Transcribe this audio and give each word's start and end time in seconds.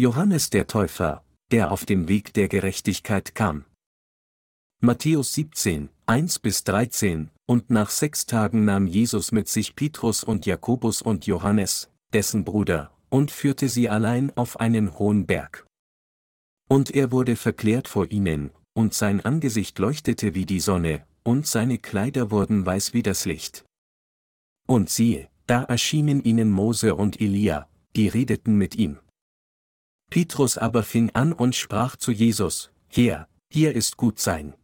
Johannes 0.00 0.48
der 0.48 0.66
Täufer, 0.66 1.22
der 1.50 1.70
auf 1.70 1.84
dem 1.84 2.08
Weg 2.08 2.32
der 2.32 2.48
Gerechtigkeit 2.48 3.34
kam. 3.34 3.66
Matthäus 4.80 5.34
17, 5.34 5.90
1 6.06 6.38
bis 6.38 6.64
13, 6.64 7.28
und 7.44 7.68
nach 7.68 7.90
sechs 7.90 8.24
Tagen 8.24 8.64
nahm 8.64 8.86
Jesus 8.86 9.30
mit 9.30 9.46
sich 9.48 9.76
Petrus 9.76 10.24
und 10.24 10.46
Jakobus 10.46 11.02
und 11.02 11.26
Johannes, 11.26 11.90
dessen 12.14 12.44
Bruder, 12.44 12.96
und 13.10 13.30
führte 13.30 13.68
sie 13.68 13.90
allein 13.90 14.34
auf 14.38 14.58
einen 14.58 14.98
hohen 14.98 15.26
Berg. 15.26 15.66
Und 16.66 16.90
er 16.92 17.12
wurde 17.12 17.36
verklärt 17.36 17.86
vor 17.86 18.10
ihnen, 18.10 18.52
und 18.72 18.94
sein 18.94 19.20
Angesicht 19.20 19.78
leuchtete 19.78 20.34
wie 20.34 20.46
die 20.46 20.60
Sonne, 20.60 21.04
und 21.24 21.46
seine 21.46 21.76
Kleider 21.76 22.30
wurden 22.30 22.64
weiß 22.64 22.94
wie 22.94 23.02
das 23.02 23.26
Licht. 23.26 23.66
Und 24.66 24.88
siehe, 24.88 25.28
da 25.46 25.64
erschienen 25.64 26.24
ihnen 26.24 26.50
Mose 26.50 26.94
und 26.94 27.20
Elia, 27.20 27.68
die 27.96 28.08
redeten 28.08 28.56
mit 28.56 28.76
ihm. 28.76 28.98
Petrus 30.10 30.58
aber 30.58 30.82
fing 30.82 31.10
an 31.14 31.32
und 31.32 31.54
sprach 31.54 31.96
zu 31.96 32.10
Jesus, 32.10 32.72
Herr, 32.88 33.28
hier 33.48 33.74
ist 33.74 33.96
gut 33.96 34.18
sein. 34.18 34.54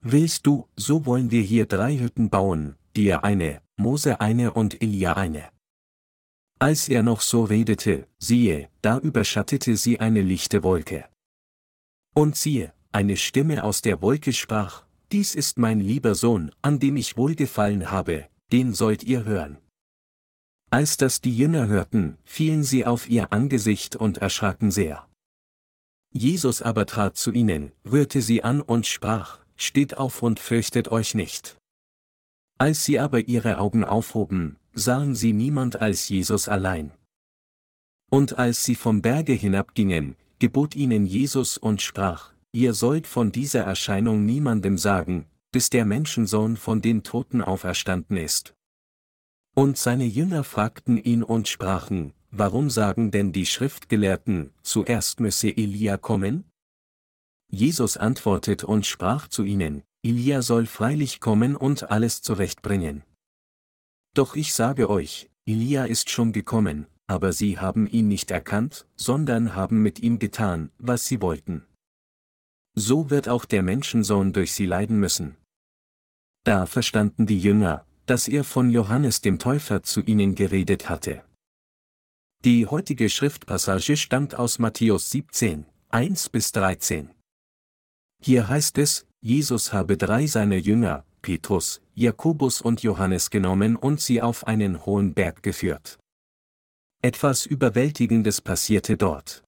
Willst 0.00 0.46
du, 0.46 0.68
so 0.76 1.04
wollen 1.04 1.32
wir 1.32 1.42
hier 1.42 1.66
drei 1.66 1.98
Hütten 1.98 2.30
bauen, 2.30 2.76
dir 2.94 3.24
eine, 3.24 3.60
Mose 3.76 4.20
eine 4.20 4.52
und 4.52 4.80
Elia 4.80 5.14
eine. 5.14 5.50
Als 6.60 6.88
er 6.88 7.02
noch 7.02 7.20
so 7.20 7.44
redete, 7.44 8.06
siehe, 8.18 8.70
da 8.82 8.98
überschattete 8.98 9.76
sie 9.76 10.00
eine 10.00 10.22
lichte 10.22 10.62
Wolke. 10.62 11.08
Und 12.14 12.36
siehe, 12.36 12.72
eine 12.92 13.16
Stimme 13.16 13.64
aus 13.64 13.82
der 13.82 14.00
Wolke 14.00 14.32
sprach, 14.32 14.86
Dies 15.12 15.34
ist 15.34 15.58
mein 15.58 15.80
lieber 15.80 16.14
Sohn, 16.14 16.50
an 16.62 16.78
dem 16.78 16.96
ich 16.96 17.16
wohlgefallen 17.16 17.90
habe, 17.90 18.28
den 18.52 18.74
sollt 18.74 19.04
ihr 19.04 19.24
hören. 19.24 19.58
Als 20.76 20.98
das 20.98 21.22
die 21.22 21.34
Jünger 21.34 21.68
hörten, 21.68 22.18
fielen 22.26 22.62
sie 22.62 22.84
auf 22.84 23.08
ihr 23.08 23.32
Angesicht 23.32 23.96
und 23.96 24.18
erschraken 24.18 24.70
sehr. 24.70 25.08
Jesus 26.12 26.60
aber 26.60 26.84
trat 26.84 27.16
zu 27.16 27.32
ihnen, 27.32 27.72
rührte 27.90 28.20
sie 28.20 28.44
an 28.44 28.60
und 28.60 28.86
sprach, 28.86 29.38
Steht 29.56 29.96
auf 29.96 30.22
und 30.22 30.38
fürchtet 30.38 30.88
euch 30.88 31.14
nicht. 31.14 31.56
Als 32.58 32.84
sie 32.84 32.98
aber 32.98 33.20
ihre 33.20 33.56
Augen 33.56 33.84
aufhoben, 33.84 34.58
sahen 34.74 35.14
sie 35.14 35.32
niemand 35.32 35.80
als 35.80 36.10
Jesus 36.10 36.46
allein. 36.46 36.92
Und 38.10 38.38
als 38.38 38.62
sie 38.62 38.74
vom 38.74 39.00
Berge 39.00 39.32
hinabgingen, 39.32 40.14
gebot 40.40 40.76
ihnen 40.76 41.06
Jesus 41.06 41.56
und 41.56 41.80
sprach, 41.80 42.34
Ihr 42.52 42.74
sollt 42.74 43.06
von 43.06 43.32
dieser 43.32 43.62
Erscheinung 43.62 44.26
niemandem 44.26 44.76
sagen, 44.76 45.24
bis 45.52 45.70
der 45.70 45.86
Menschensohn 45.86 46.58
von 46.58 46.82
den 46.82 47.02
Toten 47.02 47.40
auferstanden 47.40 48.18
ist. 48.18 48.55
Und 49.58 49.78
seine 49.78 50.04
Jünger 50.04 50.44
fragten 50.44 50.98
ihn 50.98 51.22
und 51.22 51.48
sprachen, 51.48 52.12
Warum 52.30 52.68
sagen 52.68 53.10
denn 53.10 53.32
die 53.32 53.46
Schriftgelehrten, 53.46 54.52
zuerst 54.62 55.20
müsse 55.20 55.48
Elia 55.48 55.96
kommen? 55.96 56.44
Jesus 57.50 57.96
antwortet 57.96 58.62
und 58.62 58.84
sprach 58.84 59.28
zu 59.28 59.42
ihnen, 59.42 59.82
Elia 60.02 60.42
soll 60.42 60.66
freilich 60.66 61.20
kommen 61.20 61.56
und 61.56 61.90
alles 61.90 62.20
zurechtbringen. 62.20 63.04
Doch 64.12 64.36
ich 64.36 64.52
sage 64.52 64.90
euch, 64.90 65.30
Elia 65.46 65.86
ist 65.86 66.10
schon 66.10 66.32
gekommen, 66.32 66.86
aber 67.06 67.32
sie 67.32 67.58
haben 67.58 67.86
ihn 67.86 68.08
nicht 68.08 68.30
erkannt, 68.30 68.86
sondern 68.96 69.54
haben 69.54 69.82
mit 69.82 70.00
ihm 70.00 70.18
getan, 70.18 70.70
was 70.76 71.06
sie 71.06 71.22
wollten. 71.22 71.64
So 72.74 73.08
wird 73.08 73.30
auch 73.30 73.46
der 73.46 73.62
Menschensohn 73.62 74.34
durch 74.34 74.52
sie 74.52 74.66
leiden 74.66 75.00
müssen. 75.00 75.36
Da 76.44 76.66
verstanden 76.66 77.24
die 77.24 77.40
Jünger, 77.40 77.86
dass 78.06 78.28
er 78.28 78.44
von 78.44 78.70
Johannes 78.70 79.20
dem 79.20 79.38
Täufer 79.38 79.82
zu 79.82 80.00
ihnen 80.00 80.34
geredet 80.34 80.88
hatte. 80.88 81.24
Die 82.44 82.66
heutige 82.66 83.10
Schriftpassage 83.10 83.96
stammt 83.96 84.36
aus 84.36 84.58
Matthäus 84.58 85.10
17, 85.10 85.66
1 85.88 86.28
bis 86.28 86.52
13. 86.52 87.10
Hier 88.22 88.48
heißt 88.48 88.78
es, 88.78 89.06
Jesus 89.20 89.72
habe 89.72 89.96
drei 89.96 90.26
seiner 90.26 90.56
Jünger, 90.56 91.04
Petrus, 91.22 91.82
Jakobus 91.94 92.60
und 92.60 92.82
Johannes 92.82 93.30
genommen 93.30 93.74
und 93.74 94.00
sie 94.00 94.22
auf 94.22 94.46
einen 94.46 94.86
hohen 94.86 95.12
Berg 95.14 95.42
geführt. 95.42 95.98
Etwas 97.02 97.46
Überwältigendes 97.46 98.40
passierte 98.40 98.96
dort. 98.96 99.42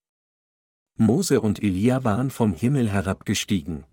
Mose 0.96 1.40
und 1.40 1.62
Elia 1.62 2.02
waren 2.02 2.30
vom 2.30 2.52
Himmel 2.52 2.90
herabgestiegen. 2.90 3.84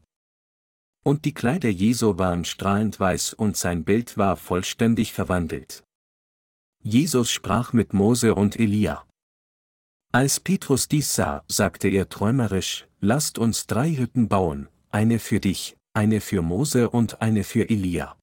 Und 1.07 1.25
die 1.25 1.35
Kleider 1.35 1.69
Jesu 1.69 2.17
waren 2.17 2.45
strahlend 2.45 2.99
weiß 2.99 3.33
und 3.33 3.55
sein 3.55 3.83
Bild 3.83 4.17
war 4.17 4.37
vollständig 4.37 5.13
verwandelt. 5.13 5.83
Jesus 6.81 7.29
sprach 7.31 7.73
mit 7.73 7.93
Mose 7.93 8.33
und 8.33 8.59
Elia. 8.59 9.05
Als 10.11 10.39
Petrus 10.39 10.87
dies 10.87 11.13
sah, 11.13 11.43
sagte 11.47 11.89
er 11.89 12.09
träumerisch, 12.09 12.87
Lasst 13.01 13.37
uns 13.37 13.67
drei 13.67 13.95
Hütten 13.95 14.29
bauen, 14.29 14.67
eine 14.89 15.19
für 15.19 15.39
dich, 15.39 15.77
eine 15.93 16.21
für 16.21 16.41
Mose 16.41 16.89
und 16.89 17.21
eine 17.21 17.43
für 17.43 17.69
Elia. 17.69 18.17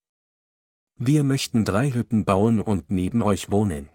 Wir 0.98 1.22
möchten 1.22 1.64
drei 1.64 1.92
Hütten 1.92 2.24
bauen 2.24 2.60
und 2.60 2.90
neben 2.90 3.22
euch 3.22 3.50
wohnen. 3.52 3.90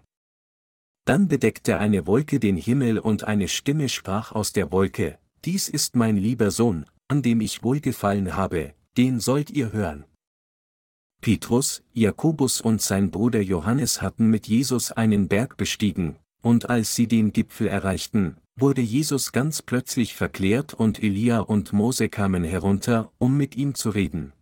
Dann 1.04 1.28
bedeckte 1.28 1.78
eine 1.78 2.06
Wolke 2.06 2.40
den 2.40 2.56
Himmel 2.56 2.98
und 2.98 3.24
eine 3.24 3.48
Stimme 3.48 3.90
sprach 3.90 4.32
aus 4.32 4.52
der 4.52 4.72
Wolke, 4.72 5.18
Dies 5.44 5.68
ist 5.68 5.94
mein 5.94 6.16
lieber 6.16 6.50
Sohn, 6.50 6.86
an 7.08 7.22
dem 7.22 7.40
ich 7.42 7.62
wohlgefallen 7.62 8.34
habe, 8.34 8.74
den 8.98 9.20
sollt 9.20 9.50
ihr 9.50 9.72
hören. 9.72 10.04
Petrus, 11.20 11.82
Jakobus 11.94 12.60
und 12.60 12.82
sein 12.82 13.10
Bruder 13.10 13.40
Johannes 13.40 14.02
hatten 14.02 14.28
mit 14.28 14.48
Jesus 14.48 14.92
einen 14.92 15.28
Berg 15.28 15.56
bestiegen, 15.56 16.16
und 16.42 16.68
als 16.68 16.94
sie 16.94 17.06
den 17.06 17.32
Gipfel 17.32 17.68
erreichten, 17.68 18.36
wurde 18.56 18.80
Jesus 18.80 19.32
ganz 19.32 19.62
plötzlich 19.62 20.14
verklärt 20.14 20.74
und 20.74 21.02
Elia 21.02 21.38
und 21.40 21.72
Mose 21.72 22.08
kamen 22.08 22.44
herunter, 22.44 23.12
um 23.18 23.36
mit 23.36 23.56
ihm 23.56 23.74
zu 23.74 23.90
reden. 23.90 24.32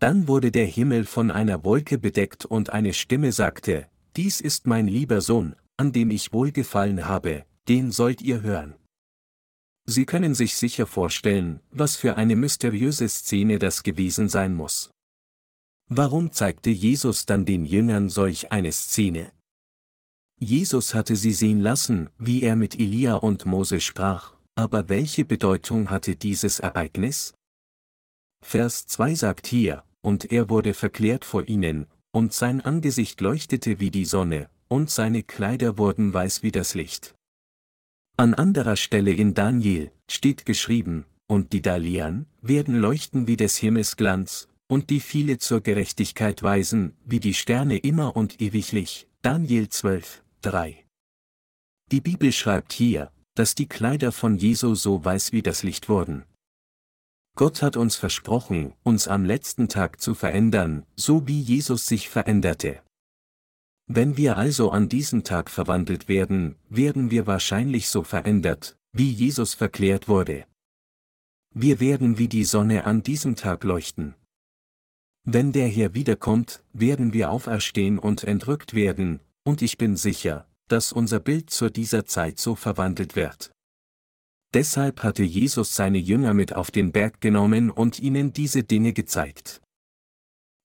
Dann 0.00 0.26
wurde 0.26 0.50
der 0.50 0.66
Himmel 0.66 1.04
von 1.04 1.30
einer 1.30 1.64
Wolke 1.64 1.96
bedeckt 1.96 2.44
und 2.44 2.70
eine 2.70 2.92
Stimme 2.92 3.32
sagte, 3.32 3.86
Dies 4.16 4.40
ist 4.40 4.66
mein 4.66 4.86
lieber 4.86 5.20
Sohn, 5.20 5.54
an 5.76 5.92
dem 5.92 6.10
ich 6.10 6.32
wohlgefallen 6.32 7.06
habe, 7.06 7.44
den 7.68 7.90
sollt 7.90 8.20
ihr 8.20 8.42
hören. 8.42 8.74
Sie 9.86 10.06
können 10.06 10.34
sich 10.34 10.56
sicher 10.56 10.86
vorstellen, 10.86 11.60
was 11.70 11.96
für 11.96 12.16
eine 12.16 12.36
mysteriöse 12.36 13.08
Szene 13.08 13.58
das 13.58 13.82
gewesen 13.82 14.28
sein 14.28 14.54
muss. 14.54 14.90
Warum 15.88 16.32
zeigte 16.32 16.70
Jesus 16.70 17.26
dann 17.26 17.44
den 17.44 17.66
Jüngern 17.66 18.08
solch 18.08 18.50
eine 18.50 18.72
Szene? 18.72 19.32
Jesus 20.38 20.94
hatte 20.94 21.16
sie 21.16 21.32
sehen 21.32 21.60
lassen, 21.60 22.08
wie 22.18 22.42
er 22.42 22.56
mit 22.56 22.78
Elia 22.80 23.16
und 23.16 23.44
Mose 23.44 23.80
sprach, 23.80 24.34
aber 24.54 24.88
welche 24.88 25.24
Bedeutung 25.24 25.90
hatte 25.90 26.16
dieses 26.16 26.60
Ereignis? 26.60 27.34
Vers 28.42 28.86
2 28.86 29.14
sagt 29.14 29.46
hier, 29.46 29.84
und 30.00 30.32
er 30.32 30.48
wurde 30.48 30.74
verklärt 30.74 31.24
vor 31.24 31.48
ihnen, 31.48 31.86
und 32.12 32.32
sein 32.32 32.60
Angesicht 32.60 33.20
leuchtete 33.20 33.80
wie 33.80 33.90
die 33.90 34.04
Sonne, 34.04 34.48
und 34.68 34.90
seine 34.90 35.22
Kleider 35.22 35.78
wurden 35.78 36.12
weiß 36.12 36.42
wie 36.42 36.52
das 36.52 36.74
Licht. 36.74 37.14
An 38.16 38.32
anderer 38.34 38.76
Stelle 38.76 39.12
in 39.12 39.34
Daniel 39.34 39.90
steht 40.08 40.46
geschrieben, 40.46 41.04
und 41.26 41.52
die 41.52 41.62
Dalian 41.62 42.26
werden 42.42 42.76
leuchten 42.76 43.26
wie 43.26 43.36
des 43.36 43.56
Himmels 43.56 43.96
Glanz, 43.96 44.46
und 44.68 44.88
die 44.90 45.00
viele 45.00 45.38
zur 45.38 45.62
Gerechtigkeit 45.62 46.40
weisen, 46.44 46.94
wie 47.04 47.18
die 47.18 47.34
Sterne 47.34 47.76
immer 47.76 48.14
und 48.14 48.40
ewiglich. 48.40 49.08
Daniel 49.22 49.68
12, 49.68 50.22
3. 50.42 50.84
Die 51.90 52.00
Bibel 52.00 52.30
schreibt 52.30 52.72
hier, 52.72 53.10
dass 53.34 53.56
die 53.56 53.66
Kleider 53.66 54.12
von 54.12 54.36
Jesu 54.36 54.76
so 54.76 55.04
weiß 55.04 55.32
wie 55.32 55.42
das 55.42 55.64
Licht 55.64 55.88
wurden. 55.88 56.22
Gott 57.36 57.62
hat 57.62 57.76
uns 57.76 57.96
versprochen, 57.96 58.74
uns 58.84 59.08
am 59.08 59.24
letzten 59.24 59.68
Tag 59.68 60.00
zu 60.00 60.14
verändern, 60.14 60.86
so 60.94 61.26
wie 61.26 61.40
Jesus 61.40 61.88
sich 61.88 62.08
veränderte. 62.08 62.80
Wenn 63.86 64.16
wir 64.16 64.38
also 64.38 64.70
an 64.70 64.88
diesem 64.88 65.24
Tag 65.24 65.50
verwandelt 65.50 66.08
werden, 66.08 66.56
werden 66.68 67.10
wir 67.10 67.26
wahrscheinlich 67.26 67.88
so 67.88 68.02
verändert, 68.02 68.76
wie 68.92 69.10
Jesus 69.10 69.52
verklärt 69.52 70.08
wurde. 70.08 70.46
Wir 71.54 71.80
werden 71.80 72.18
wie 72.18 72.28
die 72.28 72.44
Sonne 72.44 72.84
an 72.84 73.02
diesem 73.02 73.36
Tag 73.36 73.62
leuchten. 73.62 74.14
Wenn 75.24 75.52
der 75.52 75.68
Herr 75.68 75.94
wiederkommt, 75.94 76.64
werden 76.72 77.12
wir 77.12 77.30
auferstehen 77.30 77.98
und 77.98 78.24
entrückt 78.24 78.74
werden, 78.74 79.20
und 79.44 79.62
ich 79.62 79.78
bin 79.78 79.96
sicher, 79.96 80.46
dass 80.68 80.92
unser 80.92 81.20
Bild 81.20 81.50
zu 81.50 81.70
dieser 81.70 82.06
Zeit 82.06 82.38
so 82.38 82.54
verwandelt 82.54 83.16
wird. 83.16 83.52
Deshalb 84.54 85.02
hatte 85.02 85.24
Jesus 85.24 85.74
seine 85.74 85.98
Jünger 85.98 86.32
mit 86.32 86.54
auf 86.54 86.70
den 86.70 86.92
Berg 86.92 87.20
genommen 87.20 87.70
und 87.70 87.98
ihnen 87.98 88.32
diese 88.32 88.62
Dinge 88.62 88.92
gezeigt. 88.92 89.60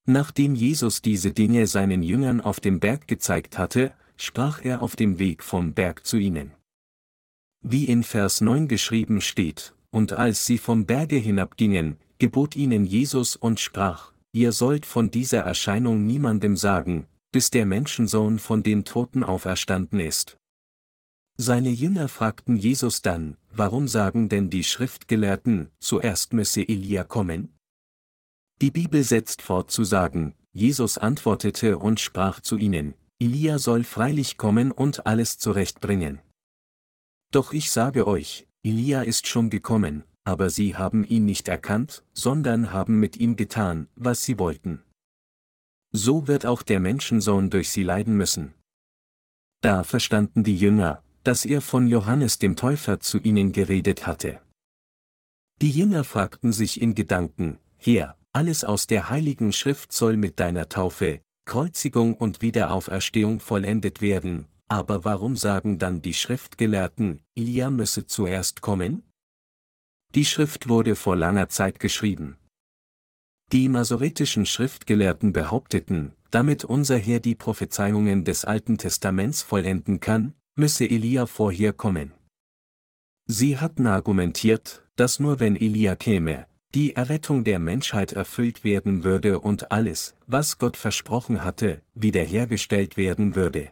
Nachdem 0.06 0.56
Jesus 0.56 1.01
diese 1.01 1.31
Dinge 1.31 1.68
seinen 1.68 2.04
Jüngern 2.04 2.42
auf 2.42 2.60
dem 2.60 2.80
Berg 2.80 3.07
gezeigt 3.07 3.57
hatte, 3.57 3.94
sprach 4.18 4.63
er 4.63 4.81
auf 4.81 4.96
dem 4.96 5.19
Weg 5.19 5.44
vom 5.44 5.74
Berg 5.74 6.06
zu 6.06 6.18
ihnen. 6.18 6.51
Wie 7.62 7.86
in 7.86 8.04
Vers 8.04 8.42
9 8.42 8.68
geschrieben 8.68 9.22
steht, 9.22 9.74
und 9.92 10.13
als 10.13 10.46
sie 10.46 10.57
vom 10.57 10.86
Berge 10.86 11.18
hinabgingen, 11.18 11.98
gebot 12.18 12.56
ihnen 12.56 12.86
Jesus 12.86 13.36
und 13.36 13.60
sprach, 13.60 14.13
Ihr 14.31 14.51
sollt 14.51 14.86
von 14.86 15.10
dieser 15.10 15.40
Erscheinung 15.40 16.06
niemandem 16.06 16.56
sagen, 16.56 17.07
bis 17.31 17.50
der 17.50 17.66
Menschensohn 17.66 18.40
von 18.40 18.62
den 18.62 18.86
Toten 18.86 19.24
auferstanden 19.24 20.00
ist. 20.00 20.38
Seine 21.38 21.69
Jünger 21.69 22.10
fragten 22.10 22.56
Jesus 22.57 23.01
dann, 23.01 23.38
warum 23.51 23.88
sagen 23.88 24.30
denn 24.30 24.50
die 24.50 24.63
Schriftgelehrten, 24.63 25.69
zuerst 25.80 26.34
müsse 26.34 26.68
Elia 26.68 27.04
kommen? 27.04 27.54
Die 28.62 28.72
Bibel 28.72 29.04
setzt 29.04 29.42
fort 29.42 29.72
zu 29.72 29.86
sagen, 29.86 30.36
Jesus 30.52 30.98
antwortete 30.98 31.78
und 31.78 32.00
sprach 32.00 32.42
zu 32.42 32.58
ihnen, 32.58 32.94
Elia 33.20 33.58
soll 33.58 33.84
freilich 33.84 34.38
kommen 34.38 34.72
und 34.72 35.06
alles 35.06 35.38
zurechtbringen. 35.38 36.20
Doch 37.32 37.54
ich 37.54 37.72
sage 37.72 38.08
euch, 38.08 38.48
Elia 38.64 39.04
ist 39.04 39.28
schon 39.28 39.50
gekommen, 39.50 40.04
aber 40.26 40.50
sie 40.50 40.76
haben 40.76 41.06
ihn 41.06 41.26
nicht 41.26 41.48
erkannt, 41.48 42.04
sondern 42.14 42.74
haben 42.74 43.00
mit 43.00 43.18
ihm 43.18 43.36
getan, 43.38 43.88
was 43.96 44.24
sie 44.24 44.40
wollten. 44.40 44.84
So 45.92 46.28
wird 46.28 46.46
auch 46.46 46.62
der 46.62 46.80
Menschensohn 46.80 47.50
durch 47.50 47.70
sie 47.70 47.84
leiden 47.84 48.18
müssen. 48.18 48.54
Da 49.62 49.84
verstanden 49.84 50.44
die 50.44 50.58
Jünger, 50.58 51.02
dass 51.24 51.46
er 51.46 51.62
von 51.62 51.88
Johannes 51.88 52.40
dem 52.40 52.56
Täufer 52.56 53.00
zu 53.00 53.20
ihnen 53.20 53.52
geredet 53.54 54.06
hatte. 54.06 54.42
Die 55.62 55.72
Jünger 55.72 56.04
fragten 56.04 56.54
sich 56.54 56.82
in 56.82 56.96
Gedanken, 56.96 57.60
Herr, 57.78 58.19
alles 58.39 58.63
aus 58.63 58.88
der 58.88 59.09
heiligen 59.09 59.51
Schrift 59.51 59.91
soll 59.91 60.15
mit 60.15 60.39
deiner 60.39 60.69
Taufe, 60.69 61.19
Kreuzigung 61.44 62.13
und 62.13 62.41
Wiederauferstehung 62.41 63.41
vollendet 63.41 64.00
werden, 64.00 64.45
aber 64.69 65.03
warum 65.03 65.36
sagen 65.36 65.77
dann 65.77 66.01
die 66.01 66.13
Schriftgelehrten, 66.13 67.21
Elia 67.36 67.69
müsse 67.69 68.07
zuerst 68.07 68.62
kommen? 68.62 69.03
Die 70.15 70.24
Schrift 70.24 70.69
wurde 70.69 70.95
vor 70.95 71.18
langer 71.18 71.50
Zeit 71.50 71.81
geschrieben. 71.81 72.38
Die 73.51 73.68
masoretischen 73.68 74.45
Schriftgelehrten 74.45 75.33
behaupteten, 75.33 76.13
damit 76.31 76.63
unser 76.63 76.97
Herr 76.97 77.19
die 77.19 77.36
Prophezeiungen 77.36 78.24
des 78.24 78.45
Alten 78.45 78.77
Testaments 78.77 79.41
vollenden 79.41 80.00
kann, 80.00 80.33
müsse 80.56 80.89
Elia 80.89 81.25
vorher 81.25 81.74
kommen. 81.74 82.13
Sie 83.25 83.57
hatten 83.57 83.86
argumentiert, 83.86 84.88
dass 84.95 85.19
nur 85.19 85.41
wenn 85.41 85.57
Elia 85.57 85.97
käme, 85.97 86.47
die 86.75 86.95
Errettung 86.95 87.44
der 87.44 87.60
Menschheit 87.60 88.13
erfüllt 88.13 88.63
werden 88.63 89.04
würde 89.04 89.39
und 89.39 89.71
alles, 89.71 90.16
was 90.27 90.57
Gott 90.57 90.77
versprochen 90.77 91.44
hatte, 91.44 91.81
wiederhergestellt 91.95 92.95
werden 92.95 93.36
würde. 93.36 93.71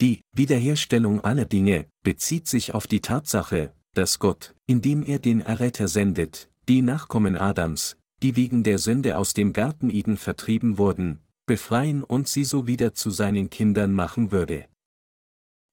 Die 0.00 0.20
Wiederherstellung 0.32 1.22
aller 1.22 1.44
Dinge 1.44 1.86
bezieht 2.02 2.48
sich 2.48 2.74
auf 2.74 2.86
die 2.86 3.00
Tatsache, 3.00 3.72
dass 3.94 4.18
Gott, 4.18 4.54
indem 4.66 5.02
er 5.02 5.18
den 5.18 5.40
Erretter 5.40 5.88
sendet, 5.88 6.50
die 6.68 6.82
Nachkommen 6.82 7.36
Adams, 7.36 7.96
die 8.22 8.36
wegen 8.36 8.62
der 8.62 8.78
Sünde 8.78 9.16
aus 9.16 9.32
dem 9.32 9.52
Garten 9.52 9.88
Eden 9.88 10.16
vertrieben 10.16 10.78
wurden, 10.78 11.20
befreien 11.46 12.02
und 12.02 12.28
sie 12.28 12.44
so 12.44 12.66
wieder 12.66 12.92
zu 12.94 13.10
seinen 13.10 13.48
Kindern 13.48 13.92
machen 13.92 14.32
würde. 14.32 14.66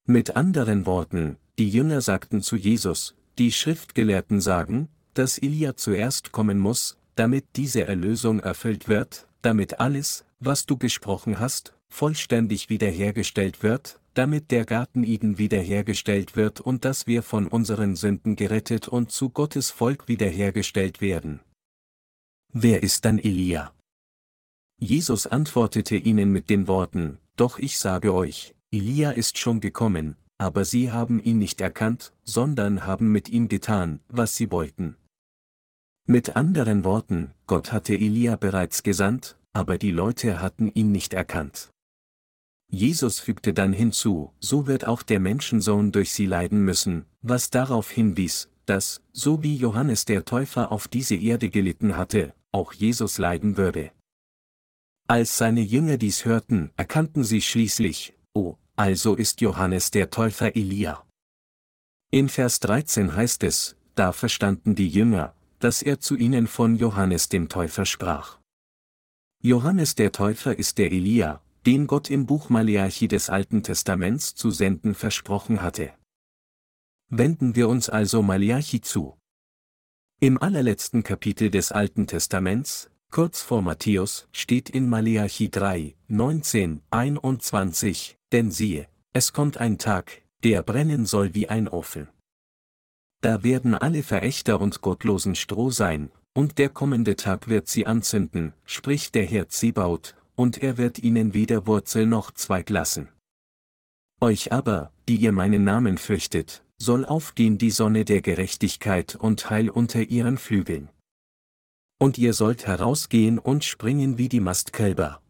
Mit 0.06 0.36
anderen 0.36 0.86
Worten, 0.86 1.38
die 1.58 1.70
Jünger 1.70 2.02
sagten 2.02 2.42
zu 2.42 2.56
Jesus, 2.56 3.16
die 3.38 3.52
Schriftgelehrten 3.52 4.40
sagen, 4.40 4.90
dass 5.14 5.38
Elia 5.38 5.76
zuerst 5.76 6.32
kommen 6.32 6.60
muss, 6.60 6.98
damit 7.16 7.46
diese 7.56 7.86
Erlösung 7.86 8.40
erfüllt 8.40 8.88
wird, 8.88 9.28
damit 9.42 9.80
alles, 9.80 10.26
was 10.40 10.66
du 10.66 10.78
gesprochen 10.78 11.40
hast, 11.40 11.74
vollständig 11.90 12.70
wiederhergestellt 12.70 13.62
wird, 13.64 14.00
damit 14.14 14.52
der 14.52 14.66
Garten 14.66 15.04
Eden 15.04 15.38
wiederhergestellt 15.38 16.36
wird 16.36 16.62
und 16.62 16.86
dass 16.86 17.08
wir 17.08 17.24
von 17.24 17.48
unseren 17.48 17.96
Sünden 17.96 18.36
gerettet 18.36 18.88
und 18.88 19.12
zu 19.12 19.30
Gottes 19.30 19.72
Volk 19.72 20.08
wiederhergestellt 20.08 21.02
werden. 21.02 21.40
Wer 22.52 22.84
ist 22.84 23.06
dann 23.06 23.18
Elia? 23.18 23.74
Jesus 24.80 25.28
antwortete 25.28 25.96
ihnen 25.96 26.32
mit 26.32 26.50
den 26.50 26.68
Worten, 26.68 27.18
Doch 27.36 27.58
ich 27.58 27.80
sage 27.80 28.14
euch, 28.14 28.54
Elia 28.72 29.12
ist 29.12 29.38
schon 29.38 29.60
gekommen, 29.60 30.16
aber 30.38 30.66
sie 30.66 30.92
haben 30.92 31.24
ihn 31.24 31.40
nicht 31.40 31.62
erkannt, 31.62 32.14
sondern 32.24 32.86
haben 32.86 33.12
mit 33.12 33.30
ihm 33.30 33.48
getan, 33.48 34.02
was 34.10 34.36
sie 34.36 34.52
wollten. 34.52 34.98
Mit 36.06 36.36
anderen 36.36 36.84
Worten, 36.84 37.32
Gott 37.48 37.72
hatte 37.72 37.94
Elia 37.94 38.36
bereits 38.36 38.84
gesandt, 38.84 39.38
aber 39.54 39.78
die 39.78 39.92
Leute 39.92 40.42
hatten 40.42 40.70
ihn 40.74 40.92
nicht 40.92 41.14
erkannt. 41.14 41.70
Jesus 42.70 43.22
fügte 43.22 43.54
dann 43.54 43.72
hinzu, 43.72 44.34
so 44.40 44.68
wird 44.68 44.86
auch 44.86 45.02
der 45.04 45.22
Menschensohn 45.22 45.94
durch 45.94 46.12
sie 46.12 46.26
leiden 46.26 46.66
müssen, 46.66 47.06
was 47.22 47.52
darauf 47.52 47.90
hinwies, 47.90 48.50
dass, 48.66 49.02
so 49.14 49.44
wie 49.44 49.56
Johannes 49.56 50.04
der 50.04 50.26
Täufer 50.26 50.74
auf 50.74 50.90
diese 50.90 51.16
Erde 51.16 51.50
gelitten 51.50 51.96
hatte, 51.96 52.34
auch 52.52 52.74
Jesus 52.74 53.18
leiden 53.18 53.56
würde. 53.56 53.92
Als 55.08 55.38
seine 55.38 55.62
Jünger 55.62 55.98
dies 55.98 56.26
hörten, 56.26 56.72
erkannten 56.76 57.24
sie 57.24 57.42
schließlich, 57.42 58.14
oh, 58.34 58.56
also 58.76 59.16
ist 59.16 59.40
Johannes 59.40 59.92
der 59.92 60.10
Täufer 60.10 60.56
Elia. 60.56 61.06
In 62.12 62.28
Vers 62.28 62.60
13 62.60 63.16
heißt 63.16 63.44
es, 63.44 63.78
da 63.96 64.12
verstanden 64.12 64.76
die 64.76 64.90
Jünger, 64.90 65.36
dass 65.64 65.82
er 65.82 66.02
zu 66.02 66.18
ihnen 66.18 66.48
von 66.48 66.76
Johannes 66.76 67.30
dem 67.30 67.48
Täufer 67.48 67.86
sprach. 67.86 68.38
Johannes 69.42 69.96
der 69.96 70.12
Täufer 70.12 70.58
ist 70.60 70.78
der 70.78 70.92
Elia, 70.92 71.42
den 71.66 71.88
Gott 71.88 72.10
im 72.10 72.26
Buch 72.26 72.50
Maleachi 72.50 73.08
des 73.08 73.30
Alten 73.30 73.64
Testaments 73.64 74.36
zu 74.36 74.52
senden 74.52 74.94
versprochen 74.94 75.62
hatte. 75.62 75.94
Wenden 77.10 77.56
wir 77.56 77.70
uns 77.70 77.88
also 77.90 78.22
Maleachi 78.22 78.82
zu. 78.82 79.18
Im 80.20 80.42
allerletzten 80.42 81.02
Kapitel 81.04 81.50
des 81.50 81.72
Alten 81.72 82.08
Testaments, 82.08 82.90
kurz 83.10 83.42
vor 83.42 83.62
Matthäus, 83.62 84.28
steht 84.34 84.70
in 84.70 84.90
Maleachi 84.90 85.50
3, 85.50 85.96
19, 86.10 86.82
21, 86.90 88.18
denn 88.34 88.52
siehe, 88.52 88.90
es 89.14 89.32
kommt 89.32 89.58
ein 89.58 89.78
Tag, 89.78 90.24
der 90.44 90.62
brennen 90.62 91.06
soll 91.06 91.34
wie 91.34 91.48
ein 91.48 91.70
Ofen. 91.70 92.10
Da 93.24 93.42
werden 93.42 93.74
alle 93.74 94.04
Verächter 94.04 94.60
und 94.60 94.82
Gottlosen 94.82 95.36
Stroh 95.36 95.72
sein, 95.72 96.12
und 96.34 96.58
der 96.58 96.68
kommende 96.68 97.16
Tag 97.16 97.48
wird 97.48 97.70
sie 97.70 97.86
anzünden, 97.86 98.52
spricht 98.66 99.16
der 99.16 99.26
Herr 99.26 99.48
Zebaut, 99.48 100.16
und 100.36 100.62
er 100.62 100.78
wird 100.78 101.00
ihnen 101.00 101.34
weder 101.34 101.66
Wurzel 101.66 102.06
noch 102.06 102.32
Zweig 102.32 102.70
lassen. 102.70 103.08
Euch 104.20 104.52
aber, 104.52 104.92
die 105.08 105.16
ihr 105.16 105.32
meinen 105.32 105.64
Namen 105.64 105.98
fürchtet, 105.98 106.66
soll 106.78 107.06
aufgehen 107.06 107.58
die 107.58 107.72
Sonne 107.72 108.04
der 108.04 108.22
Gerechtigkeit 108.22 109.16
und 109.16 109.50
Heil 109.50 109.70
unter 109.70 110.02
ihren 110.02 110.38
Flügeln. 110.38 110.90
Und 112.00 112.18
ihr 112.18 112.34
sollt 112.34 112.68
herausgehen 112.68 113.40
und 113.40 113.64
springen 113.64 114.18
wie 114.18 114.28
die 114.28 114.42
Mastkälber. 114.42 115.22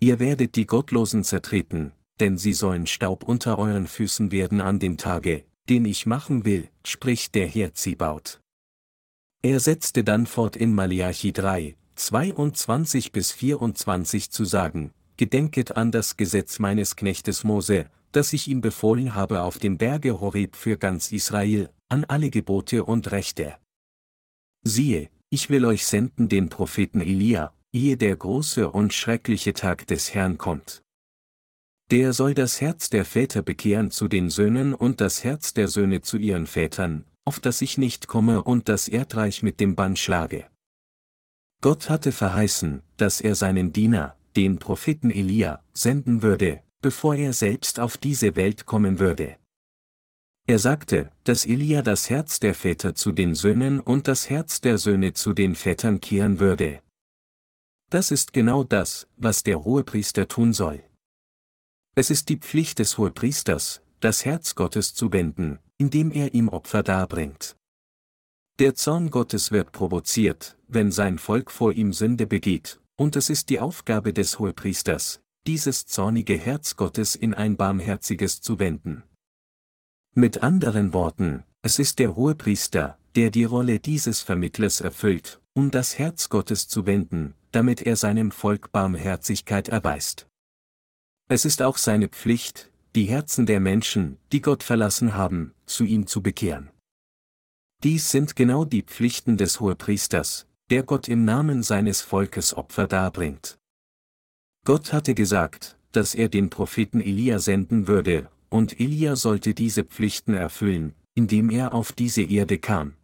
Ihr 0.00 0.18
werdet 0.18 0.56
die 0.56 0.66
Gottlosen 0.66 1.22
zertreten, 1.22 1.92
denn 2.18 2.36
sie 2.36 2.52
sollen 2.52 2.88
Staub 2.88 3.22
unter 3.22 3.60
euren 3.60 3.86
Füßen 3.86 4.32
werden 4.32 4.60
an 4.60 4.80
dem 4.80 4.96
Tage, 4.96 5.44
den 5.70 5.84
ich 5.84 6.04
machen 6.04 6.44
will, 6.44 6.68
spricht 6.84 7.34
der 7.36 7.46
Herr 7.46 7.72
Zibaut. 7.74 8.40
Er 9.42 9.60
setzte 9.60 10.04
dann 10.04 10.26
fort 10.26 10.56
in 10.56 10.74
Malachi 10.74 11.32
3, 11.32 11.76
22 11.94 13.12
bis 13.12 13.32
24 13.32 14.30
zu 14.30 14.44
sagen, 14.44 14.92
Gedenket 15.16 15.76
an 15.76 15.92
das 15.92 16.16
Gesetz 16.16 16.58
meines 16.58 16.96
Knechtes 16.96 17.44
Mose, 17.44 17.88
das 18.10 18.32
ich 18.32 18.48
ihm 18.48 18.60
befohlen 18.60 19.14
habe 19.14 19.42
auf 19.42 19.58
dem 19.58 19.78
Berge 19.78 20.20
Horeb 20.20 20.56
für 20.56 20.76
ganz 20.76 21.12
Israel, 21.12 21.70
an 21.88 22.04
alle 22.04 22.30
Gebote 22.30 22.84
und 22.84 23.12
Rechte. 23.12 23.54
Siehe, 24.62 25.08
ich 25.30 25.50
will 25.50 25.64
euch 25.64 25.86
senden 25.86 26.28
den 26.28 26.48
Propheten 26.48 27.00
Elia, 27.00 27.54
ehe 27.72 27.96
der 27.96 28.16
große 28.16 28.68
und 28.68 28.92
schreckliche 28.92 29.54
Tag 29.54 29.86
des 29.86 30.12
Herrn 30.14 30.36
kommt. 30.36 30.82
Der 31.90 32.12
soll 32.12 32.34
das 32.34 32.60
Herz 32.60 32.88
der 32.88 33.04
Väter 33.04 33.42
bekehren 33.42 33.90
zu 33.90 34.06
den 34.06 34.30
Söhnen 34.30 34.74
und 34.74 35.00
das 35.00 35.24
Herz 35.24 35.54
der 35.54 35.66
Söhne 35.66 36.02
zu 36.02 36.18
ihren 36.18 36.46
Vätern, 36.46 37.04
auf 37.24 37.40
das 37.40 37.62
ich 37.62 37.78
nicht 37.78 38.06
komme 38.06 38.44
und 38.44 38.68
das 38.68 38.86
Erdreich 38.86 39.42
mit 39.42 39.58
dem 39.58 39.74
Bann 39.74 39.96
schlage. 39.96 40.46
Gott 41.60 41.90
hatte 41.90 42.12
verheißen, 42.12 42.82
dass 42.96 43.20
er 43.20 43.34
seinen 43.34 43.72
Diener, 43.72 44.16
den 44.36 44.60
Propheten 44.60 45.10
Elia, 45.10 45.64
senden 45.72 46.22
würde, 46.22 46.62
bevor 46.80 47.16
er 47.16 47.32
selbst 47.32 47.80
auf 47.80 47.98
diese 47.98 48.36
Welt 48.36 48.66
kommen 48.66 49.00
würde. 49.00 49.36
Er 50.46 50.60
sagte, 50.60 51.10
dass 51.24 51.44
Elia 51.44 51.82
das 51.82 52.08
Herz 52.08 52.38
der 52.38 52.54
Väter 52.54 52.94
zu 52.94 53.10
den 53.10 53.34
Söhnen 53.34 53.80
und 53.80 54.06
das 54.06 54.30
Herz 54.30 54.60
der 54.60 54.78
Söhne 54.78 55.12
zu 55.12 55.32
den 55.32 55.56
Vätern 55.56 56.00
kehren 56.00 56.38
würde. 56.38 56.82
Das 57.90 58.12
ist 58.12 58.32
genau 58.32 58.62
das, 58.62 59.08
was 59.16 59.42
der 59.42 59.64
Hohepriester 59.64 60.28
tun 60.28 60.52
soll. 60.52 60.84
Es 61.94 62.10
ist 62.10 62.28
die 62.28 62.36
Pflicht 62.36 62.78
des 62.78 62.98
Hohepriesters, 62.98 63.82
das 64.00 64.24
Herz 64.24 64.54
Gottes 64.54 64.94
zu 64.94 65.12
wenden, 65.12 65.58
indem 65.76 66.12
er 66.12 66.34
ihm 66.34 66.48
Opfer 66.48 66.82
darbringt. 66.82 67.56
Der 68.58 68.74
Zorn 68.74 69.10
Gottes 69.10 69.50
wird 69.50 69.72
provoziert, 69.72 70.56
wenn 70.68 70.92
sein 70.92 71.18
Volk 71.18 71.50
vor 71.50 71.72
ihm 71.72 71.92
Sünde 71.92 72.26
begeht, 72.26 72.80
und 72.96 73.16
es 73.16 73.30
ist 73.30 73.48
die 73.48 73.58
Aufgabe 73.58 74.12
des 74.12 74.38
Hohepriesters, 74.38 75.20
dieses 75.46 75.86
zornige 75.86 76.36
Herz 76.36 76.76
Gottes 76.76 77.16
in 77.16 77.34
ein 77.34 77.56
barmherziges 77.56 78.40
zu 78.40 78.58
wenden. 78.58 79.02
Mit 80.14 80.42
anderen 80.42 80.92
Worten, 80.92 81.44
es 81.62 81.78
ist 81.78 81.98
der 81.98 82.14
Hohepriester, 82.16 82.98
der 83.16 83.30
die 83.30 83.44
Rolle 83.44 83.80
dieses 83.80 84.20
Vermittlers 84.20 84.80
erfüllt, 84.80 85.40
um 85.54 85.70
das 85.70 85.98
Herz 85.98 86.28
Gottes 86.28 86.68
zu 86.68 86.86
wenden, 86.86 87.34
damit 87.52 87.82
er 87.82 87.96
seinem 87.96 88.30
Volk 88.30 88.70
Barmherzigkeit 88.72 89.68
erweist. 89.68 90.29
Es 91.30 91.44
ist 91.44 91.62
auch 91.62 91.78
seine 91.78 92.08
Pflicht, 92.08 92.72
die 92.96 93.04
Herzen 93.04 93.46
der 93.46 93.60
Menschen, 93.60 94.18
die 94.32 94.42
Gott 94.42 94.64
verlassen 94.64 95.14
haben, 95.14 95.54
zu 95.64 95.84
ihm 95.84 96.08
zu 96.08 96.22
bekehren. 96.22 96.70
Dies 97.84 98.10
sind 98.10 98.34
genau 98.34 98.64
die 98.64 98.82
Pflichten 98.82 99.36
des 99.36 99.60
Hohepriesters, 99.60 100.48
der 100.70 100.82
Gott 100.82 101.06
im 101.06 101.24
Namen 101.24 101.62
seines 101.62 102.00
Volkes 102.00 102.52
Opfer 102.52 102.88
darbringt. 102.88 103.60
Gott 104.66 104.92
hatte 104.92 105.14
gesagt, 105.14 105.78
dass 105.92 106.16
er 106.16 106.28
den 106.28 106.50
Propheten 106.50 107.00
Elia 107.00 107.38
senden 107.38 107.86
würde, 107.86 108.28
und 108.48 108.80
Elia 108.80 109.14
sollte 109.14 109.54
diese 109.54 109.84
Pflichten 109.84 110.34
erfüllen, 110.34 110.96
indem 111.14 111.50
er 111.50 111.74
auf 111.74 111.92
diese 111.92 112.22
Erde 112.22 112.58
kam. 112.58 112.96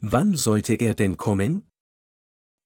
Wann 0.00 0.34
sollte 0.34 0.76
er 0.76 0.94
denn 0.94 1.18
kommen? 1.18 1.68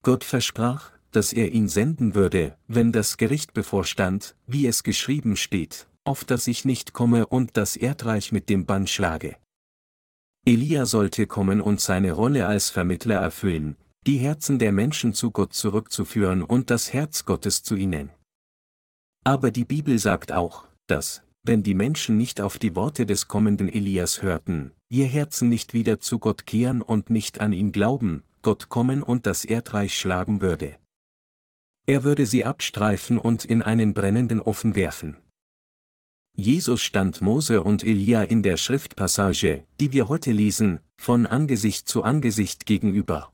Gott 0.05 0.23
versprach, 0.23 0.93
dass 1.13 1.33
er 1.33 1.53
ihn 1.53 1.69
senden 1.69 2.15
würde, 2.15 2.57
wenn 2.67 2.91
das 2.93 3.17
Gericht 3.17 3.55
bevorstand, 3.55 4.35
wie 4.47 4.67
es 4.67 4.83
geschrieben 4.83 5.37
steht, 5.37 5.87
auf 6.05 6.25
das 6.25 6.47
ich 6.47 6.65
nicht 6.65 6.93
komme 6.93 7.27
und 7.27 7.57
das 7.57 7.77
Erdreich 7.77 8.33
mit 8.33 8.49
dem 8.49 8.67
Bann 8.67 8.87
schlage. 8.87 9.37
Elia 10.45 10.87
sollte 10.87 11.27
kommen 11.29 11.61
und 11.61 11.81
seine 11.81 12.13
Rolle 12.13 12.47
als 12.47 12.71
Vermittler 12.71 13.17
erfüllen, 13.17 13.77
die 14.07 14.19
Herzen 14.19 14.59
der 14.59 14.73
Menschen 14.73 15.15
zu 15.15 15.31
Gott 15.31 15.53
zurückzuführen 15.53 16.43
und 16.43 16.71
das 16.71 16.93
Herz 16.93 17.25
Gottes 17.25 17.63
zu 17.63 17.77
ihnen. 17.77 18.11
Aber 19.23 19.53
die 19.53 19.65
Bibel 19.65 19.99
sagt 20.01 20.33
auch, 20.33 20.67
dass, 20.89 21.23
wenn 21.45 21.63
die 21.63 21.75
Menschen 21.75 22.17
nicht 22.17 22.41
auf 22.41 22.59
die 22.59 22.75
Worte 22.75 23.07
des 23.07 23.29
kommenden 23.29 23.69
Elias 23.69 24.23
hörten, 24.23 24.73
ihr 24.89 25.07
Herzen 25.07 25.49
nicht 25.49 25.75
wieder 25.75 26.01
zu 26.01 26.19
Gott 26.19 26.47
kehren 26.47 26.83
und 26.83 27.11
nicht 27.11 27.41
an 27.41 27.53
ihn 27.53 27.71
glauben, 27.71 28.25
Gott 28.43 28.69
kommen 28.69 29.05
und 29.05 29.27
das 29.27 29.45
Erdreich 29.45 29.97
schlagen 29.97 30.41
würde. 30.41 30.77
Er 31.87 32.05
würde 32.05 32.27
sie 32.27 32.45
abstreifen 32.45 33.19
und 33.19 33.45
in 33.45 33.63
einen 33.63 33.93
brennenden 33.95 34.41
Ofen 34.41 34.75
werfen. 34.75 35.17
Jesus 36.35 36.81
stand 36.81 37.21
Mose 37.21 37.63
und 37.63 37.85
Elia 37.85 38.23
in 38.23 38.43
der 38.43 38.57
Schriftpassage, 38.57 39.67
die 39.81 39.93
wir 39.93 40.09
heute 40.09 40.33
lesen, 40.33 40.81
von 40.97 41.27
Angesicht 41.27 41.89
zu 41.89 42.05
Angesicht 42.05 42.65
gegenüber. 42.65 43.33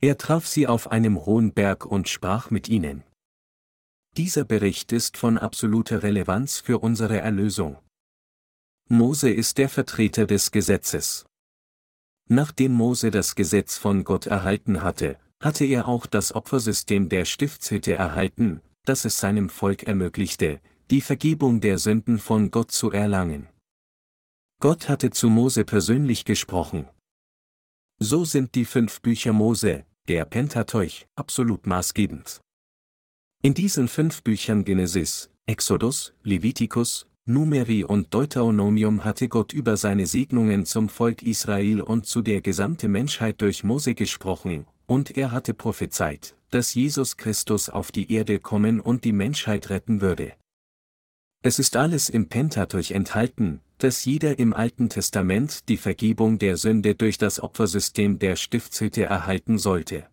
Er 0.00 0.16
traf 0.16 0.46
sie 0.46 0.66
auf 0.66 0.92
einem 0.92 1.26
hohen 1.26 1.52
Berg 1.52 1.84
und 1.84 2.08
sprach 2.08 2.50
mit 2.50 2.68
ihnen. 2.68 3.02
Dieser 4.16 4.44
Bericht 4.44 4.92
ist 4.92 5.16
von 5.16 5.38
absoluter 5.38 6.02
Relevanz 6.02 6.58
für 6.58 6.78
unsere 6.78 7.18
Erlösung. 7.18 7.78
Mose 8.88 9.30
ist 9.30 9.58
der 9.58 9.68
Vertreter 9.68 10.26
des 10.26 10.50
Gesetzes. 10.50 11.26
Nachdem 12.28 12.72
Mose 12.72 13.10
das 13.10 13.34
Gesetz 13.34 13.78
von 13.78 14.04
Gott 14.04 14.26
erhalten 14.26 14.82
hatte, 14.82 15.18
hatte 15.40 15.64
er 15.64 15.88
auch 15.88 16.06
das 16.06 16.34
Opfersystem 16.34 17.08
der 17.08 17.24
Stiftshütte 17.24 17.94
erhalten, 17.94 18.60
das 18.84 19.04
es 19.04 19.18
seinem 19.18 19.48
Volk 19.48 19.84
ermöglichte, 19.84 20.60
die 20.90 21.00
Vergebung 21.00 21.60
der 21.60 21.78
Sünden 21.78 22.18
von 22.18 22.50
Gott 22.50 22.70
zu 22.70 22.90
erlangen. 22.90 23.48
Gott 24.60 24.88
hatte 24.88 25.10
zu 25.10 25.30
Mose 25.30 25.64
persönlich 25.64 26.24
gesprochen. 26.24 26.86
So 27.98 28.24
sind 28.24 28.54
die 28.54 28.64
fünf 28.64 29.00
Bücher 29.00 29.32
Mose, 29.32 29.86
der 30.08 30.24
Pentateuch, 30.24 31.06
absolut 31.16 31.66
maßgebend. 31.66 32.40
In 33.42 33.54
diesen 33.54 33.88
fünf 33.88 34.22
Büchern 34.22 34.64
Genesis, 34.64 35.30
Exodus, 35.46 36.12
Levitikus, 36.22 37.06
Numeri 37.24 37.84
und 37.84 38.12
Deuteronomium 38.12 39.04
hatte 39.04 39.28
Gott 39.28 39.52
über 39.52 39.76
seine 39.76 40.06
Segnungen 40.06 40.66
zum 40.66 40.88
Volk 40.88 41.22
Israel 41.22 41.80
und 41.80 42.04
zu 42.04 42.22
der 42.22 42.40
gesamten 42.40 42.90
Menschheit 42.90 43.40
durch 43.40 43.64
Mose 43.64 43.94
gesprochen, 43.94 44.66
und 44.90 45.16
er 45.16 45.30
hatte 45.30 45.54
prophezeit, 45.54 46.34
dass 46.50 46.74
Jesus 46.74 47.16
Christus 47.16 47.68
auf 47.68 47.92
die 47.92 48.12
Erde 48.12 48.40
kommen 48.40 48.80
und 48.80 49.04
die 49.04 49.12
Menschheit 49.12 49.70
retten 49.70 50.00
würde. 50.00 50.32
Es 51.44 51.60
ist 51.60 51.76
alles 51.76 52.08
im 52.08 52.28
Pentateuch 52.28 52.90
enthalten, 52.90 53.60
dass 53.78 54.04
jeder 54.04 54.40
im 54.40 54.52
Alten 54.52 54.88
Testament 54.88 55.68
die 55.68 55.76
Vergebung 55.76 56.40
der 56.40 56.56
Sünde 56.56 56.96
durch 56.96 57.18
das 57.18 57.38
Opfersystem 57.38 58.18
der 58.18 58.34
Stiftshütte 58.34 59.04
erhalten 59.04 59.58
sollte. 59.58 60.08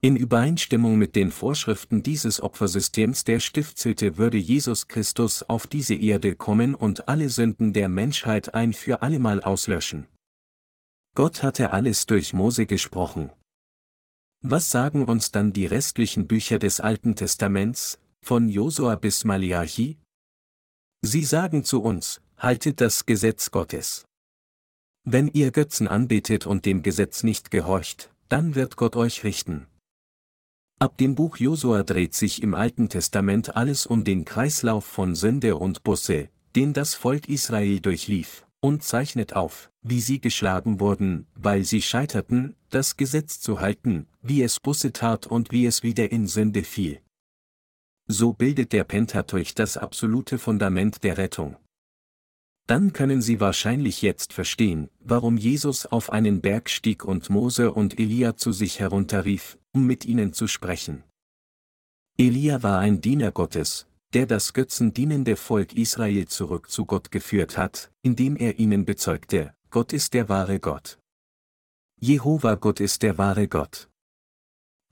In 0.00 0.16
Übereinstimmung 0.16 0.96
mit 0.96 1.14
den 1.14 1.30
Vorschriften 1.30 2.02
dieses 2.02 2.42
Opfersystems 2.42 3.22
der 3.22 3.38
Stiftshütte 3.38 4.18
würde 4.18 4.38
Jesus 4.38 4.88
Christus 4.88 5.44
auf 5.44 5.68
diese 5.68 5.94
Erde 5.94 6.34
kommen 6.34 6.74
und 6.74 7.06
alle 7.08 7.28
Sünden 7.28 7.72
der 7.72 7.88
Menschheit 7.88 8.52
ein 8.52 8.72
für 8.72 9.00
allemal 9.02 9.40
auslöschen. 9.40 10.08
Gott 11.14 11.44
hatte 11.44 11.72
alles 11.72 12.06
durch 12.06 12.32
Mose 12.32 12.66
gesprochen. 12.66 13.30
Was 14.42 14.70
sagen 14.70 15.04
uns 15.04 15.32
dann 15.32 15.52
die 15.52 15.66
restlichen 15.66 16.26
Bücher 16.26 16.58
des 16.58 16.80
Alten 16.80 17.14
Testaments, 17.14 17.98
von 18.22 18.48
Josua 18.48 18.94
bis 18.96 19.24
Malachi? 19.24 19.98
Sie 21.02 21.24
sagen 21.24 21.62
zu 21.62 21.82
uns, 21.82 22.22
haltet 22.38 22.80
das 22.80 23.04
Gesetz 23.04 23.50
Gottes. 23.50 24.06
Wenn 25.04 25.28
ihr 25.28 25.50
Götzen 25.50 25.88
anbetet 25.88 26.46
und 26.46 26.64
dem 26.64 26.82
Gesetz 26.82 27.22
nicht 27.22 27.50
gehorcht, 27.50 28.10
dann 28.30 28.54
wird 28.54 28.76
Gott 28.76 28.96
euch 28.96 29.24
richten. 29.24 29.66
Ab 30.78 30.96
dem 30.96 31.16
Buch 31.16 31.36
Josua 31.36 31.82
dreht 31.82 32.14
sich 32.14 32.42
im 32.42 32.54
Alten 32.54 32.88
Testament 32.88 33.54
alles 33.56 33.84
um 33.84 34.04
den 34.04 34.24
Kreislauf 34.24 34.86
von 34.86 35.14
Sünde 35.14 35.56
und 35.56 35.82
Busse, 35.82 36.30
den 36.56 36.72
das 36.72 36.94
Volk 36.94 37.28
Israel 37.28 37.80
durchlief, 37.80 38.46
und 38.60 38.82
zeichnet 38.82 39.34
auf, 39.34 39.70
wie 39.82 40.00
sie 40.00 40.20
geschlagen 40.20 40.80
wurden, 40.80 41.26
weil 41.34 41.64
sie 41.64 41.82
scheiterten, 41.82 42.56
das 42.68 42.96
Gesetz 42.96 43.40
zu 43.40 43.60
halten, 43.60 44.06
wie 44.22 44.42
es 44.42 44.60
Busse 44.60 44.92
tat 44.92 45.26
und 45.26 45.50
wie 45.50 45.66
es 45.66 45.82
wieder 45.82 46.12
in 46.12 46.26
Sünde 46.26 46.62
fiel. 46.62 47.00
So 48.06 48.32
bildet 48.32 48.72
der 48.72 48.84
Pentateuch 48.84 49.54
das 49.54 49.76
absolute 49.76 50.38
Fundament 50.38 51.02
der 51.04 51.16
Rettung. 51.16 51.56
Dann 52.66 52.92
können 52.92 53.20
Sie 53.20 53.40
wahrscheinlich 53.40 54.00
jetzt 54.00 54.32
verstehen, 54.32 54.90
warum 55.00 55.36
Jesus 55.36 55.86
auf 55.86 56.10
einen 56.10 56.40
Berg 56.40 56.70
stieg 56.70 57.04
und 57.04 57.28
Mose 57.28 57.72
und 57.72 57.98
Elia 57.98 58.36
zu 58.36 58.52
sich 58.52 58.78
herunterrief, 58.78 59.58
um 59.72 59.86
mit 59.86 60.04
ihnen 60.04 60.32
zu 60.32 60.46
sprechen. 60.46 61.02
Elia 62.16 62.62
war 62.62 62.78
ein 62.78 63.00
Diener 63.00 63.32
Gottes, 63.32 63.86
der 64.12 64.26
das 64.26 64.52
götzendienende 64.52 65.36
Volk 65.36 65.72
Israel 65.74 66.26
zurück 66.26 66.70
zu 66.70 66.84
Gott 66.84 67.10
geführt 67.10 67.56
hat, 67.56 67.92
indem 68.02 68.36
er 68.36 68.58
ihnen 68.58 68.84
bezeugte, 68.84 69.54
Gott 69.70 69.92
ist 69.92 70.14
der 70.14 70.28
wahre 70.28 70.58
Gott. 70.58 70.98
Jehova 72.00 72.56
Gott 72.56 72.80
ist 72.80 73.02
der 73.02 73.18
wahre 73.18 73.46
Gott. 73.46 73.88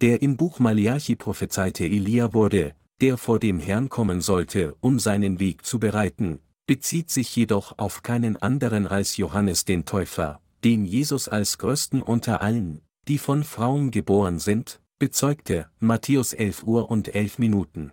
Der 0.00 0.22
im 0.22 0.36
Buch 0.36 0.60
Malachi 0.60 1.16
prophezeite 1.16 1.84
Elia 1.84 2.32
wurde, 2.32 2.76
der 3.00 3.16
vor 3.16 3.40
dem 3.40 3.58
Herrn 3.58 3.88
kommen 3.88 4.20
sollte, 4.20 4.76
um 4.80 4.98
seinen 4.98 5.40
Weg 5.40 5.64
zu 5.64 5.80
bereiten, 5.80 6.40
bezieht 6.66 7.10
sich 7.10 7.34
jedoch 7.34 7.78
auf 7.78 8.02
keinen 8.02 8.36
anderen 8.36 8.86
als 8.86 9.16
Johannes 9.16 9.64
den 9.64 9.84
Täufer, 9.84 10.40
den 10.62 10.84
Jesus 10.84 11.28
als 11.28 11.58
größten 11.58 12.02
unter 12.02 12.42
allen, 12.42 12.82
die 13.08 13.18
von 13.18 13.42
Frauen 13.42 13.90
geboren 13.90 14.38
sind, 14.38 14.80
bezeugte, 14.98 15.70
Matthäus 15.80 16.32
11 16.32 16.64
Uhr 16.64 16.90
und 16.90 17.14
11 17.14 17.38
Minuten. 17.38 17.92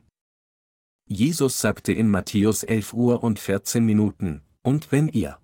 Jesus 1.07 1.59
sagte 1.59 1.93
in 1.93 2.09
Matthäus 2.09 2.63
11 2.63 2.93
Uhr 2.93 3.23
und 3.23 3.37
14 3.37 3.85
Minuten, 3.85 4.41
und 4.63 4.91
wenn 4.91 5.07
ihr 5.07 5.37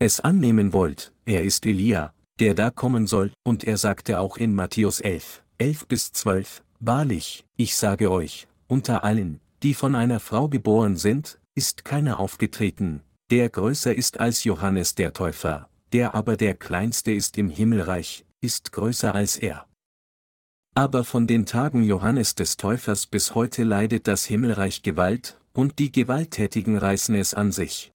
es 0.00 0.18
annehmen 0.18 0.72
wollt, 0.72 1.12
er 1.24 1.44
ist 1.44 1.66
Elia, 1.66 2.12
der 2.40 2.54
da 2.54 2.70
kommen 2.70 3.06
soll, 3.06 3.32
und 3.44 3.62
er 3.62 3.76
sagte 3.76 4.18
auch 4.18 4.36
in 4.36 4.52
Matthäus 4.54 4.98
11, 4.98 5.44
11 5.58 5.86
bis 5.86 6.12
12, 6.12 6.64
Wahrlich, 6.80 7.44
ich 7.56 7.76
sage 7.76 8.10
euch, 8.10 8.48
unter 8.66 9.04
allen, 9.04 9.40
die 9.62 9.74
von 9.74 9.94
einer 9.94 10.18
Frau 10.18 10.48
geboren 10.48 10.96
sind, 10.96 11.38
ist 11.54 11.84
keiner 11.84 12.18
aufgetreten, 12.18 13.02
der 13.30 13.50
größer 13.50 13.94
ist 13.94 14.18
als 14.18 14.42
Johannes 14.42 14.96
der 14.96 15.12
Täufer, 15.12 15.68
der 15.92 16.16
aber 16.16 16.36
der 16.36 16.54
kleinste 16.54 17.12
ist 17.12 17.38
im 17.38 17.50
Himmelreich, 17.50 18.24
ist 18.40 18.72
größer 18.72 19.14
als 19.14 19.36
er. 19.36 19.66
Aber 20.80 21.04
von 21.04 21.26
den 21.26 21.44
Tagen 21.44 21.82
Johannes 21.82 22.36
des 22.36 22.56
Täufers 22.56 23.06
bis 23.06 23.34
heute 23.34 23.64
leidet 23.64 24.08
das 24.08 24.24
Himmelreich 24.24 24.80
Gewalt, 24.80 25.38
und 25.52 25.78
die 25.78 25.92
Gewalttätigen 25.92 26.78
reißen 26.78 27.14
es 27.16 27.34
an 27.34 27.52
sich. 27.52 27.92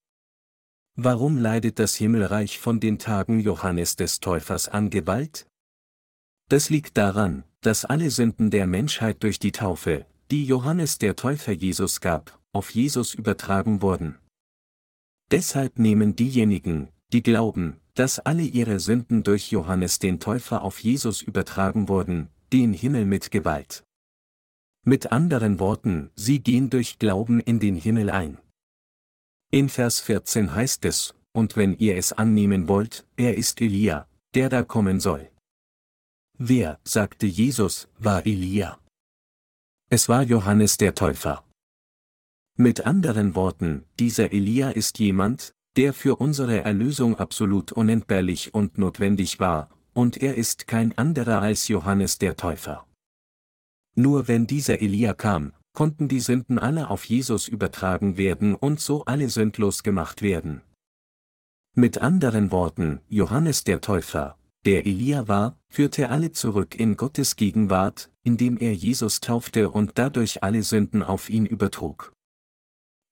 Warum 0.94 1.36
leidet 1.36 1.80
das 1.80 1.96
Himmelreich 1.96 2.60
von 2.60 2.78
den 2.78 3.00
Tagen 3.00 3.40
Johannes 3.40 3.96
des 3.96 4.20
Täufers 4.20 4.68
an 4.68 4.88
Gewalt? 4.88 5.48
Das 6.48 6.70
liegt 6.70 6.96
daran, 6.96 7.42
dass 7.60 7.84
alle 7.84 8.08
Sünden 8.08 8.52
der 8.52 8.68
Menschheit 8.68 9.20
durch 9.24 9.40
die 9.40 9.50
Taufe, 9.50 10.06
die 10.30 10.44
Johannes 10.44 10.98
der 10.98 11.16
Täufer 11.16 11.50
Jesus 11.50 12.00
gab, 12.00 12.38
auf 12.52 12.70
Jesus 12.70 13.14
übertragen 13.14 13.82
wurden. 13.82 14.14
Deshalb 15.32 15.80
nehmen 15.80 16.14
diejenigen, 16.14 16.90
die 17.12 17.24
glauben, 17.24 17.80
dass 17.94 18.20
alle 18.20 18.44
ihre 18.44 18.78
Sünden 18.78 19.24
durch 19.24 19.50
Johannes 19.50 19.98
den 19.98 20.20
Täufer 20.20 20.62
auf 20.62 20.78
Jesus 20.78 21.20
übertragen 21.20 21.88
wurden, 21.88 22.28
den 22.56 22.72
Himmel 22.72 23.04
mit 23.04 23.30
Gewalt. 23.30 23.84
Mit 24.82 25.12
anderen 25.12 25.58
Worten, 25.58 26.10
sie 26.14 26.40
gehen 26.40 26.70
durch 26.70 26.98
Glauben 26.98 27.38
in 27.38 27.60
den 27.60 27.76
Himmel 27.76 28.08
ein. 28.08 28.38
In 29.50 29.68
Vers 29.68 30.00
14 30.00 30.54
heißt 30.54 30.86
es, 30.86 31.14
und 31.32 31.58
wenn 31.58 31.76
ihr 31.76 31.98
es 31.98 32.14
annehmen 32.14 32.66
wollt, 32.66 33.06
er 33.18 33.36
ist 33.36 33.60
Elia, 33.60 34.08
der 34.32 34.48
da 34.48 34.62
kommen 34.62 35.00
soll. 35.00 35.30
Wer, 36.38 36.80
sagte 36.82 37.26
Jesus, 37.26 37.88
war 37.98 38.24
Elia? 38.24 38.80
Es 39.90 40.08
war 40.08 40.22
Johannes 40.22 40.78
der 40.78 40.94
Täufer. 40.94 41.44
Mit 42.56 42.86
anderen 42.86 43.34
Worten, 43.34 43.84
dieser 44.00 44.32
Elia 44.32 44.70
ist 44.70 44.98
jemand, 44.98 45.52
der 45.76 45.92
für 45.92 46.16
unsere 46.16 46.62
Erlösung 46.62 47.18
absolut 47.18 47.70
unentbehrlich 47.72 48.54
und 48.54 48.78
notwendig 48.78 49.40
war, 49.40 49.68
und 49.96 50.22
er 50.22 50.34
ist 50.34 50.66
kein 50.66 50.96
anderer 50.98 51.40
als 51.40 51.68
Johannes 51.68 52.18
der 52.18 52.36
Täufer. 52.36 52.86
Nur 53.94 54.28
wenn 54.28 54.46
dieser 54.46 54.82
Elia 54.82 55.14
kam, 55.14 55.54
konnten 55.72 56.06
die 56.06 56.20
Sünden 56.20 56.58
alle 56.58 56.90
auf 56.90 57.06
Jesus 57.06 57.48
übertragen 57.48 58.18
werden 58.18 58.54
und 58.54 58.78
so 58.78 59.06
alle 59.06 59.30
sündlos 59.30 59.82
gemacht 59.82 60.20
werden. 60.20 60.60
Mit 61.74 61.98
anderen 61.98 62.50
Worten, 62.50 63.00
Johannes 63.08 63.64
der 63.64 63.80
Täufer, 63.80 64.38
der 64.66 64.86
Elia 64.86 65.28
war, 65.28 65.58
führte 65.70 66.10
alle 66.10 66.30
zurück 66.30 66.74
in 66.74 66.98
Gottes 66.98 67.36
Gegenwart, 67.36 68.10
indem 68.22 68.58
er 68.58 68.74
Jesus 68.74 69.20
taufte 69.20 69.70
und 69.70 69.92
dadurch 69.94 70.42
alle 70.42 70.62
Sünden 70.62 71.02
auf 71.02 71.30
ihn 71.30 71.46
übertrug. 71.46 72.12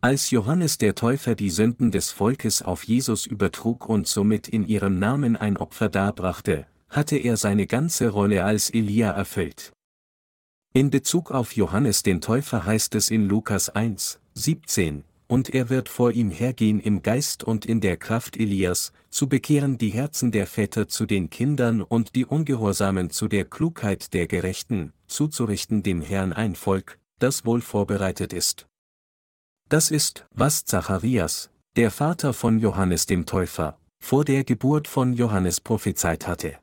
Als 0.02 0.30
Johannes 0.30 0.76
der 0.76 0.94
Täufer 0.94 1.34
die 1.34 1.48
Sünden 1.48 1.90
des 1.90 2.10
Volkes 2.10 2.60
auf 2.60 2.84
Jesus 2.84 3.24
übertrug 3.24 3.88
und 3.88 4.06
somit 4.06 4.48
in 4.48 4.66
ihrem 4.66 4.98
Namen 4.98 5.34
ein 5.34 5.56
Opfer 5.56 5.88
darbrachte, 5.88 6.66
hatte 6.94 7.16
er 7.16 7.36
seine 7.36 7.66
ganze 7.66 8.08
Rolle 8.08 8.44
als 8.44 8.70
Elia 8.70 9.10
erfüllt. 9.10 9.72
In 10.72 10.90
Bezug 10.90 11.30
auf 11.30 11.56
Johannes 11.56 12.02
den 12.02 12.20
Täufer 12.20 12.64
heißt 12.64 12.94
es 12.94 13.10
in 13.10 13.28
Lukas 13.28 13.68
1, 13.68 14.20
17, 14.34 15.04
und 15.26 15.54
er 15.54 15.70
wird 15.70 15.88
vor 15.88 16.12
ihm 16.12 16.30
hergehen 16.30 16.80
im 16.80 17.02
Geist 17.02 17.42
und 17.44 17.66
in 17.66 17.80
der 17.80 17.96
Kraft 17.96 18.36
Elias, 18.36 18.92
zu 19.10 19.28
bekehren 19.28 19.78
die 19.78 19.90
Herzen 19.90 20.30
der 20.30 20.46
Väter 20.46 20.88
zu 20.88 21.06
den 21.06 21.30
Kindern 21.30 21.82
und 21.82 22.14
die 22.14 22.24
Ungehorsamen 22.24 23.10
zu 23.10 23.28
der 23.28 23.44
Klugheit 23.44 24.14
der 24.14 24.26
Gerechten, 24.26 24.92
zuzurichten 25.06 25.82
dem 25.82 26.00
Herrn 26.00 26.32
ein 26.32 26.54
Volk, 26.54 26.98
das 27.18 27.44
wohl 27.44 27.60
vorbereitet 27.60 28.32
ist. 28.32 28.66
Das 29.68 29.90
ist, 29.90 30.26
was 30.30 30.64
Zacharias, 30.64 31.50
der 31.76 31.90
Vater 31.90 32.32
von 32.32 32.58
Johannes 32.58 33.06
dem 33.06 33.26
Täufer, 33.26 33.78
vor 34.00 34.24
der 34.24 34.44
Geburt 34.44 34.86
von 34.86 35.14
Johannes 35.14 35.60
prophezeit 35.60 36.26
hatte. 36.26 36.58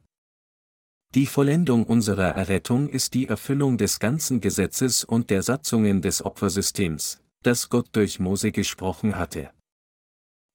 Die 1.13 1.25
Vollendung 1.25 1.83
unserer 1.83 2.35
Errettung 2.35 2.87
ist 2.87 3.13
die 3.13 3.27
Erfüllung 3.27 3.77
des 3.77 3.99
ganzen 3.99 4.39
Gesetzes 4.39 5.03
und 5.03 5.29
der 5.29 5.43
Satzungen 5.43 6.01
des 6.01 6.23
Opfersystems, 6.23 7.21
das 7.43 7.67
Gott 7.67 7.89
durch 7.91 8.21
Mose 8.21 8.53
gesprochen 8.53 9.17
hatte. 9.17 9.51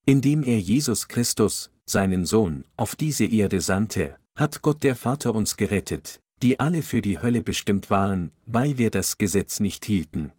Indem 0.06 0.42
er 0.42 0.58
Jesus 0.58 1.08
Christus, 1.08 1.70
seinen 1.84 2.24
Sohn, 2.24 2.64
auf 2.78 2.96
diese 2.96 3.26
Erde 3.26 3.60
sandte, 3.60 4.16
hat 4.34 4.62
Gott 4.62 4.82
der 4.82 4.96
Vater 4.96 5.34
uns 5.34 5.58
gerettet, 5.58 6.20
die 6.42 6.58
alle 6.58 6.80
für 6.80 7.02
die 7.02 7.20
Hölle 7.20 7.42
bestimmt 7.42 7.90
waren, 7.90 8.32
weil 8.46 8.78
wir 8.78 8.90
das 8.90 9.18
Gesetz 9.18 9.60
nicht 9.60 9.84
hielten. 9.84 10.32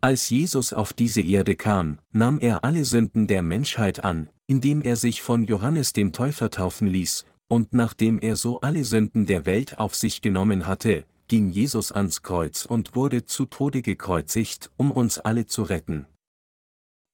Als 0.00 0.28
Jesus 0.28 0.72
auf 0.72 0.92
diese 0.92 1.20
Erde 1.20 1.54
kam, 1.54 2.00
nahm 2.10 2.40
er 2.40 2.64
alle 2.64 2.84
Sünden 2.84 3.28
der 3.28 3.42
Menschheit 3.42 4.02
an, 4.02 4.28
indem 4.48 4.82
er 4.82 4.96
sich 4.96 5.22
von 5.22 5.44
Johannes 5.44 5.92
dem 5.92 6.12
Täufer 6.12 6.50
taufen 6.50 6.88
ließ, 6.88 7.24
und 7.54 7.72
nachdem 7.72 8.18
er 8.18 8.34
so 8.34 8.60
alle 8.62 8.84
Sünden 8.84 9.26
der 9.26 9.46
Welt 9.46 9.78
auf 9.78 9.94
sich 9.94 10.20
genommen 10.22 10.66
hatte, 10.66 11.04
ging 11.28 11.50
Jesus 11.50 11.92
ans 11.92 12.22
Kreuz 12.22 12.64
und 12.64 12.96
wurde 12.96 13.26
zu 13.26 13.46
Tode 13.46 13.80
gekreuzigt, 13.80 14.72
um 14.76 14.90
uns 14.90 15.20
alle 15.20 15.46
zu 15.46 15.62
retten. 15.62 16.06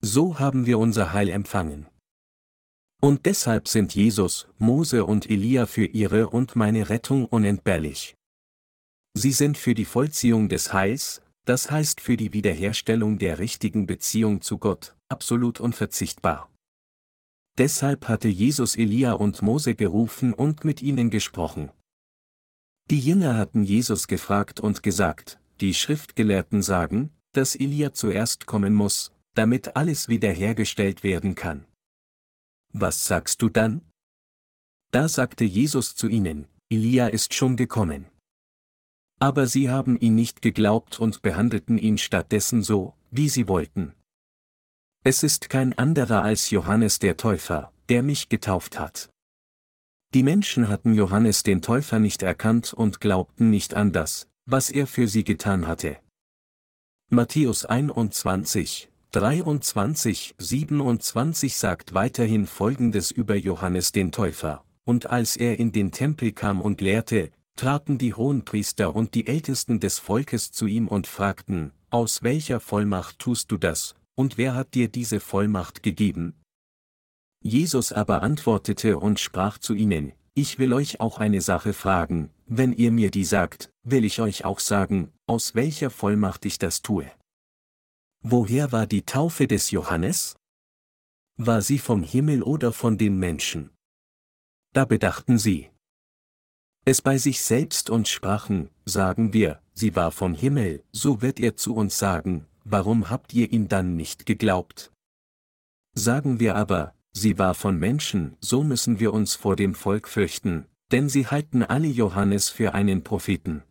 So 0.01 0.39
haben 0.39 0.65
wir 0.65 0.79
unser 0.79 1.13
Heil 1.13 1.29
empfangen. 1.29 1.87
Und 3.03 3.27
deshalb 3.27 3.69
sind 3.69 3.95
Jesus, 3.95 4.49
Mose 4.57 5.05
und 5.05 5.29
Elia 5.29 5.67
für 5.67 5.85
ihre 5.85 6.31
und 6.31 6.57
meine 6.57 6.89
Rettung 6.89 7.27
unentbehrlich. 7.27 8.15
Sie 9.13 9.33
sind 9.33 9.59
für 9.59 9.75
die 9.75 9.85
Vollziehung 9.85 10.49
des 10.49 10.73
Heils, 10.73 11.21
das 11.45 11.71
heißt 11.71 12.01
für 12.01 12.17
die 12.17 12.33
Wiederherstellung 12.33 13.19
der 13.19 13.39
richtigen 13.39 13.87
Beziehung 13.87 14.41
zu 14.41 14.57
Gott, 14.57 14.97
absolut 15.11 15.61
unverzichtbar. 15.61 16.51
Deshalb 17.61 18.09
hatte 18.09 18.29
Jesus 18.29 18.75
Elia 18.75 19.13
und 19.13 19.43
Mose 19.43 19.75
gerufen 19.75 20.33
und 20.33 20.65
mit 20.65 20.81
ihnen 20.81 21.11
gesprochen. 21.11 21.71
Die 22.89 22.99
Jünger 22.99 23.37
hatten 23.37 23.65
Jesus 23.65 24.09
gefragt 24.09 24.61
und 24.61 24.83
gesagt, 24.83 25.39
die 25.61 25.75
Schriftgelehrten 25.75 26.63
sagen, 26.63 27.11
dass 27.33 27.55
Elia 27.55 27.93
zuerst 27.93 28.47
kommen 28.47 28.73
muss, 28.73 29.13
damit 29.35 29.77
alles 29.77 30.09
wiederhergestellt 30.09 31.03
werden 31.03 31.35
kann. 31.35 31.67
Was 32.73 33.07
sagst 33.07 33.43
du 33.43 33.51
dann? 33.51 33.83
Da 34.91 35.07
sagte 35.07 35.45
Jesus 35.45 35.95
zu 35.95 36.09
ihnen, 36.09 36.47
Elia 36.71 37.09
ist 37.09 37.35
schon 37.35 37.57
gekommen. 37.57 38.07
Aber 39.19 39.47
sie 39.47 39.69
haben 39.69 40.01
ihn 40.01 40.15
nicht 40.15 40.41
geglaubt 40.41 40.99
und 40.99 41.21
behandelten 41.21 41.77
ihn 41.77 41.99
stattdessen 41.99 42.63
so, 42.63 42.95
wie 43.11 43.29
sie 43.29 43.49
wollten. 43.49 43.93
Es 45.03 45.23
ist 45.23 45.49
kein 45.49 45.73
anderer 45.79 46.23
als 46.23 46.51
Johannes 46.51 46.99
der 46.99 47.17
Täufer, 47.17 47.73
der 47.89 48.03
mich 48.03 48.29
getauft 48.29 48.79
hat. 48.79 49.09
Die 50.13 50.23
Menschen 50.23 50.69
hatten 50.69 50.93
Johannes 50.93 51.43
den 51.43 51.63
Täufer 51.63 51.99
nicht 51.99 52.23
erkannt 52.23 52.75
und 52.75 53.01
glaubten 53.01 53.49
nicht 53.49 53.73
an 53.73 53.93
das, 53.93 54.29
was 54.45 54.69
er 54.69 54.87
für 54.87 55.09
sie 55.09 55.25
getan 55.25 55.67
hatte. 55.67 55.97
Matthäus 57.09 57.65
21, 57.65 58.91
23, 59.13 60.35
27 60.37 61.57
sagt 61.57 61.95
weiterhin 61.95 62.47
Folgendes 62.47 63.11
über 63.11 63.37
Johannes 63.37 63.93
den 63.93 64.13
Täufer, 64.13 64.65
und 64.85 65.07
als 65.07 65.39
er 65.39 65.59
in 65.59 65.73
den 65.73 65.93
Tempel 65.93 66.33
kam 66.33 66.61
und 66.61 66.83
lehrte, 66.83 67.31
traten 67.57 67.97
die 67.97 68.13
Hohenpriester 68.13 68.95
und 68.95 69.15
die 69.15 69.27
Ältesten 69.27 69.81
des 69.81 69.99
Volkes 69.99 70.53
zu 70.53 70.67
ihm 70.67 70.89
und 70.89 71.07
fragten, 71.07 71.73
aus 71.89 72.23
welcher 72.23 72.61
Vollmacht 72.61 73.19
tust 73.19 73.51
du 73.51 73.57
das, 73.57 73.95
und 74.21 74.37
wer 74.37 74.55
hat 74.55 74.75
dir 74.75 74.89
diese 74.89 75.19
Vollmacht 75.19 75.83
gegeben? 75.83 76.35
Jesus 77.43 77.91
aber 77.91 78.23
antwortete 78.23 78.99
und 78.99 79.19
sprach 79.19 79.57
zu 79.57 79.73
ihnen, 79.73 80.13
ich 80.35 80.59
will 80.59 80.75
euch 80.75 81.01
auch 81.01 81.21
eine 81.21 81.41
Sache 81.41 81.73
fragen, 81.73 82.29
wenn 82.45 82.75
ihr 82.75 82.93
mir 82.93 83.11
die 83.11 83.25
sagt, 83.25 83.73
will 83.83 84.05
ich 84.05 84.21
euch 84.21 84.45
auch 84.45 84.61
sagen, 84.61 85.11
aus 85.27 85.55
welcher 85.55 85.89
Vollmacht 85.89 86.45
ich 86.45 86.59
das 86.59 86.83
tue. 86.83 87.11
Woher 88.23 88.73
war 88.73 88.87
die 88.87 89.07
Taufe 89.07 89.47
des 89.47 89.71
Johannes? 89.71 90.37
War 91.39 91.63
sie 91.63 91.79
vom 91.79 92.03
Himmel 92.03 92.43
oder 92.43 92.73
von 92.73 92.99
den 92.99 93.19
Menschen? 93.19 93.71
Da 94.75 94.85
bedachten 94.85 95.39
sie, 95.39 95.71
es 96.85 97.01
bei 97.01 97.17
sich 97.17 97.41
selbst 97.41 97.89
und 97.89 98.07
sprachen, 98.07 98.69
sagen 98.85 99.33
wir, 99.33 99.63
sie 99.73 99.97
war 99.97 100.13
vom 100.13 100.35
Himmel, 100.35 100.85
so 100.93 101.23
wird 101.23 101.41
er 101.41 101.57
zu 101.57 101.75
uns 101.75 101.99
sagen, 101.99 102.47
warum 102.65 103.11
habt 103.11 103.33
ihr 103.35 103.53
ihn 103.53 103.69
dann 103.69 103.97
nicht 103.97 104.27
geglaubt? 104.27 104.93
Sagen 105.95 106.41
wir 106.41 106.57
aber, 106.57 106.95
sie 107.13 107.39
war 107.39 107.55
von 107.55 107.79
Menschen, 107.79 108.37
so 108.41 108.63
müssen 108.63 109.01
wir 109.01 109.13
uns 109.13 109.35
vor 109.35 109.57
dem 109.57 109.75
Volk 109.75 110.09
fürchten, 110.09 110.67
denn 110.93 111.09
sie 111.09 111.27
halten 111.27 111.63
alle 111.63 111.89
Johannes 111.89 112.49
für 112.49 112.75
einen 112.75 113.03
Propheten. 113.03 113.63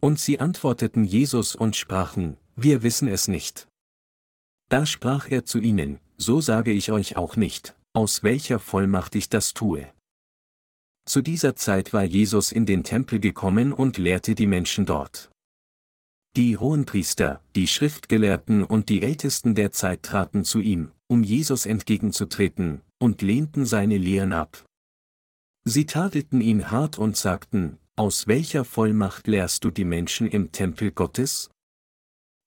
Und 0.00 0.18
sie 0.18 0.40
antworteten 0.40 1.04
Jesus 1.04 1.54
und 1.54 1.76
sprachen, 1.76 2.36
wir 2.54 2.82
wissen 2.82 3.08
es 3.08 3.28
nicht. 3.28 3.68
Da 4.68 4.84
sprach 4.84 5.30
er 5.30 5.44
zu 5.44 5.58
ihnen, 5.58 6.00
so 6.16 6.40
sage 6.40 6.72
ich 6.72 6.90
euch 6.90 7.16
auch 7.16 7.36
nicht, 7.36 7.76
aus 7.92 8.22
welcher 8.22 8.58
Vollmacht 8.58 9.14
ich 9.14 9.28
das 9.28 9.54
tue. 9.54 9.88
Zu 11.06 11.22
dieser 11.22 11.54
Zeit 11.54 11.92
war 11.92 12.02
Jesus 12.02 12.50
in 12.50 12.66
den 12.66 12.82
Tempel 12.82 13.20
gekommen 13.20 13.72
und 13.72 13.96
lehrte 13.96 14.34
die 14.34 14.48
Menschen 14.48 14.86
dort. 14.86 15.30
Die 16.36 16.58
Hohenpriester, 16.58 17.40
die 17.54 17.66
Schriftgelehrten 17.66 18.62
und 18.62 18.90
die 18.90 19.00
Ältesten 19.00 19.54
der 19.54 19.72
Zeit 19.72 20.02
traten 20.02 20.44
zu 20.44 20.60
ihm, 20.60 20.92
um 21.06 21.22
Jesus 21.22 21.64
entgegenzutreten, 21.64 22.82
und 22.98 23.22
lehnten 23.22 23.64
seine 23.64 23.96
Lehren 23.96 24.34
ab. 24.34 24.62
Sie 25.64 25.86
tadelten 25.86 26.42
ihn 26.42 26.70
hart 26.70 26.98
und 26.98 27.16
sagten, 27.16 27.78
aus 27.96 28.26
welcher 28.26 28.66
Vollmacht 28.66 29.26
lehrst 29.28 29.64
du 29.64 29.70
die 29.70 29.86
Menschen 29.86 30.26
im 30.26 30.52
Tempel 30.52 30.90
Gottes? 30.90 31.50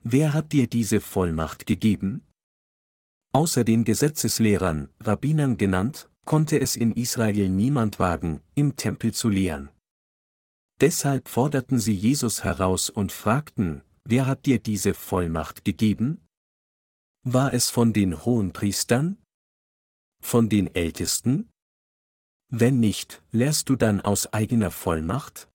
Wer 0.04 0.34
hat 0.34 0.52
dir 0.54 0.68
diese 0.68 1.02
Vollmacht 1.02 1.66
gegeben? 1.66 2.22
Außer 3.34 3.64
den 3.64 3.86
Gesetzeslehrern, 3.86 4.90
Rabbinern 5.00 5.58
genannt, 5.58 6.12
konnte 6.26 6.62
es 6.62 6.76
in 6.76 6.92
Israel 6.92 7.50
niemand 7.50 7.98
wagen, 7.98 8.42
im 8.54 8.76
Tempel 8.76 9.16
zu 9.16 9.30
lehren. 9.30 9.70
Deshalb 10.82 11.28
forderten 11.28 11.80
sie 11.80 11.94
Jesus 11.94 12.44
heraus 12.44 12.90
und 12.90 13.12
fragten, 13.12 13.84
wer 14.06 14.28
hat 14.28 14.46
dir 14.46 14.60
diese 14.60 14.94
Vollmacht 14.94 15.66
gegeben? 15.66 16.26
War 17.24 17.54
es 17.54 17.70
von 17.70 17.92
den 17.92 18.24
Hohenpriestern? 18.24 19.18
Von 20.22 20.48
den 20.48 20.74
Ältesten? 20.74 21.50
Wenn 22.50 22.80
nicht, 22.80 23.22
lehrst 23.32 23.70
du 23.70 23.76
dann 23.76 24.00
aus 24.00 24.32
eigener 24.34 24.72
Vollmacht? 24.72 25.50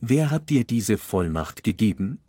Wer 0.00 0.30
hat 0.30 0.48
dir 0.48 0.64
diese 0.64 0.96
Vollmacht 0.96 1.64
gegeben? 1.64 2.24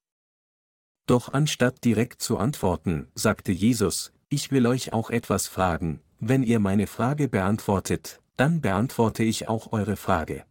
Doch 1.07 1.31
anstatt 1.33 1.83
direkt 1.85 2.21
zu 2.21 2.37
antworten, 2.37 3.07
sagte 3.15 3.51
Jesus, 3.51 4.11
ich 4.29 4.51
will 4.51 4.65
euch 4.65 4.91
auch 4.91 5.09
etwas 5.09 5.47
fragen, 5.47 6.01
wenn 6.19 6.43
ihr 6.43 6.59
meine 6.59 6.87
Frage 6.87 7.27
beantwortet, 7.27 8.21
dann 8.37 8.59
beantworte 8.59 9.23
ich 9.23 9.47
auch 9.47 9.71
eure 9.71 9.95
Frage. 9.95 10.45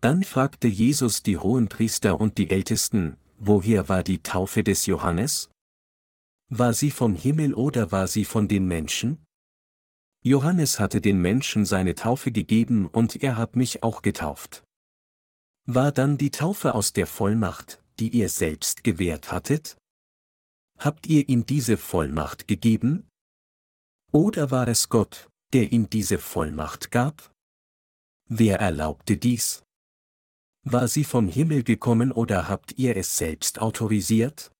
Dann 0.00 0.24
fragte 0.24 0.66
Jesus 0.66 1.22
die 1.22 1.36
Hohenpriester 1.36 2.18
und 2.18 2.38
die 2.38 2.50
Ältesten, 2.50 3.18
woher 3.36 3.88
war 3.88 4.02
die 4.02 4.22
Taufe 4.22 4.64
des 4.64 4.86
Johannes? 4.86 5.50
War 6.48 6.72
sie 6.72 6.90
vom 6.90 7.14
Himmel 7.14 7.54
oder 7.54 7.92
war 7.92 8.06
sie 8.06 8.24
von 8.24 8.48
den 8.48 8.66
Menschen? 8.66 9.24
Johannes 10.22 10.80
hatte 10.80 11.00
den 11.00 11.20
Menschen 11.20 11.64
seine 11.64 11.94
Taufe 11.94 12.32
gegeben 12.32 12.86
und 12.86 13.22
er 13.22 13.36
hat 13.36 13.56
mich 13.56 13.82
auch 13.82 14.02
getauft. 14.02 14.64
War 15.66 15.92
dann 15.92 16.18
die 16.18 16.30
Taufe 16.30 16.74
aus 16.74 16.92
der 16.92 17.06
Vollmacht, 17.06 17.82
die 17.98 18.08
ihr 18.08 18.28
selbst 18.28 18.84
gewährt 18.84 19.30
hattet? 19.30 19.76
Habt 20.78 21.06
ihr 21.06 21.28
ihm 21.28 21.44
diese 21.44 21.76
Vollmacht 21.76 22.48
gegeben? 22.48 23.06
Oder 24.12 24.50
war 24.50 24.66
es 24.66 24.88
Gott, 24.88 25.28
der 25.52 25.72
ihm 25.72 25.90
diese 25.90 26.18
Vollmacht 26.18 26.90
gab? 26.90 27.32
Wer 28.28 28.58
erlaubte 28.60 29.18
dies? 29.18 29.62
War 30.62 30.88
sie 30.88 31.04
vom 31.04 31.28
Himmel 31.28 31.62
gekommen 31.62 32.12
oder 32.12 32.48
habt 32.48 32.78
ihr 32.78 32.96
es 32.96 33.16
selbst 33.16 33.60
autorisiert? 33.62 34.52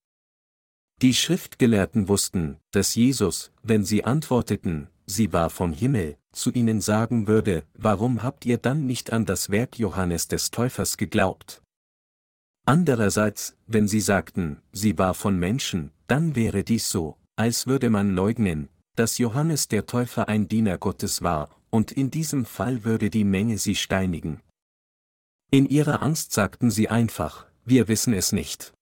Die 1.03 1.13
Schriftgelehrten 1.13 2.09
wussten, 2.09 2.57
dass 2.71 2.95
Jesus, 2.95 3.53
wenn 3.63 3.85
sie 3.85 4.05
antworteten, 4.05 4.89
sie 5.07 5.33
war 5.33 5.51
vom 5.51 5.73
Himmel, 5.73 6.17
zu 6.33 6.53
ihnen 6.53 6.81
sagen 6.81 7.27
würde, 7.27 7.65
warum 7.75 8.23
habt 8.23 8.47
ihr 8.47 8.57
dann 8.57 8.87
nicht 8.87 9.13
an 9.13 9.27
das 9.27 9.51
Werk 9.51 9.79
Johannes 9.79 10.29
des 10.29 10.51
Täufers 10.51 10.97
geglaubt? 10.97 11.63
Andererseits, 12.67 13.57
wenn 13.67 13.89
sie 13.89 14.01
sagten, 14.01 14.63
sie 14.73 14.97
war 14.97 15.15
von 15.15 15.39
Menschen, 15.39 15.91
dann 16.07 16.35
wäre 16.35 16.65
dies 16.65 16.89
so, 16.89 17.17
als 17.37 17.67
würde 17.67 17.91
man 17.91 18.15
leugnen, 18.15 18.69
dass 18.97 19.19
Johannes 19.19 19.69
der 19.69 19.87
Täufer 19.87 20.29
ein 20.29 20.49
Diener 20.49 20.79
Gottes 20.79 21.23
war, 21.23 21.51
und 21.71 21.93
in 21.93 22.11
diesem 22.11 22.45
Fall 22.45 22.85
würde 22.85 23.11
die 23.11 23.25
Menge 23.25 23.59
sie 23.59 23.75
steinigen. 23.75 24.41
In 25.53 25.69
ihrer 25.69 26.03
Angst 26.03 26.33
sagten 26.33 26.71
sie 26.71 26.89
einfach, 26.89 27.47
wir 27.65 27.89
wissen 27.89 28.15
es 28.15 28.31
nicht. 28.31 28.73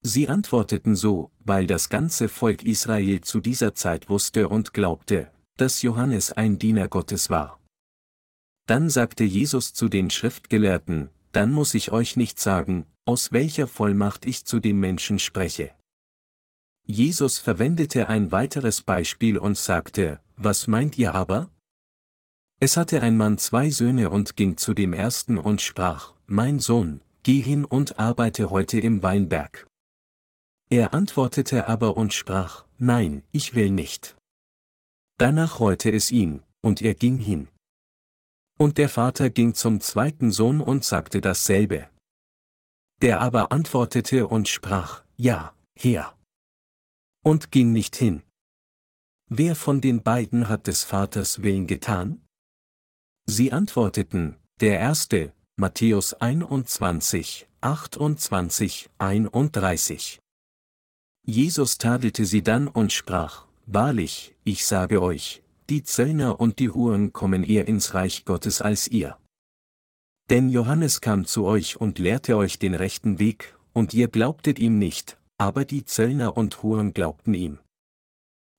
Sie 0.00 0.28
antworteten 0.28 0.96
so, 0.96 1.30
weil 1.38 1.66
das 1.66 1.88
ganze 1.88 2.28
Volk 2.28 2.64
Israel 2.64 3.20
zu 3.20 3.40
dieser 3.40 3.74
Zeit 3.74 4.08
wusste 4.08 4.48
und 4.48 4.72
glaubte, 4.72 5.30
dass 5.56 5.82
Johannes 5.82 6.32
ein 6.32 6.58
Diener 6.58 6.88
Gottes 6.88 7.30
war. 7.30 7.60
Dann 8.66 8.90
sagte 8.90 9.24
Jesus 9.24 9.72
zu 9.72 9.88
den 9.88 10.10
Schriftgelehrten, 10.10 11.10
dann 11.32 11.52
muss 11.52 11.74
ich 11.74 11.92
euch 11.92 12.16
nicht 12.16 12.40
sagen, 12.40 12.86
aus 13.04 13.32
welcher 13.32 13.66
Vollmacht 13.66 14.26
ich 14.26 14.44
zu 14.44 14.60
den 14.60 14.78
Menschen 14.80 15.18
spreche. 15.18 15.72
Jesus 16.84 17.38
verwendete 17.38 18.08
ein 18.08 18.32
weiteres 18.32 18.82
Beispiel 18.82 19.38
und 19.38 19.56
sagte, 19.56 20.20
was 20.36 20.66
meint 20.66 20.98
ihr 20.98 21.14
aber? 21.14 21.50
Es 22.60 22.76
hatte 22.76 23.02
ein 23.02 23.16
Mann 23.16 23.38
zwei 23.38 23.70
Söhne 23.70 24.10
und 24.10 24.36
ging 24.36 24.56
zu 24.56 24.74
dem 24.74 24.92
ersten 24.92 25.38
und 25.38 25.60
sprach, 25.60 26.14
Mein 26.26 26.58
Sohn, 26.58 27.00
geh 27.22 27.40
hin 27.40 27.64
und 27.64 28.00
arbeite 28.00 28.50
heute 28.50 28.80
im 28.80 29.02
Weinberg. 29.02 29.68
Er 30.68 30.92
antwortete 30.92 31.68
aber 31.68 31.96
und 31.96 32.12
sprach, 32.12 32.64
Nein, 32.78 33.22
ich 33.30 33.54
will 33.54 33.70
nicht. 33.70 34.16
Danach 35.18 35.60
reute 35.60 35.90
es 35.90 36.10
ihn, 36.10 36.42
und 36.60 36.82
er 36.82 36.94
ging 36.94 37.18
hin. 37.18 37.48
Und 38.58 38.76
der 38.76 38.88
Vater 38.88 39.30
ging 39.30 39.54
zum 39.54 39.80
zweiten 39.80 40.32
Sohn 40.32 40.60
und 40.60 40.84
sagte 40.84 41.20
dasselbe. 41.20 41.88
Der 43.02 43.20
aber 43.20 43.52
antwortete 43.52 44.26
und 44.26 44.48
sprach, 44.48 45.04
Ja, 45.16 45.54
Herr. 45.76 46.18
Und 47.22 47.52
ging 47.52 47.72
nicht 47.72 47.94
hin. 47.94 48.22
Wer 49.30 49.54
von 49.54 49.80
den 49.80 50.02
beiden 50.02 50.48
hat 50.48 50.66
des 50.66 50.82
Vaters 50.82 51.42
Willen 51.42 51.68
getan? 51.68 52.24
Sie 53.30 53.52
antworteten, 53.52 54.36
der 54.60 54.80
erste, 54.80 55.34
Matthäus 55.56 56.14
21, 56.14 57.46
28, 57.60 58.88
31. 58.96 60.18
Jesus 61.26 61.76
tadelte 61.76 62.24
sie 62.24 62.42
dann 62.42 62.68
und 62.68 62.90
sprach, 62.90 63.44
Wahrlich, 63.66 64.34
ich 64.44 64.64
sage 64.64 65.02
euch, 65.02 65.42
die 65.68 65.82
Zöllner 65.82 66.40
und 66.40 66.58
die 66.58 66.70
Huren 66.70 67.12
kommen 67.12 67.44
eher 67.44 67.68
ins 67.68 67.92
Reich 67.92 68.24
Gottes 68.24 68.62
als 68.62 68.88
ihr. 68.88 69.18
Denn 70.30 70.48
Johannes 70.48 71.02
kam 71.02 71.26
zu 71.26 71.44
euch 71.44 71.78
und 71.78 71.98
lehrte 71.98 72.34
euch 72.34 72.58
den 72.58 72.74
rechten 72.74 73.18
Weg, 73.18 73.54
und 73.74 73.92
ihr 73.92 74.08
glaubtet 74.08 74.58
ihm 74.58 74.78
nicht, 74.78 75.18
aber 75.36 75.66
die 75.66 75.84
Zöllner 75.84 76.34
und 76.38 76.62
Huren 76.62 76.94
glaubten 76.94 77.34
ihm. 77.34 77.58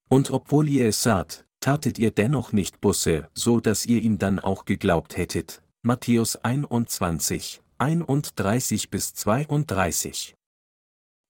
Und 0.10 0.30
obwohl 0.30 0.70
ihr 0.70 0.90
es 0.90 1.02
saht, 1.02 1.48
tatet 1.60 2.00
ihr 2.00 2.12
dennoch 2.12 2.52
nicht 2.54 2.82
Busse, 2.82 3.28
so 3.34 3.60
dass 3.60 3.86
ihr 3.86 4.02
ihm 4.02 4.18
dann 4.18 4.40
auch 4.40 4.66
geglaubt 4.66 5.18
hättet. 5.18 5.62
Matthäus 5.82 6.36
21, 6.36 7.62
31 7.78 8.90
bis 8.90 9.14
32. 9.14 10.36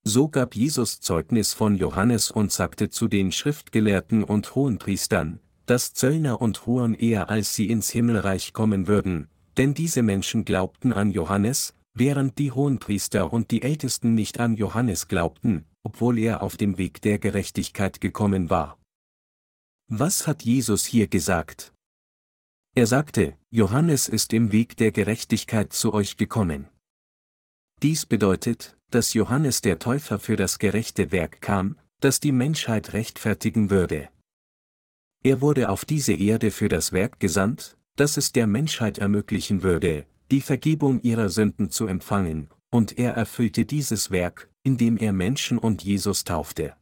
So 0.04 0.30
gab 0.30 0.56
Jesus 0.56 1.02
Zeugnis 1.02 1.54
von 1.54 1.76
Johannes 1.76 2.32
und 2.32 2.52
sagte 2.52 2.90
zu 2.90 3.08
den 3.08 3.32
Schriftgelehrten 3.32 4.24
und 4.24 4.56
Hohenpriestern, 4.56 5.40
dass 5.66 5.94
Zöllner 5.94 6.42
und 6.42 6.66
Huren 6.66 6.96
eher 6.96 7.30
als 7.30 7.54
sie 7.54 7.70
ins 7.70 7.92
Himmelreich 7.92 8.54
kommen 8.54 8.88
würden, 8.88 9.28
denn 9.58 9.76
diese 9.76 10.02
Menschen 10.02 10.46
glaubten 10.46 10.94
an 10.94 11.12
Johannes, 11.12 11.76
während 11.94 12.40
die 12.40 12.52
Hohenpriester 12.52 13.32
und 13.32 13.52
die 13.52 13.62
Ältesten 13.62 14.16
nicht 14.16 14.40
an 14.40 14.56
Johannes 14.56 15.08
glaubten, 15.08 15.66
obwohl 15.84 16.18
er 16.18 16.42
auf 16.42 16.58
dem 16.58 16.78
Weg 16.78 17.02
der 17.02 17.20
Gerechtigkeit 17.20 18.02
gekommen 18.02 18.50
war. 18.50 18.79
Was 19.92 20.28
hat 20.28 20.44
Jesus 20.44 20.86
hier 20.86 21.08
gesagt? 21.08 21.74
Er 22.76 22.86
sagte, 22.86 23.36
Johannes 23.50 24.08
ist 24.08 24.34
im 24.34 24.52
Weg 24.52 24.78
der 24.78 24.92
Gerechtigkeit 24.92 25.74
zu 25.74 25.96
euch 25.96 26.16
gekommen. 26.16 26.70
Dies 27.82 28.06
bedeutet, 28.06 28.78
dass 28.92 29.16
Johannes 29.16 29.62
der 29.62 29.80
Täufer 29.80 30.20
für 30.20 30.36
das 30.36 30.60
gerechte 30.60 31.12
Werk 31.12 31.42
kam, 31.42 31.76
das 32.02 32.20
die 32.20 32.32
Menschheit 32.32 32.94
rechtfertigen 32.94 33.72
würde. 33.72 34.10
Er 35.24 35.42
wurde 35.42 35.70
auf 35.70 35.86
diese 35.86 36.14
Erde 36.14 36.52
für 36.52 36.70
das 36.70 36.92
Werk 36.92 37.20
gesandt, 37.20 37.76
das 37.96 38.16
es 38.18 38.32
der 38.32 38.46
Menschheit 38.46 39.00
ermöglichen 39.00 39.64
würde, 39.64 40.06
die 40.30 40.42
Vergebung 40.42 41.02
ihrer 41.02 41.30
Sünden 41.30 41.72
zu 41.72 41.88
empfangen, 41.88 42.52
und 42.70 43.00
er 43.00 43.14
erfüllte 43.14 43.66
dieses 43.66 44.12
Werk, 44.12 44.52
indem 44.62 44.98
er 44.98 45.14
Menschen 45.14 45.58
und 45.58 45.84
Jesus 45.84 46.26
taufte. 46.26 46.76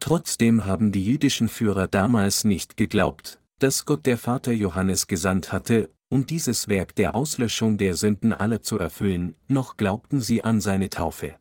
Trotzdem 0.00 0.64
haben 0.66 0.92
die 0.92 1.04
jüdischen 1.04 1.48
Führer 1.48 1.88
damals 1.88 2.44
nicht 2.44 2.76
geglaubt, 2.76 3.40
dass 3.58 3.84
Gott 3.84 4.06
der 4.06 4.18
Vater 4.18 4.52
Johannes 4.52 5.06
gesandt 5.06 5.52
hatte, 5.52 5.90
um 6.08 6.26
dieses 6.26 6.68
Werk 6.68 6.94
der 6.94 7.14
Auslöschung 7.14 7.78
der 7.78 7.96
Sünden 7.96 8.32
aller 8.32 8.62
zu 8.62 8.78
erfüllen, 8.78 9.34
noch 9.48 9.76
glaubten 9.76 10.20
sie 10.20 10.44
an 10.44 10.60
seine 10.60 10.90
Taufe. 10.90 11.36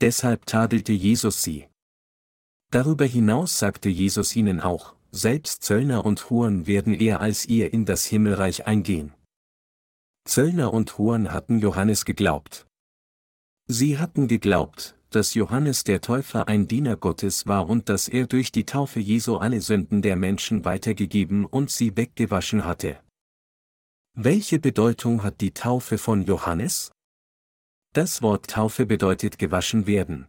Deshalb 0.00 0.46
tadelte 0.46 0.92
Jesus 0.92 1.42
sie. 1.42 1.66
Darüber 2.70 3.04
hinaus 3.04 3.58
sagte 3.58 3.88
Jesus 3.88 4.34
ihnen 4.34 4.60
auch, 4.60 4.94
selbst 5.10 5.62
Zöllner 5.64 6.06
und 6.06 6.30
Huren 6.30 6.66
werden 6.66 6.94
eher 6.94 7.20
als 7.20 7.44
ihr 7.46 7.72
in 7.72 7.84
das 7.84 8.04
Himmelreich 8.04 8.66
eingehen. 8.66 9.12
Zöllner 10.24 10.72
und 10.72 10.96
Huren 10.96 11.32
hatten 11.32 11.58
Johannes 11.58 12.04
geglaubt. 12.04 12.66
Sie 13.66 13.98
hatten 13.98 14.28
geglaubt, 14.28 14.96
dass 15.10 15.34
Johannes 15.34 15.84
der 15.84 16.00
Täufer 16.00 16.48
ein 16.48 16.66
Diener 16.66 16.96
Gottes 16.96 17.46
war 17.46 17.68
und 17.68 17.88
dass 17.88 18.08
er 18.08 18.26
durch 18.26 18.52
die 18.52 18.64
Taufe 18.64 19.00
Jesu 19.00 19.36
alle 19.36 19.60
Sünden 19.60 20.02
der 20.02 20.16
Menschen 20.16 20.64
weitergegeben 20.64 21.44
und 21.44 21.70
sie 21.70 21.96
weggewaschen 21.96 22.64
hatte. 22.64 23.00
Welche 24.14 24.58
Bedeutung 24.58 25.22
hat 25.22 25.40
die 25.40 25.52
Taufe 25.52 25.98
von 25.98 26.24
Johannes? 26.24 26.90
Das 27.92 28.22
Wort 28.22 28.48
Taufe 28.50 28.86
bedeutet 28.86 29.38
gewaschen 29.38 29.86
werden. 29.86 30.26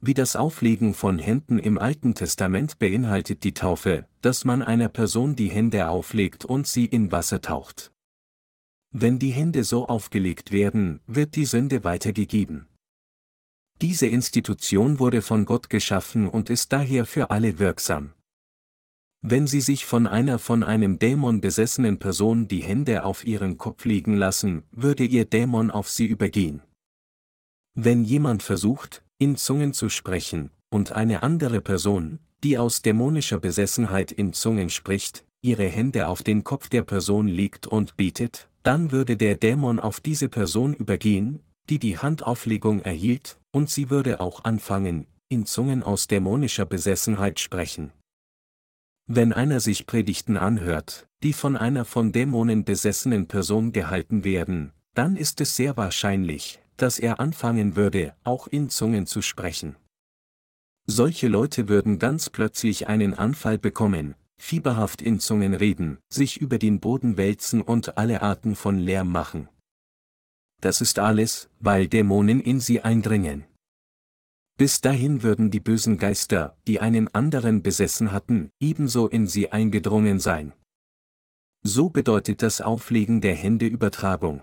Wie 0.00 0.14
das 0.14 0.34
Auflegen 0.36 0.94
von 0.94 1.18
Händen 1.18 1.58
im 1.58 1.78
Alten 1.78 2.14
Testament 2.14 2.78
beinhaltet 2.78 3.44
die 3.44 3.54
Taufe, 3.54 4.08
dass 4.20 4.44
man 4.44 4.60
einer 4.60 4.88
Person 4.88 5.36
die 5.36 5.48
Hände 5.48 5.88
auflegt 5.88 6.44
und 6.44 6.66
sie 6.66 6.86
in 6.86 7.12
Wasser 7.12 7.40
taucht. 7.40 7.92
Wenn 8.90 9.18
die 9.18 9.30
Hände 9.30 9.64
so 9.64 9.86
aufgelegt 9.86 10.50
werden, 10.50 11.00
wird 11.06 11.36
die 11.36 11.46
Sünde 11.46 11.84
weitergegeben. 11.84 12.66
Diese 13.82 14.06
Institution 14.06 15.00
wurde 15.00 15.22
von 15.22 15.44
Gott 15.44 15.68
geschaffen 15.68 16.28
und 16.28 16.50
ist 16.50 16.72
daher 16.72 17.04
für 17.04 17.30
alle 17.30 17.58
wirksam. 17.58 18.12
Wenn 19.22 19.48
Sie 19.48 19.60
sich 19.60 19.86
von 19.86 20.06
einer 20.06 20.38
von 20.38 20.62
einem 20.62 21.00
Dämon 21.00 21.40
besessenen 21.40 21.98
Person 21.98 22.46
die 22.46 22.62
Hände 22.62 23.04
auf 23.04 23.26
ihren 23.26 23.58
Kopf 23.58 23.84
legen 23.84 24.16
lassen, 24.16 24.62
würde 24.70 25.04
Ihr 25.04 25.24
Dämon 25.24 25.72
auf 25.72 25.90
Sie 25.90 26.06
übergehen. 26.06 26.62
Wenn 27.74 28.04
jemand 28.04 28.44
versucht, 28.44 29.04
in 29.18 29.36
Zungen 29.36 29.72
zu 29.72 29.88
sprechen, 29.88 30.50
und 30.70 30.92
eine 30.92 31.24
andere 31.24 31.60
Person, 31.60 32.20
die 32.44 32.58
aus 32.58 32.82
dämonischer 32.82 33.40
Besessenheit 33.40 34.12
in 34.12 34.32
Zungen 34.32 34.70
spricht, 34.70 35.24
ihre 35.40 35.66
Hände 35.66 36.06
auf 36.06 36.22
den 36.22 36.44
Kopf 36.44 36.68
der 36.68 36.82
Person 36.82 37.26
legt 37.26 37.66
und 37.66 37.96
betet, 37.96 38.48
dann 38.62 38.92
würde 38.92 39.16
der 39.16 39.36
Dämon 39.36 39.80
auf 39.80 40.00
diese 40.00 40.28
Person 40.28 40.72
übergehen, 40.72 41.40
die 41.68 41.78
die 41.78 41.98
Handauflegung 41.98 42.80
erhielt, 42.80 43.38
und 43.52 43.70
sie 43.70 43.90
würde 43.90 44.20
auch 44.20 44.44
anfangen, 44.44 45.06
in 45.28 45.46
Zungen 45.46 45.82
aus 45.82 46.06
dämonischer 46.06 46.66
Besessenheit 46.66 47.40
sprechen. 47.40 47.92
Wenn 49.06 49.32
einer 49.32 49.60
sich 49.60 49.86
Predigten 49.86 50.36
anhört, 50.36 51.08
die 51.22 51.32
von 51.32 51.56
einer 51.56 51.84
von 51.84 52.12
Dämonen 52.12 52.64
besessenen 52.64 53.26
Person 53.28 53.72
gehalten 53.72 54.24
werden, 54.24 54.72
dann 54.94 55.16
ist 55.16 55.40
es 55.40 55.56
sehr 55.56 55.76
wahrscheinlich, 55.76 56.60
dass 56.76 56.98
er 56.98 57.20
anfangen 57.20 57.76
würde, 57.76 58.14
auch 58.24 58.46
in 58.46 58.68
Zungen 58.68 59.06
zu 59.06 59.22
sprechen. 59.22 59.76
Solche 60.86 61.28
Leute 61.28 61.68
würden 61.68 61.98
ganz 61.98 62.28
plötzlich 62.28 62.88
einen 62.88 63.14
Anfall 63.14 63.58
bekommen, 63.58 64.14
fieberhaft 64.36 65.00
in 65.00 65.20
Zungen 65.20 65.54
reden, 65.54 65.98
sich 66.08 66.40
über 66.40 66.58
den 66.58 66.80
Boden 66.80 67.16
wälzen 67.16 67.62
und 67.62 67.96
alle 67.96 68.22
Arten 68.22 68.56
von 68.56 68.78
Lärm 68.78 69.10
machen. 69.12 69.48
Das 70.62 70.80
ist 70.80 71.00
alles, 71.00 71.50
weil 71.58 71.88
Dämonen 71.88 72.40
in 72.40 72.60
sie 72.60 72.80
eindringen. 72.80 73.44
Bis 74.56 74.80
dahin 74.80 75.24
würden 75.24 75.50
die 75.50 75.58
bösen 75.58 75.98
Geister, 75.98 76.56
die 76.68 76.78
einen 76.78 77.12
anderen 77.12 77.64
besessen 77.64 78.12
hatten, 78.12 78.52
ebenso 78.60 79.08
in 79.08 79.26
sie 79.26 79.50
eingedrungen 79.50 80.20
sein. 80.20 80.52
So 81.64 81.90
bedeutet 81.90 82.42
das 82.42 82.60
Auflegen 82.60 83.20
der 83.20 83.34
Hände 83.34 83.66
Übertragung. 83.66 84.42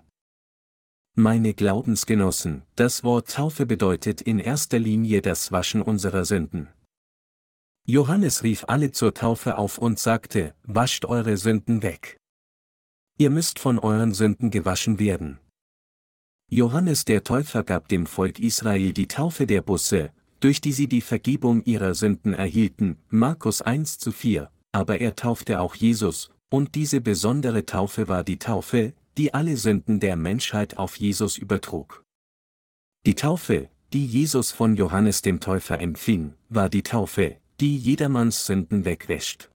Meine 1.16 1.54
Glaubensgenossen, 1.54 2.64
das 2.76 3.06
Wort 3.06 3.32
Taufe 3.32 3.66
bedeutet 3.66 4.22
in 4.22 4.40
erster 4.40 4.78
Linie 4.78 5.22
das 5.22 5.54
Waschen 5.54 5.82
unserer 5.82 6.26
Sünden. 6.26 6.68
Johannes 7.86 8.44
rief 8.44 8.66
alle 8.68 8.92
zur 8.92 9.14
Taufe 9.14 9.58
auf 9.58 9.78
und 9.78 10.00
sagte, 10.00 10.54
wascht 10.64 11.06
eure 11.06 11.38
Sünden 11.38 11.82
weg. 11.82 12.18
Ihr 13.18 13.30
müsst 13.30 13.58
von 13.58 13.80
euren 13.80 14.14
Sünden 14.14 14.52
gewaschen 14.52 15.00
werden. 15.00 15.40
Johannes 16.52 17.06
der 17.06 17.24
Täufer 17.24 17.64
gab 17.64 17.90
dem 17.90 18.08
Volk 18.08 18.40
Israel 18.40 18.92
die 18.92 19.08
Taufe 19.08 19.46
der 19.46 19.62
Busse, 19.62 20.10
durch 20.40 20.62
die 20.62 20.72
sie 20.72 20.88
die 20.88 21.02
Vergebung 21.02 21.64
ihrer 21.64 21.94
Sünden 21.94 22.34
erhielten, 22.34 22.98
Markus 23.10 23.62
1 23.62 24.00
zu 24.00 24.12
4, 24.12 24.50
aber 24.72 25.00
er 25.00 25.16
taufte 25.16 25.60
auch 25.60 25.76
Jesus, 25.76 26.32
und 26.50 26.74
diese 26.74 27.02
besondere 27.02 27.68
Taufe 27.68 28.08
war 28.08 28.24
die 28.24 28.40
Taufe, 28.40 28.94
die 29.16 29.32
alle 29.32 29.58
Sünden 29.58 30.00
der 30.00 30.16
Menschheit 30.16 30.78
auf 30.78 30.96
Jesus 30.96 31.38
übertrug. 31.38 32.04
Die 33.06 33.14
Taufe, 33.16 33.70
die 33.94 34.08
Jesus 34.08 34.52
von 34.52 34.76
Johannes 34.76 35.22
dem 35.22 35.40
Täufer 35.40 35.80
empfing, 35.80 36.34
war 36.50 36.70
die 36.70 36.84
Taufe, 36.84 37.38
die 37.60 37.78
jedermanns 37.78 38.48
Sünden 38.48 38.86
wegwäscht. 38.86 39.52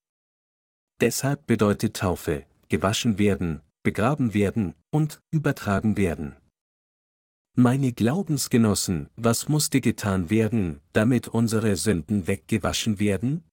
Deshalb 1.00 1.46
bedeutet 1.48 1.96
Taufe, 1.96 2.44
gewaschen 2.68 3.18
werden, 3.18 3.62
begraben 3.82 4.32
werden 4.32 4.74
und 4.92 5.20
übertragen 5.32 5.96
werden. 5.96 6.36
Meine 7.56 7.92
Glaubensgenossen, 7.92 9.10
was 9.14 9.48
musste 9.48 9.80
getan 9.80 10.28
werden, 10.28 10.80
damit 10.92 11.28
unsere 11.28 11.76
Sünden 11.76 12.26
weggewaschen 12.26 12.98
werden? 12.98 13.44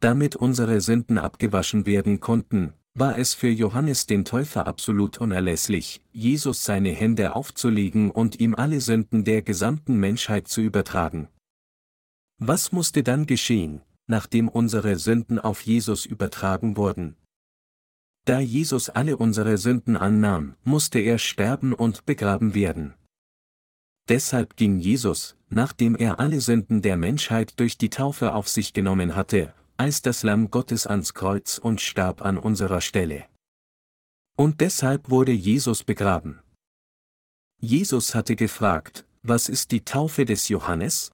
Damit 0.00 0.36
unsere 0.36 0.80
Sünden 0.80 1.18
abgewaschen 1.18 1.84
werden 1.84 2.20
konnten, 2.20 2.72
war 2.94 3.18
es 3.18 3.34
für 3.34 3.50
Johannes 3.50 4.06
den 4.06 4.24
Täufer 4.24 4.66
absolut 4.66 5.18
unerlässlich, 5.18 6.00
Jesus 6.12 6.64
seine 6.64 6.92
Hände 6.92 7.36
aufzulegen 7.36 8.10
und 8.10 8.40
ihm 8.40 8.54
alle 8.54 8.80
Sünden 8.80 9.24
der 9.24 9.42
gesamten 9.42 9.98
Menschheit 9.98 10.48
zu 10.48 10.62
übertragen. 10.62 11.28
Was 12.38 12.72
musste 12.72 13.02
dann 13.02 13.26
geschehen, 13.26 13.82
nachdem 14.06 14.48
unsere 14.48 14.96
Sünden 14.96 15.38
auf 15.38 15.60
Jesus 15.60 16.06
übertragen 16.06 16.78
wurden? 16.78 17.16
Da 18.26 18.40
Jesus 18.40 18.88
alle 18.88 19.18
unsere 19.18 19.58
Sünden 19.58 19.96
annahm, 19.96 20.56
musste 20.64 20.98
er 20.98 21.18
sterben 21.18 21.74
und 21.74 22.06
begraben 22.06 22.54
werden. 22.54 22.94
Deshalb 24.08 24.56
ging 24.56 24.78
Jesus, 24.78 25.36
nachdem 25.50 25.94
er 25.94 26.20
alle 26.20 26.40
Sünden 26.40 26.80
der 26.80 26.96
Menschheit 26.96 27.58
durch 27.60 27.76
die 27.76 27.90
Taufe 27.90 28.34
auf 28.34 28.48
sich 28.48 28.72
genommen 28.72 29.14
hatte, 29.14 29.54
als 29.76 30.02
das 30.02 30.22
Lamm 30.22 30.50
Gottes 30.50 30.86
ans 30.86 31.12
Kreuz 31.12 31.58
und 31.58 31.80
starb 31.80 32.22
an 32.22 32.38
unserer 32.38 32.80
Stelle. 32.80 33.26
Und 34.36 34.60
deshalb 34.60 35.10
wurde 35.10 35.32
Jesus 35.32 35.84
begraben. 35.84 36.40
Jesus 37.60 38.14
hatte 38.14 38.36
gefragt, 38.36 39.06
was 39.22 39.48
ist 39.48 39.70
die 39.70 39.84
Taufe 39.84 40.24
des 40.24 40.48
Johannes? 40.48 41.12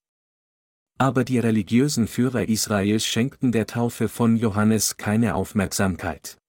Aber 0.98 1.24
die 1.24 1.38
religiösen 1.38 2.06
Führer 2.06 2.48
Israels 2.48 3.04
schenkten 3.04 3.52
der 3.52 3.66
Taufe 3.66 4.08
von 4.08 4.36
Johannes 4.36 4.96
keine 4.96 5.34
Aufmerksamkeit. 5.34 6.39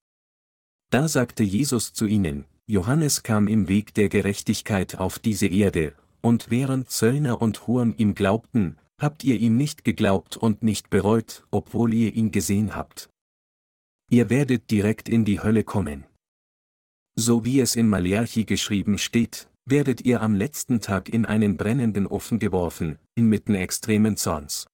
Da 0.91 1.07
sagte 1.07 1.43
Jesus 1.43 1.93
zu 1.93 2.05
ihnen, 2.05 2.43
Johannes 2.67 3.23
kam 3.23 3.47
im 3.47 3.69
Weg 3.69 3.93
der 3.93 4.09
Gerechtigkeit 4.09 4.97
auf 4.99 5.19
diese 5.19 5.47
Erde, 5.47 5.93
und 6.19 6.51
während 6.51 6.89
Zöllner 6.89 7.41
und 7.41 7.65
Huren 7.65 7.95
ihm 7.97 8.13
glaubten, 8.13 8.77
habt 8.99 9.23
ihr 9.23 9.39
ihm 9.39 9.55
nicht 9.55 9.85
geglaubt 9.85 10.35
und 10.35 10.63
nicht 10.63 10.89
bereut, 10.89 11.47
obwohl 11.49 11.93
ihr 11.93 12.13
ihn 12.13 12.31
gesehen 12.31 12.75
habt. 12.75 13.09
Ihr 14.09 14.29
werdet 14.29 14.69
direkt 14.69 15.07
in 15.07 15.23
die 15.23 15.39
Hölle 15.39 15.63
kommen. 15.63 16.03
So 17.15 17.45
wie 17.45 17.61
es 17.61 17.77
in 17.77 17.87
Maleachi 17.87 18.43
geschrieben 18.43 18.97
steht, 18.97 19.49
werdet 19.65 20.01
ihr 20.01 20.21
am 20.21 20.35
letzten 20.35 20.81
Tag 20.81 21.07
in 21.07 21.25
einen 21.25 21.55
brennenden 21.55 22.05
Ofen 22.05 22.37
geworfen, 22.37 22.99
inmitten 23.15 23.55
extremen 23.55 24.17
Zorns. 24.17 24.67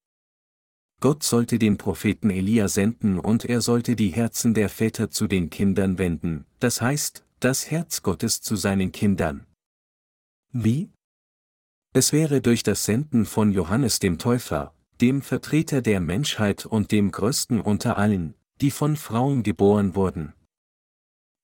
Gott 1.00 1.22
sollte 1.22 1.60
den 1.60 1.78
Propheten 1.78 2.32
Elia 2.32 2.68
senden 2.68 3.20
und 3.20 3.46
er 3.46 3.62
sollte 3.62 3.96
die 3.96 4.10
Herzen 4.10 4.56
der 4.56 4.68
Väter 4.70 5.12
zu 5.12 5.28
den 5.28 5.52
Kindern 5.52 6.00
wenden, 6.00 6.46
das 6.60 6.82
heißt, 6.82 7.24
das 7.40 7.70
Herz 7.70 8.02
Gottes 8.02 8.42
zu 8.42 8.56
seinen 8.56 8.92
Kindern. 8.92 9.46
Wie? 10.52 10.90
Es 11.94 12.14
wäre 12.14 12.42
durch 12.42 12.64
das 12.64 12.84
Senden 12.86 13.26
von 13.26 13.52
Johannes 13.52 14.00
dem 14.00 14.18
Täufer, 14.18 14.74
dem 15.00 15.22
Vertreter 15.22 15.84
der 15.84 16.00
Menschheit 16.00 16.66
und 16.66 16.92
dem 16.92 17.12
größten 17.12 17.62
unter 17.62 17.98
allen, 17.98 18.34
die 18.62 18.72
von 18.72 18.96
Frauen 18.96 19.44
geboren 19.44 19.94
wurden. 19.94 20.34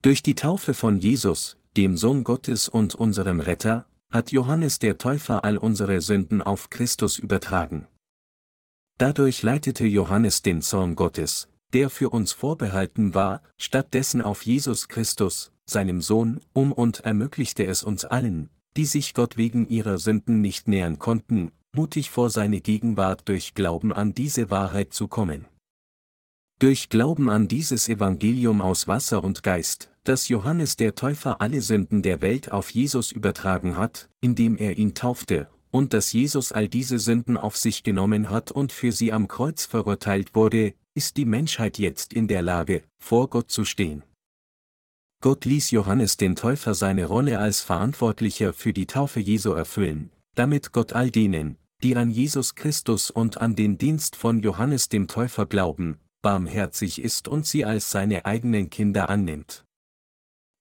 Durch 0.02 0.24
die 0.24 0.36
Taufe 0.36 0.74
von 0.74 1.00
Jesus, 1.00 1.58
dem 1.78 1.96
Sohn 1.96 2.24
Gottes 2.24 2.68
und 2.68 2.96
unserem 2.96 3.40
Retter, 3.40 3.86
hat 4.12 4.32
Johannes 4.32 4.80
der 4.80 4.98
Täufer 4.98 5.44
all 5.44 5.58
unsere 5.58 6.02
Sünden 6.02 6.42
auf 6.42 6.70
Christus 6.72 7.20
übertragen. 7.20 7.88
Dadurch 8.98 9.42
leitete 9.42 9.86
Johannes 9.86 10.42
den 10.42 10.62
Zorn 10.62 10.96
Gottes, 10.96 11.48
der 11.74 11.90
für 11.90 12.10
uns 12.10 12.32
vorbehalten 12.32 13.14
war, 13.16 13.42
stattdessen 13.58 14.22
auf 14.22 14.44
Jesus 14.44 14.88
Christus, 14.88 15.52
seinem 15.66 16.02
Sohn, 16.02 16.40
um 16.54 16.72
und 16.72 17.00
ermöglichte 17.00 17.66
es 17.66 17.84
uns 17.84 18.06
allen, 18.06 18.50
die 18.78 18.86
sich 18.86 19.14
Gott 19.14 19.38
wegen 19.38 19.68
ihrer 19.68 19.98
Sünden 19.98 20.42
nicht 20.42 20.68
nähern 20.68 21.00
konnten, 21.00 21.52
mutig 21.74 22.12
vor 22.12 22.30
seine 22.30 22.62
Gegenwart 22.62 23.28
durch 23.28 23.56
Glauben 23.56 23.92
an 23.92 24.14
diese 24.14 24.52
Wahrheit 24.52 24.94
zu 24.94 25.08
kommen. 25.08 25.46
Durch 26.60 26.90
Glauben 26.90 27.30
an 27.30 27.48
dieses 27.48 27.90
Evangelium 27.90 28.62
aus 28.62 28.88
Wasser 28.88 29.24
und 29.24 29.42
Geist, 29.42 29.90
dass 30.04 30.30
Johannes 30.30 30.76
der 30.76 30.96
Täufer 30.96 31.42
alle 31.42 31.62
Sünden 31.62 32.04
der 32.04 32.22
Welt 32.22 32.52
auf 32.52 32.70
Jesus 32.70 33.12
übertragen 33.12 33.76
hat, 33.76 34.10
indem 34.22 34.56
er 34.58 34.78
ihn 34.78 34.94
taufte, 34.94 35.50
und 35.74 35.94
dass 35.94 36.14
Jesus 36.14 36.52
all 36.52 36.68
diese 36.68 37.00
Sünden 37.00 37.36
auf 37.36 37.58
sich 37.58 37.82
genommen 37.82 38.30
hat 38.30 38.52
und 38.52 38.72
für 38.72 38.92
sie 38.92 39.12
am 39.12 39.28
Kreuz 39.28 39.66
verurteilt 39.66 40.36
wurde, 40.36 40.76
ist 40.94 41.18
die 41.18 41.26
Menschheit 41.26 41.80
jetzt 41.80 42.14
in 42.14 42.28
der 42.28 42.44
Lage, 42.44 42.84
vor 43.00 43.28
Gott 43.28 43.50
zu 43.50 43.66
stehen. 43.66 44.04
Gott 45.20 45.46
ließ 45.46 45.72
Johannes 45.72 46.16
den 46.16 46.36
Täufer 46.36 46.76
seine 46.76 47.06
Rolle 47.06 47.40
als 47.40 47.62
Verantwortlicher 47.62 48.54
für 48.54 48.72
die 48.72 48.86
Taufe 48.86 49.20
Jesu 49.20 49.54
erfüllen, 49.54 50.12
damit 50.36 50.74
Gott 50.74 50.94
all 50.94 51.10
denen, 51.10 51.58
die 51.82 51.96
an 51.96 52.12
Jesus 52.12 52.54
Christus 52.54 53.10
und 53.10 53.42
an 53.42 53.56
den 53.56 53.80
Dienst 53.80 54.16
von 54.16 54.42
Johannes 54.42 54.90
dem 54.90 55.08
Täufer 55.08 55.48
glauben, 55.48 55.98
barmherzig 56.22 57.02
ist 57.02 57.28
und 57.28 57.48
sie 57.48 57.66
als 57.66 57.90
seine 57.90 58.26
eigenen 58.26 58.70
Kinder 58.70 59.10
annimmt. 59.10 59.66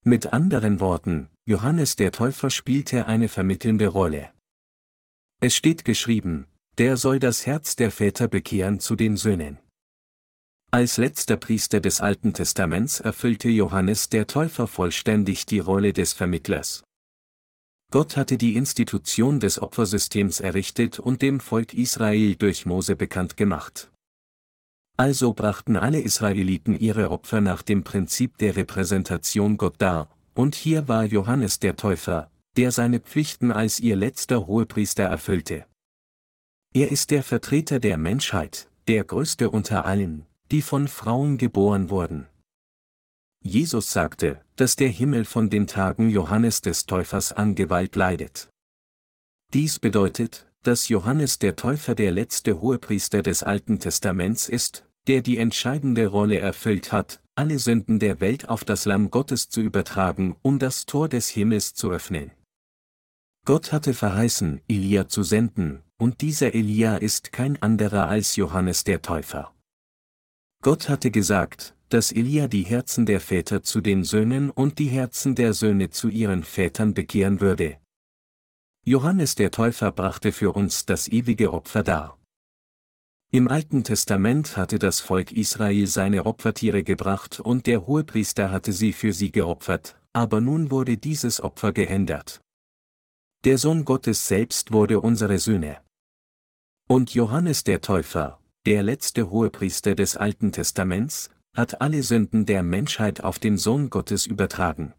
Mit 0.04 0.32
anderen 0.32 0.80
Worten, 0.80 1.28
Johannes 1.44 1.96
der 1.96 2.12
Täufer 2.12 2.48
spielte 2.48 3.06
eine 3.06 3.28
vermittelnde 3.28 3.88
Rolle. 3.88 4.30
Es 5.44 5.56
steht 5.56 5.84
geschrieben, 5.84 6.46
der 6.78 6.96
soll 6.96 7.18
das 7.18 7.46
Herz 7.46 7.74
der 7.74 7.90
Väter 7.90 8.28
bekehren 8.28 8.78
zu 8.78 8.94
den 8.94 9.16
Söhnen. 9.16 9.58
Als 10.70 10.98
letzter 10.98 11.36
Priester 11.36 11.80
des 11.80 12.00
Alten 12.00 12.32
Testaments 12.32 13.00
erfüllte 13.00 13.48
Johannes 13.48 14.08
der 14.08 14.28
Täufer 14.28 14.68
vollständig 14.68 15.44
die 15.44 15.58
Rolle 15.58 15.92
des 15.92 16.12
Vermittlers. 16.12 16.84
Gott 17.90 18.16
hatte 18.16 18.38
die 18.38 18.54
Institution 18.54 19.40
des 19.40 19.60
Opfersystems 19.60 20.38
errichtet 20.38 21.00
und 21.00 21.22
dem 21.22 21.40
Volk 21.40 21.74
Israel 21.74 22.36
durch 22.36 22.64
Mose 22.64 22.94
bekannt 22.94 23.36
gemacht. 23.36 23.90
Also 24.96 25.32
brachten 25.32 25.76
alle 25.76 26.00
Israeliten 26.00 26.78
ihre 26.78 27.10
Opfer 27.10 27.40
nach 27.40 27.62
dem 27.62 27.82
Prinzip 27.82 28.38
der 28.38 28.54
Repräsentation 28.54 29.56
Gott 29.56 29.74
dar, 29.78 30.08
und 30.34 30.54
hier 30.54 30.86
war 30.86 31.04
Johannes 31.04 31.58
der 31.58 31.74
Täufer, 31.74 32.30
der 32.56 32.70
seine 32.70 33.00
Pflichten 33.00 33.50
als 33.50 33.80
ihr 33.80 33.96
letzter 33.96 34.46
Hohepriester 34.46 35.04
erfüllte. 35.04 35.66
Er 36.74 36.90
ist 36.90 37.10
der 37.10 37.22
Vertreter 37.22 37.80
der 37.80 37.98
Menschheit, 37.98 38.68
der 38.88 39.04
größte 39.04 39.50
unter 39.50 39.84
allen, 39.84 40.26
die 40.50 40.62
von 40.62 40.88
Frauen 40.88 41.38
geboren 41.38 41.90
wurden. 41.90 42.26
Jesus 43.42 43.92
sagte, 43.92 44.40
dass 44.56 44.76
der 44.76 44.88
Himmel 44.88 45.24
von 45.24 45.50
den 45.50 45.66
Tagen 45.66 46.10
Johannes 46.10 46.60
des 46.60 46.86
Täufers 46.86 47.32
an 47.32 47.54
Gewalt 47.54 47.96
leidet. 47.96 48.48
Dies 49.52 49.78
bedeutet, 49.78 50.46
dass 50.62 50.88
Johannes 50.88 51.38
der 51.38 51.56
Täufer 51.56 51.94
der 51.94 52.12
letzte 52.12 52.60
Hohepriester 52.60 53.22
des 53.22 53.42
Alten 53.42 53.80
Testaments 53.80 54.48
ist, 54.48 54.86
der 55.08 55.22
die 55.22 55.38
entscheidende 55.38 56.06
Rolle 56.06 56.38
erfüllt 56.38 56.92
hat, 56.92 57.20
alle 57.34 57.58
Sünden 57.58 57.98
der 57.98 58.20
Welt 58.20 58.48
auf 58.48 58.64
das 58.64 58.84
Lamm 58.84 59.10
Gottes 59.10 59.48
zu 59.48 59.60
übertragen, 59.60 60.36
um 60.42 60.58
das 60.58 60.86
Tor 60.86 61.08
des 61.08 61.28
Himmels 61.28 61.74
zu 61.74 61.90
öffnen. 61.90 62.30
Gott 63.44 63.72
hatte 63.72 63.92
verheißen, 63.92 64.60
Elia 64.68 65.08
zu 65.08 65.24
senden, 65.24 65.82
und 65.98 66.20
dieser 66.20 66.54
Elia 66.54 66.96
ist 66.96 67.32
kein 67.32 67.60
anderer 67.60 68.08
als 68.08 68.36
Johannes 68.36 68.84
der 68.84 69.02
Täufer. 69.02 69.52
Gott 70.62 70.88
hatte 70.88 71.10
gesagt, 71.10 71.74
dass 71.88 72.12
Elia 72.12 72.46
die 72.46 72.62
Herzen 72.62 73.04
der 73.04 73.20
Väter 73.20 73.64
zu 73.64 73.80
den 73.80 74.04
Söhnen 74.04 74.50
und 74.50 74.78
die 74.78 74.86
Herzen 74.86 75.34
der 75.34 75.54
Söhne 75.54 75.90
zu 75.90 76.08
ihren 76.08 76.44
Vätern 76.44 76.94
bekehren 76.94 77.40
würde. 77.40 77.78
Johannes 78.84 79.34
der 79.34 79.50
Täufer 79.50 79.90
brachte 79.90 80.30
für 80.30 80.52
uns 80.52 80.86
das 80.86 81.08
ewige 81.08 81.52
Opfer 81.52 81.82
dar. 81.82 82.18
Im 83.32 83.48
Alten 83.48 83.82
Testament 83.82 84.56
hatte 84.56 84.78
das 84.78 85.00
Volk 85.00 85.32
Israel 85.32 85.86
seine 85.86 86.26
Opfertiere 86.26 86.84
gebracht 86.84 87.40
und 87.40 87.66
der 87.66 87.86
Hohepriester 87.86 88.50
hatte 88.50 88.72
sie 88.72 88.92
für 88.92 89.12
sie 89.12 89.32
geopfert, 89.32 89.96
aber 90.12 90.40
nun 90.40 90.70
wurde 90.70 90.96
dieses 90.96 91.40
Opfer 91.40 91.72
geändert. 91.72 92.41
Der 93.44 93.58
Sohn 93.58 93.84
Gottes 93.84 94.28
selbst 94.28 94.70
wurde 94.70 95.00
unsere 95.00 95.36
Sühne. 95.40 95.78
Und 96.88 97.12
Johannes 97.12 97.64
der 97.64 97.80
Täufer, 97.80 98.38
der 98.66 98.84
letzte 98.84 99.30
Hohepriester 99.30 99.96
des 99.96 100.16
Alten 100.16 100.52
Testaments, 100.52 101.28
hat 101.56 101.80
alle 101.80 102.04
Sünden 102.04 102.46
der 102.46 102.62
Menschheit 102.62 103.24
auf 103.24 103.40
den 103.40 103.58
Sohn 103.58 103.90
Gottes 103.90 104.26
übertragen. 104.26 104.94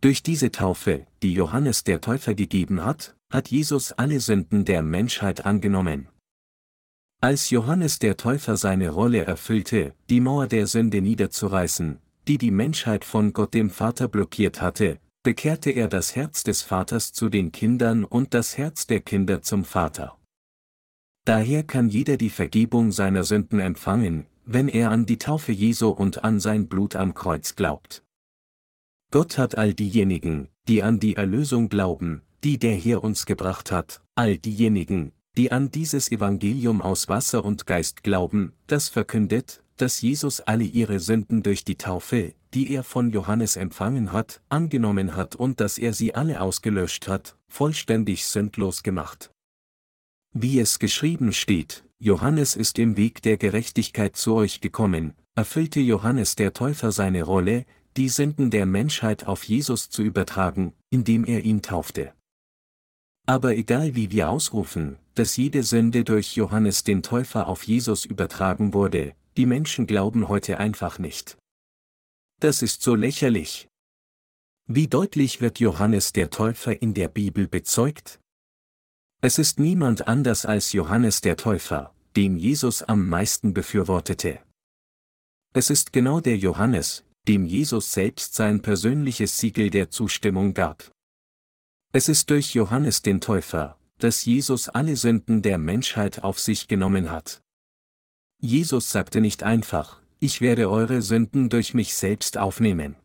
Durch 0.00 0.24
diese 0.24 0.50
Taufe, 0.50 1.06
die 1.22 1.32
Johannes 1.32 1.84
der 1.84 2.00
Täufer 2.00 2.34
gegeben 2.34 2.84
hat, 2.84 3.16
hat 3.32 3.48
Jesus 3.48 3.92
alle 3.92 4.18
Sünden 4.18 4.64
der 4.64 4.82
Menschheit 4.82 5.46
angenommen. 5.46 6.08
Als 7.20 7.50
Johannes 7.50 8.00
der 8.00 8.16
Täufer 8.16 8.56
seine 8.56 8.90
Rolle 8.90 9.24
erfüllte, 9.24 9.94
die 10.10 10.20
Mauer 10.20 10.48
der 10.48 10.66
Sünde 10.66 11.00
niederzureißen, 11.00 12.00
die 12.26 12.38
die 12.38 12.50
Menschheit 12.50 13.04
von 13.04 13.32
Gott 13.32 13.54
dem 13.54 13.70
Vater 13.70 14.08
blockiert 14.08 14.60
hatte, 14.60 14.98
bekehrte 15.22 15.70
er 15.70 15.88
das 15.88 16.16
Herz 16.16 16.42
des 16.42 16.62
Vaters 16.62 17.12
zu 17.12 17.28
den 17.28 17.52
Kindern 17.52 18.04
und 18.04 18.34
das 18.34 18.56
Herz 18.56 18.86
der 18.86 19.00
Kinder 19.00 19.42
zum 19.42 19.64
Vater. 19.64 20.18
Daher 21.24 21.62
kann 21.62 21.88
jeder 21.88 22.16
die 22.16 22.30
Vergebung 22.30 22.92
seiner 22.92 23.24
Sünden 23.24 23.60
empfangen, 23.60 24.26
wenn 24.46 24.68
er 24.68 24.90
an 24.90 25.04
die 25.04 25.18
Taufe 25.18 25.52
Jesu 25.52 25.88
und 25.88 26.24
an 26.24 26.40
sein 26.40 26.68
Blut 26.68 26.96
am 26.96 27.12
Kreuz 27.12 27.54
glaubt. 27.54 28.02
Gott 29.10 29.36
hat 29.36 29.58
all 29.58 29.74
diejenigen, 29.74 30.48
die 30.68 30.82
an 30.82 31.00
die 31.00 31.16
Erlösung 31.16 31.68
glauben, 31.68 32.22
die 32.44 32.58
der 32.58 32.74
Herr 32.74 33.04
uns 33.04 33.26
gebracht 33.26 33.70
hat, 33.72 34.02
all 34.14 34.38
diejenigen, 34.38 35.12
die 35.36 35.52
an 35.52 35.70
dieses 35.70 36.10
Evangelium 36.10 36.80
aus 36.80 37.08
Wasser 37.08 37.44
und 37.44 37.66
Geist 37.66 38.02
glauben, 38.02 38.52
das 38.66 38.88
verkündet, 38.88 39.62
dass 39.76 40.00
Jesus 40.00 40.40
alle 40.40 40.64
ihre 40.64 40.98
Sünden 40.98 41.42
durch 41.42 41.64
die 41.64 41.76
Taufe, 41.76 42.34
die 42.54 42.72
er 42.72 42.82
von 42.82 43.10
Johannes 43.10 43.56
empfangen 43.56 44.12
hat, 44.12 44.40
angenommen 44.48 45.16
hat 45.16 45.36
und 45.36 45.60
dass 45.60 45.78
er 45.78 45.92
sie 45.92 46.14
alle 46.14 46.40
ausgelöscht 46.40 47.08
hat, 47.08 47.36
vollständig 47.48 48.26
sündlos 48.26 48.82
gemacht. 48.82 49.30
Wie 50.32 50.60
es 50.60 50.78
geschrieben 50.78 51.32
steht, 51.32 51.84
Johannes 51.98 52.54
ist 52.54 52.78
im 52.78 52.96
Weg 52.96 53.22
der 53.22 53.36
Gerechtigkeit 53.36 54.16
zu 54.16 54.34
euch 54.34 54.60
gekommen, 54.60 55.14
erfüllte 55.34 55.80
Johannes 55.80 56.36
der 56.36 56.52
Täufer 56.52 56.92
seine 56.92 57.22
Rolle, 57.22 57.64
die 57.96 58.08
Sünden 58.08 58.50
der 58.50 58.66
Menschheit 58.66 59.26
auf 59.26 59.44
Jesus 59.44 59.90
zu 59.90 60.02
übertragen, 60.02 60.74
indem 60.90 61.24
er 61.24 61.44
ihn 61.44 61.62
taufte. 61.62 62.12
Aber 63.26 63.56
egal 63.56 63.94
wie 63.94 64.10
wir 64.10 64.30
ausrufen, 64.30 64.96
dass 65.14 65.36
jede 65.36 65.62
Sünde 65.62 66.04
durch 66.04 66.36
Johannes 66.36 66.84
den 66.84 67.02
Täufer 67.02 67.48
auf 67.48 67.64
Jesus 67.64 68.04
übertragen 68.04 68.72
wurde, 68.72 69.14
die 69.36 69.46
Menschen 69.46 69.86
glauben 69.86 70.28
heute 70.28 70.58
einfach 70.58 70.98
nicht. 70.98 71.36
Das 72.40 72.62
ist 72.62 72.82
so 72.82 72.94
lächerlich. 72.94 73.68
Wie 74.66 74.86
deutlich 74.86 75.40
wird 75.40 75.58
Johannes 75.58 76.12
der 76.12 76.30
Täufer 76.30 76.80
in 76.80 76.94
der 76.94 77.08
Bibel 77.08 77.48
bezeugt? 77.48 78.20
Es 79.20 79.38
ist 79.38 79.58
niemand 79.58 80.06
anders 80.06 80.46
als 80.46 80.72
Johannes 80.72 81.20
der 81.20 81.36
Täufer, 81.36 81.92
den 82.14 82.36
Jesus 82.36 82.84
am 82.84 83.08
meisten 83.08 83.54
befürwortete. 83.54 84.40
Es 85.52 85.68
ist 85.68 85.92
genau 85.92 86.20
der 86.20 86.36
Johannes, 86.36 87.04
dem 87.26 87.44
Jesus 87.44 87.92
selbst 87.92 88.34
sein 88.34 88.62
persönliches 88.62 89.38
Siegel 89.38 89.70
der 89.70 89.90
Zustimmung 89.90 90.54
gab. 90.54 90.92
Es 91.92 92.08
ist 92.08 92.30
durch 92.30 92.54
Johannes 92.54 93.02
den 93.02 93.20
Täufer, 93.20 93.76
dass 93.98 94.24
Jesus 94.24 94.68
alle 94.68 94.94
Sünden 94.94 95.42
der 95.42 95.58
Menschheit 95.58 96.22
auf 96.22 96.38
sich 96.38 96.68
genommen 96.68 97.10
hat. 97.10 97.42
Jesus 98.40 98.92
sagte 98.92 99.20
nicht 99.20 99.42
einfach, 99.42 100.00
ich 100.20 100.40
werde 100.40 100.70
eure 100.70 101.02
Sünden 101.02 101.48
durch 101.48 101.74
mich 101.74 101.94
selbst 101.94 102.38
aufnehmen. 102.38 102.96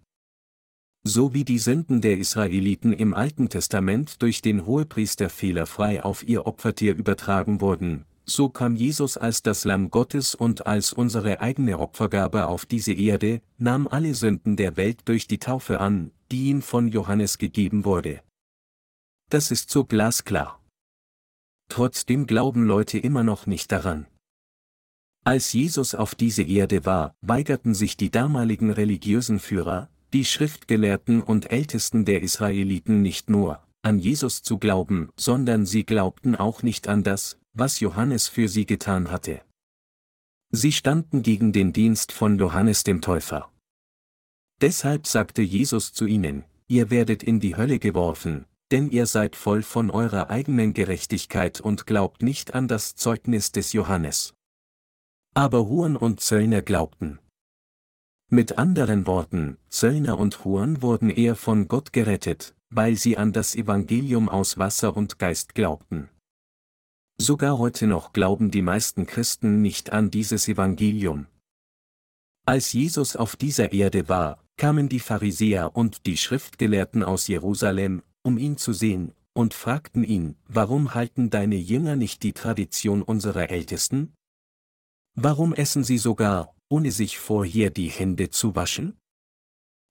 So 1.03 1.33
wie 1.33 1.43
die 1.43 1.59
Sünden 1.59 2.01
der 2.01 2.17
Israeliten 2.17 2.93
im 2.93 3.13
Alten 3.13 3.49
Testament 3.49 4.21
durch 4.21 4.41
den 4.41 4.65
Hohepriester 4.65 5.29
fehlerfrei 5.29 6.03
auf 6.03 6.27
ihr 6.27 6.47
Opfertier 6.47 6.95
übertragen 6.95 7.59
wurden, 7.59 8.05
so 8.25 8.47
kam 8.47 8.75
Jesus 8.75 9.17
als 9.17 9.41
das 9.41 9.65
Lamm 9.65 9.91
Gottes 9.91 10.33
und 10.33 10.65
als 10.65 10.93
unsere 10.93 11.41
eigene 11.41 11.79
Opfergabe 11.79 12.47
auf 12.47 12.65
diese 12.65 12.93
Erde, 12.93 13.41
nahm 13.57 13.87
alle 13.87 14.13
Sünden 14.13 14.55
der 14.55 14.77
Welt 14.77 15.01
durch 15.05 15.27
die 15.27 15.39
Taufe 15.39 15.81
an, 15.81 16.11
die 16.31 16.49
ihm 16.49 16.61
von 16.61 16.87
Johannes 16.87 17.37
gegeben 17.37 17.83
wurde. 17.83 18.21
Das 19.29 19.51
ist 19.51 19.69
so 19.69 19.83
glasklar. 19.83 20.61
Trotzdem 21.69 22.27
glauben 22.27 22.65
Leute 22.65 22.97
immer 22.97 23.23
noch 23.23 23.45
nicht 23.45 23.71
daran. 23.71 24.07
Als 25.25 25.53
Jesus 25.53 25.95
auf 25.95 26.15
diese 26.15 26.43
Erde 26.43 26.85
war, 26.85 27.15
weigerten 27.21 27.73
sich 27.73 27.95
die 27.95 28.11
damaligen 28.11 28.71
religiösen 28.71 29.39
Führer, 29.39 29.89
die 30.11 30.25
Schriftgelehrten 30.25 31.21
und 31.21 31.49
Ältesten 31.49 32.03
der 32.03 32.21
Israeliten 32.21 33.01
nicht 33.01 33.29
nur, 33.29 33.63
an 33.83 33.99
Jesus 33.99 34.43
zu 34.43 34.57
glauben, 34.57 35.09
sondern 35.15 35.65
sie 35.65 35.85
glaubten 35.85 36.35
auch 36.35 36.61
nicht 36.61 36.89
an 36.89 37.03
das, 37.03 37.39
was 37.53 37.79
Johannes 37.79 38.27
für 38.27 38.49
sie 38.49 38.65
getan 38.65 39.11
hatte. 39.11 39.41
Sie 40.51 40.73
standen 40.73 41.23
gegen 41.23 41.53
den 41.53 41.71
Dienst 41.71 42.11
von 42.11 42.37
Johannes 42.37 42.83
dem 42.83 43.01
Täufer. 43.01 43.49
Deshalb 44.61 45.07
sagte 45.07 45.41
Jesus 45.41 45.93
zu 45.93 46.05
ihnen, 46.05 46.43
ihr 46.67 46.89
werdet 46.89 47.23
in 47.23 47.39
die 47.39 47.55
Hölle 47.55 47.79
geworfen, 47.79 48.45
denn 48.71 48.89
ihr 48.89 49.05
seid 49.05 49.35
voll 49.35 49.63
von 49.63 49.89
eurer 49.89 50.29
eigenen 50.29 50.73
Gerechtigkeit 50.73 51.61
und 51.61 51.87
glaubt 51.87 52.21
nicht 52.21 52.53
an 52.53 52.67
das 52.67 52.95
Zeugnis 52.95 53.51
des 53.51 53.73
Johannes. 53.73 54.33
Aber 55.35 55.67
Huren 55.67 55.95
und 55.95 56.19
Zöllner 56.19 56.61
glaubten. 56.61 57.17
Mit 58.29 58.59
anderen 58.59 59.07
Worten, 59.07 59.57
Zöllner 59.69 60.19
und 60.19 60.45
Huren 60.45 60.83
wurden 60.83 61.09
eher 61.09 61.35
von 61.35 61.67
Gott 61.67 61.91
gerettet, 61.91 62.53
weil 62.69 62.97
sie 62.97 63.17
an 63.17 63.33
das 63.33 63.55
Evangelium 63.55 64.29
aus 64.29 64.59
Wasser 64.59 64.95
und 64.95 65.17
Geist 65.17 65.55
glaubten. 65.55 66.09
Sogar 67.17 67.57
heute 67.57 67.87
noch 67.87 68.13
glauben 68.13 68.51
die 68.51 68.61
meisten 68.61 69.07
Christen 69.07 69.63
nicht 69.63 69.91
an 69.91 70.11
dieses 70.11 70.47
Evangelium. 70.47 71.25
Als 72.45 72.71
Jesus 72.73 73.15
auf 73.15 73.35
dieser 73.35 73.71
Erde 73.71 74.09
war, 74.09 74.37
kamen 74.57 74.87
die 74.87 74.99
Pharisäer 74.99 75.75
und 75.75 76.05
die 76.05 76.17
Schriftgelehrten 76.17 77.03
aus 77.03 77.27
Jerusalem, 77.27 78.03
um 78.21 78.37
ihn 78.37 78.57
zu 78.57 78.71
sehen, 78.71 79.13
und 79.33 79.55
fragten 79.55 80.03
ihn, 80.03 80.35
warum 80.47 80.93
halten 80.93 81.31
deine 81.31 81.55
Jünger 81.55 81.95
nicht 81.95 82.21
die 82.21 82.33
Tradition 82.33 83.01
unserer 83.01 83.49
Ältesten? 83.49 84.13
Warum 85.15 85.53
essen 85.53 85.83
sie 85.83 85.99
sogar, 85.99 86.55
ohne 86.69 86.91
sich 86.91 87.19
vorher 87.19 87.69
die 87.69 87.89
Hände 87.89 88.29
zu 88.31 88.55
waschen? 88.55 88.97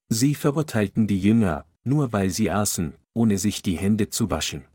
Sie 0.09 0.35
verurteilten 0.35 1.07
die 1.07 1.19
Jünger, 1.19 1.65
nur 1.83 2.11
weil 2.11 2.29
sie 2.29 2.51
aßen, 2.51 2.93
ohne 3.13 3.37
sich 3.37 3.61
die 3.61 3.77
Hände 3.77 4.09
zu 4.09 4.29
waschen. 4.29 4.65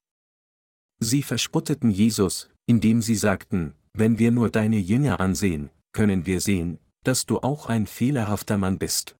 Sie 1.00 1.22
verspotteten 1.22 1.90
Jesus, 1.90 2.48
indem 2.66 3.02
sie 3.02 3.14
sagten, 3.14 3.74
wenn 3.92 4.18
wir 4.18 4.30
nur 4.30 4.50
deine 4.50 4.78
Jünger 4.78 5.20
ansehen, 5.20 5.70
können 5.92 6.26
wir 6.26 6.40
sehen, 6.40 6.78
dass 7.04 7.26
du 7.26 7.38
auch 7.38 7.66
ein 7.66 7.86
fehlerhafter 7.86 8.58
Mann 8.58 8.78
bist. 8.78 9.16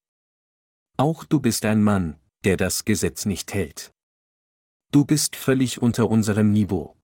Auch 0.96 1.24
du 1.24 1.40
bist 1.40 1.64
ein 1.64 1.82
Mann, 1.82 2.18
der 2.44 2.56
das 2.56 2.84
Gesetz 2.84 3.26
nicht 3.26 3.54
hält. 3.54 3.92
Du 4.90 5.04
bist 5.04 5.36
völlig 5.36 5.82
unter 5.82 6.10
unserem 6.10 6.52
Niveau. 6.52 6.96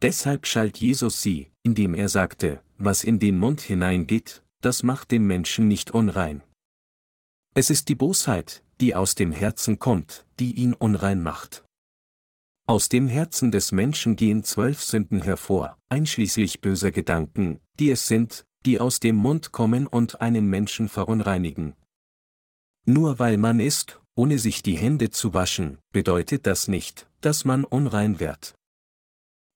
Deshalb 0.00 0.46
schalt 0.46 0.78
Jesus 0.78 1.20
sie, 1.20 1.50
indem 1.62 1.94
er 1.94 2.08
sagte, 2.08 2.62
was 2.78 3.04
in 3.04 3.18
den 3.18 3.38
Mund 3.38 3.60
hineingeht, 3.60 4.42
das 4.60 4.82
macht 4.82 5.10
den 5.10 5.26
Menschen 5.26 5.68
nicht 5.68 5.90
unrein. 5.90 6.42
Es 7.54 7.70
ist 7.70 7.88
die 7.88 7.94
Bosheit, 7.94 8.62
die 8.80 8.94
aus 8.94 9.14
dem 9.14 9.32
Herzen 9.32 9.78
kommt, 9.78 10.26
die 10.38 10.54
ihn 10.54 10.74
unrein 10.74 11.22
macht. 11.22 11.64
Aus 12.66 12.88
dem 12.88 13.08
Herzen 13.08 13.50
des 13.50 13.72
Menschen 13.72 14.14
gehen 14.14 14.44
zwölf 14.44 14.82
Sünden 14.82 15.22
hervor, 15.22 15.78
einschließlich 15.88 16.60
böser 16.60 16.90
Gedanken, 16.90 17.60
die 17.78 17.90
es 17.90 18.06
sind, 18.06 18.44
die 18.66 18.78
aus 18.78 19.00
dem 19.00 19.16
Mund 19.16 19.52
kommen 19.52 19.86
und 19.86 20.20
einen 20.20 20.46
Menschen 20.46 20.88
verunreinigen. 20.88 21.74
Nur 22.84 23.18
weil 23.18 23.38
man 23.38 23.60
isst, 23.60 24.00
ohne 24.14 24.38
sich 24.38 24.62
die 24.62 24.76
Hände 24.76 25.10
zu 25.10 25.32
waschen, 25.32 25.78
bedeutet 25.92 26.46
das 26.46 26.68
nicht, 26.68 27.08
dass 27.20 27.44
man 27.44 27.64
unrein 27.64 28.20
wird. 28.20 28.54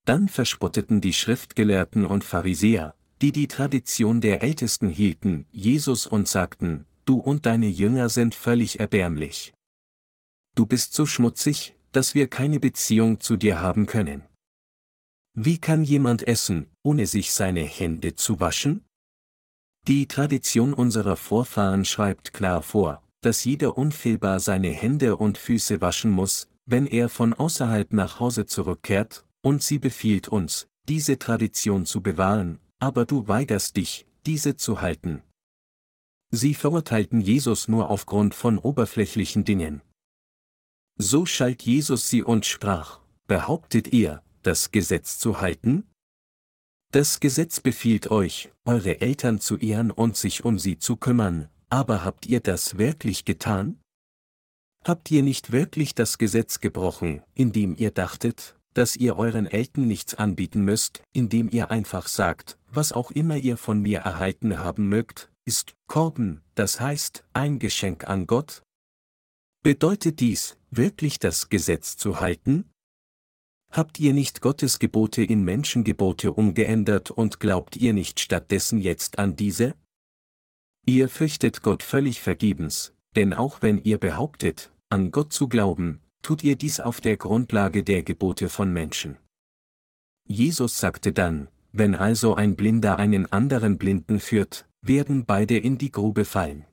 Dann 0.04 0.28
verspotteten 0.28 1.00
die 1.00 1.12
Schriftgelehrten 1.12 2.06
und 2.06 2.24
Pharisäer, 2.24 2.94
die 3.22 3.30
die 3.30 3.46
Tradition 3.46 4.20
der 4.20 4.42
Ältesten 4.42 4.88
hielten, 4.88 5.46
Jesus 5.52 6.08
und 6.08 6.26
sagten, 6.26 6.86
du 7.04 7.18
und 7.18 7.46
deine 7.46 7.68
Jünger 7.68 8.08
sind 8.08 8.34
völlig 8.34 8.80
erbärmlich. 8.80 9.54
Du 10.56 10.66
bist 10.66 10.92
so 10.92 11.06
schmutzig, 11.06 11.76
dass 11.92 12.16
wir 12.16 12.26
keine 12.26 12.58
Beziehung 12.58 13.20
zu 13.20 13.36
dir 13.36 13.60
haben 13.60 13.86
können. 13.86 14.22
Wie 15.34 15.58
kann 15.58 15.84
jemand 15.84 16.26
essen, 16.26 16.66
ohne 16.82 17.06
sich 17.06 17.32
seine 17.32 17.62
Hände 17.62 18.16
zu 18.16 18.40
waschen? 18.40 18.84
Die 19.86 20.08
Tradition 20.08 20.74
unserer 20.74 21.16
Vorfahren 21.16 21.84
schreibt 21.84 22.34
klar 22.34 22.60
vor, 22.60 23.02
dass 23.20 23.44
jeder 23.44 23.78
unfehlbar 23.78 24.40
seine 24.40 24.70
Hände 24.70 25.16
und 25.16 25.38
Füße 25.38 25.80
waschen 25.80 26.10
muss, 26.10 26.48
wenn 26.66 26.86
er 26.86 27.08
von 27.08 27.34
außerhalb 27.34 27.92
nach 27.92 28.18
Hause 28.18 28.46
zurückkehrt, 28.46 29.24
und 29.42 29.62
sie 29.62 29.78
befiehlt 29.78 30.26
uns, 30.28 30.66
diese 30.88 31.18
Tradition 31.18 31.86
zu 31.86 32.02
bewahren, 32.02 32.58
aber 32.82 33.06
du 33.06 33.28
weigerst 33.28 33.76
dich, 33.76 34.08
diese 34.26 34.56
zu 34.56 34.80
halten. 34.80 35.22
Sie 36.32 36.52
verurteilten 36.52 37.20
Jesus 37.20 37.68
nur 37.68 37.90
aufgrund 37.90 38.34
von 38.34 38.58
oberflächlichen 38.58 39.44
Dingen. 39.44 39.82
So 40.98 41.24
schalt 41.24 41.62
Jesus 41.62 42.08
sie 42.08 42.24
und 42.24 42.44
sprach, 42.44 42.98
behauptet 43.28 43.92
ihr, 43.92 44.20
das 44.42 44.72
Gesetz 44.72 45.20
zu 45.20 45.40
halten? 45.40 45.86
Das 46.90 47.20
Gesetz 47.20 47.60
befiehlt 47.60 48.10
euch, 48.10 48.50
eure 48.64 49.00
Eltern 49.00 49.38
zu 49.38 49.58
ehren 49.58 49.92
und 49.92 50.16
sich 50.16 50.44
um 50.44 50.58
sie 50.58 50.76
zu 50.76 50.96
kümmern, 50.96 51.48
aber 51.70 52.04
habt 52.04 52.26
ihr 52.26 52.40
das 52.40 52.78
wirklich 52.78 53.24
getan? 53.24 53.80
Habt 54.84 55.08
ihr 55.12 55.22
nicht 55.22 55.52
wirklich 55.52 55.94
das 55.94 56.18
Gesetz 56.18 56.58
gebrochen, 56.58 57.22
indem 57.34 57.76
ihr 57.76 57.92
dachtet, 57.92 58.56
dass 58.74 58.96
ihr 58.96 59.16
euren 59.16 59.46
Eltern 59.46 59.86
nichts 59.86 60.14
anbieten 60.14 60.64
müsst, 60.64 61.02
indem 61.12 61.48
ihr 61.50 61.70
einfach 61.70 62.08
sagt, 62.08 62.58
was 62.68 62.92
auch 62.92 63.10
immer 63.10 63.36
ihr 63.36 63.56
von 63.56 63.80
mir 63.80 64.00
erhalten 64.00 64.58
haben 64.58 64.88
mögt, 64.88 65.30
ist 65.44 65.74
Korben, 65.86 66.42
das 66.54 66.80
heißt 66.80 67.24
ein 67.32 67.58
Geschenk 67.58 68.08
an 68.08 68.26
Gott? 68.26 68.62
Bedeutet 69.62 70.20
dies, 70.20 70.56
wirklich 70.70 71.18
das 71.18 71.48
Gesetz 71.48 71.96
zu 71.96 72.20
halten? 72.20 72.70
Habt 73.70 73.98
ihr 74.00 74.12
nicht 74.12 74.40
Gottes 74.40 74.78
Gebote 74.78 75.22
in 75.24 75.44
Menschengebote 75.44 76.32
umgeändert 76.32 77.10
und 77.10 77.40
glaubt 77.40 77.76
ihr 77.76 77.92
nicht 77.92 78.20
stattdessen 78.20 78.78
jetzt 78.78 79.18
an 79.18 79.36
diese? 79.36 79.74
Ihr 80.84 81.08
fürchtet 81.08 81.62
Gott 81.62 81.82
völlig 81.82 82.20
vergebens, 82.20 82.92
denn 83.16 83.32
auch 83.32 83.62
wenn 83.62 83.78
ihr 83.82 83.98
behauptet, 83.98 84.72
an 84.88 85.10
Gott 85.10 85.32
zu 85.32 85.48
glauben, 85.48 86.00
tut 86.22 86.42
ihr 86.44 86.56
dies 86.56 86.80
auf 86.80 87.00
der 87.00 87.16
Grundlage 87.16 87.84
der 87.84 88.02
Gebote 88.02 88.48
von 88.48 88.72
Menschen. 88.72 89.18
Jesus 90.26 90.78
sagte 90.78 91.12
dann, 91.12 91.48
wenn 91.72 91.94
also 91.94 92.34
ein 92.34 92.56
Blinder 92.56 92.98
einen 92.98 93.30
anderen 93.32 93.78
Blinden 93.78 94.20
führt, 94.20 94.68
werden 94.82 95.24
beide 95.24 95.58
in 95.58 95.78
die 95.78 95.90
Grube 95.90 96.24
fallen. 96.24 96.64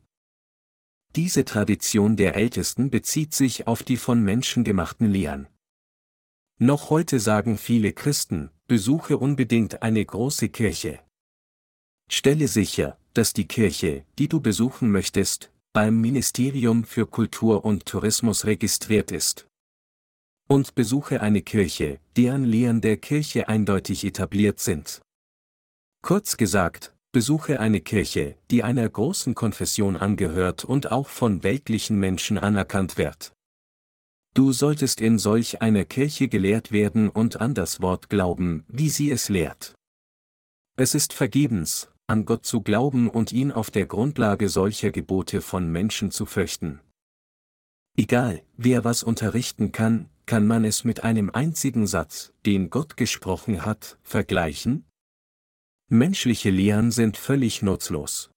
Diese 1.16 1.44
Tradition 1.46 2.16
der 2.18 2.36
Ältesten 2.36 2.92
bezieht 2.92 3.34
sich 3.34 3.66
auf 3.66 3.82
die 3.82 3.98
von 3.98 4.24
Menschen 4.24 4.64
gemachten 4.64 5.10
Lehren. 5.10 5.48
Noch 6.60 6.90
heute 6.90 7.20
sagen 7.20 7.58
viele 7.58 7.94
Christen, 7.94 8.52
besuche 8.68 9.18
unbedingt 9.18 9.82
eine 9.82 10.06
große 10.06 10.50
Kirche. 10.50 11.00
Stelle 12.12 12.48
sicher, 12.48 12.98
dass 13.14 13.34
die 13.34 13.48
Kirche, 13.48 14.06
die 14.20 14.28
du 14.28 14.42
besuchen 14.42 14.92
möchtest, 14.92 15.52
beim 15.74 16.02
Ministerium 16.02 16.84
für 16.84 17.06
Kultur 17.06 17.64
und 17.64 17.86
Tourismus 17.86 18.46
registriert 18.46 19.12
ist. 19.12 19.48
Und 20.48 20.74
besuche 20.74 21.22
eine 21.22 21.44
Kirche, 21.44 22.00
deren 22.18 22.44
Lehren 22.44 22.82
der 22.82 22.98
Kirche 22.98 23.48
eindeutig 23.48 24.04
etabliert 24.04 24.60
sind. 24.60 25.02
Kurz 26.02 26.38
gesagt, 26.38 26.96
besuche 27.12 27.60
eine 27.60 27.82
Kirche, 27.82 28.36
die 28.50 28.64
einer 28.64 28.90
großen 28.90 29.36
Konfession 29.36 29.96
angehört 29.96 30.66
und 30.66 30.92
auch 30.92 31.08
von 31.08 31.44
weltlichen 31.44 32.00
Menschen 32.00 32.38
anerkannt 32.38 32.98
wird. 32.98 33.34
Du 34.34 34.52
solltest 34.52 35.02
in 35.02 35.20
solch 35.20 35.62
einer 35.62 35.86
Kirche 35.86 36.28
gelehrt 36.28 36.72
werden 36.72 37.10
und 37.10 37.42
an 37.42 37.54
das 37.54 37.82
Wort 37.82 38.10
glauben, 38.10 38.64
wie 38.68 38.90
sie 38.90 39.12
es 39.12 39.30
lehrt. 39.30 39.76
Es 40.78 40.96
ist 40.96 41.14
vergebens, 41.14 41.90
an 42.10 42.26
Gott 42.26 42.46
zu 42.46 42.62
glauben 42.62 43.10
und 43.10 43.32
ihn 43.32 43.52
auf 43.52 43.70
der 43.70 43.86
Grundlage 43.86 44.50
solcher 44.50 44.92
Gebote 44.92 45.42
von 45.42 45.72
Menschen 45.72 46.10
zu 46.10 46.26
fürchten. 46.26 46.80
Egal, 47.96 48.42
wer 48.58 48.84
was 48.84 49.04
unterrichten 49.04 49.72
kann, 49.72 50.10
kann 50.26 50.48
man 50.48 50.66
es 50.66 50.84
mit 50.84 51.04
einem 51.04 51.30
einzigen 51.30 51.86
Satz, 51.86 52.34
den 52.46 52.70
Gott 52.70 52.98
gesprochen 52.98 53.66
hat, 53.66 54.00
vergleichen? 54.02 54.86
Menschliche 55.88 56.50
Lehren 56.50 56.92
sind 56.92 57.18
völlig 57.18 57.62
nutzlos. 57.62 58.32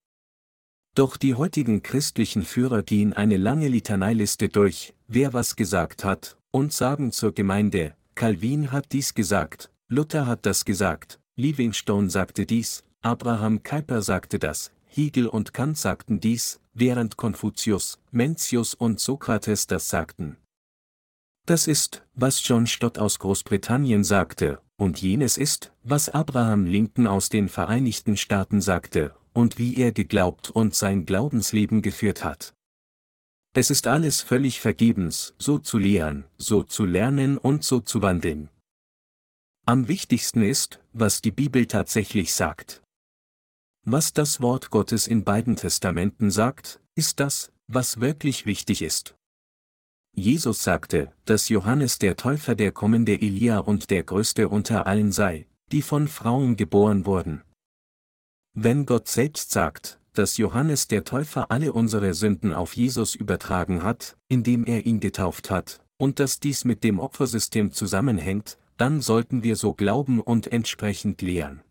Doch 0.95 1.17
die 1.17 1.35
heutigen 1.35 1.83
christlichen 1.83 2.43
Führer 2.43 2.83
gehen 2.83 3.15
eine 3.15 3.39
lange 3.39 3.69
Litaneiliste 3.69 4.51
durch, 4.51 4.95
wer 5.07 5.33
was 5.33 5.57
gesagt 5.57 6.05
hat, 6.05 6.37
und 6.51 6.75
sagen 6.75 7.13
zur 7.13 7.33
Gemeinde, 7.33 7.95
Calvin 8.15 8.71
hat 8.71 8.93
dies 8.93 9.15
gesagt, 9.15 9.71
Luther 9.89 10.27
hat 10.27 10.45
das 10.45 10.67
gesagt, 10.67 11.21
Livingstone 11.37 12.11
sagte 12.11 12.45
dies, 12.45 12.85
Abraham 13.05 13.65
Kuyper 13.65 14.01
sagte 14.01 14.39
das, 14.39 14.71
Hegel 14.87 15.27
und 15.27 15.53
Kant 15.53 15.77
sagten 15.77 16.21
dies, 16.21 16.61
während 16.73 17.17
Konfuzius, 17.17 17.99
Mencius 18.13 18.75
und 18.75 19.01
Sokrates 19.01 19.67
das 19.67 19.89
sagten. 19.89 20.37
Das 21.45 21.67
ist, 21.67 22.07
was 22.15 22.47
John 22.47 22.69
Stott 22.69 22.99
aus 22.99 23.19
Großbritannien 23.19 24.05
sagte, 24.05 24.61
und 24.77 25.03
jenes 25.03 25.37
ist, 25.37 25.73
was 25.83 26.11
Abraham 26.11 26.67
Lincoln 26.67 27.09
aus 27.09 27.29
den 27.29 27.49
Vereinigten 27.49 28.17
Staaten 28.17 28.61
sagte, 28.61 29.17
und 29.33 29.59
wie 29.59 29.77
er 29.77 29.91
geglaubt 29.91 30.51
und 30.51 30.77
sein 30.77 31.05
Glaubensleben 31.05 31.83
geführt 31.83 32.23
hat. 32.23 32.55
Es 33.53 33.71
ist 33.71 33.89
alles 33.89 34.21
völlig 34.21 34.61
vergebens, 34.61 35.35
so 35.39 35.59
zu 35.59 35.79
lehren, 35.79 36.25
so 36.39 36.63
zu 36.63 36.85
lernen 36.85 37.37
und 37.37 37.65
so 37.65 37.81
zu 37.81 38.01
wandeln. 38.01 38.49
Am 39.67 39.89
wichtigsten 39.89 40.43
ist, 40.43 40.81
was 40.93 41.21
die 41.21 41.33
Bibel 41.33 41.67
tatsächlich 41.67 42.35
sagt. 42.35 42.82
Was 43.85 44.13
das 44.13 44.41
Wort 44.41 44.71
Gottes 44.71 45.09
in 45.09 45.25
beiden 45.25 45.57
Testamenten 45.57 46.31
sagt, 46.31 46.81
ist 46.95 47.19
das, 47.19 47.51
was 47.67 48.01
wirklich 48.01 48.47
wichtig 48.47 48.81
ist. 48.81 49.17
Jesus 50.15 50.63
sagte, 50.63 51.13
dass 51.25 51.49
Johannes 51.49 51.99
der 51.99 52.17
Täufer 52.17 52.55
der 52.55 52.71
kommende 52.71 53.21
Elia 53.21 53.59
und 53.59 53.91
der 53.91 54.05
größte 54.05 54.49
unter 54.49 54.87
allen 54.87 55.11
sei, 55.11 55.49
die 55.73 55.83
von 55.83 56.07
Frauen 56.07 56.57
geboren 56.57 57.07
wurden. 57.07 57.43
Wenn 58.55 58.87
Gott 58.87 59.09
selbst 59.09 59.51
sagt, 59.51 59.99
dass 60.13 60.37
Johannes 60.37 60.87
der 60.87 61.03
Täufer 61.03 61.51
alle 61.51 61.73
unsere 61.73 62.15
Sünden 62.15 62.53
auf 62.53 62.77
Jesus 62.77 63.17
übertragen 63.17 63.83
hat, 63.83 64.17
indem 64.29 64.65
er 64.65 64.87
ihn 64.87 65.01
getauft 65.01 65.51
hat, 65.51 65.81
und 65.97 66.21
dass 66.21 66.39
dies 66.39 66.65
mit 66.65 66.85
dem 66.85 67.01
Opfersystem 67.01 67.73
zusammenhängt, 67.73 68.59
dann 68.77 69.01
sollten 69.01 69.43
wir 69.43 69.57
so 69.57 69.73
glauben 69.73 70.21
und 70.21 70.53
entsprechend 70.53 71.23
lehren. 71.23 71.63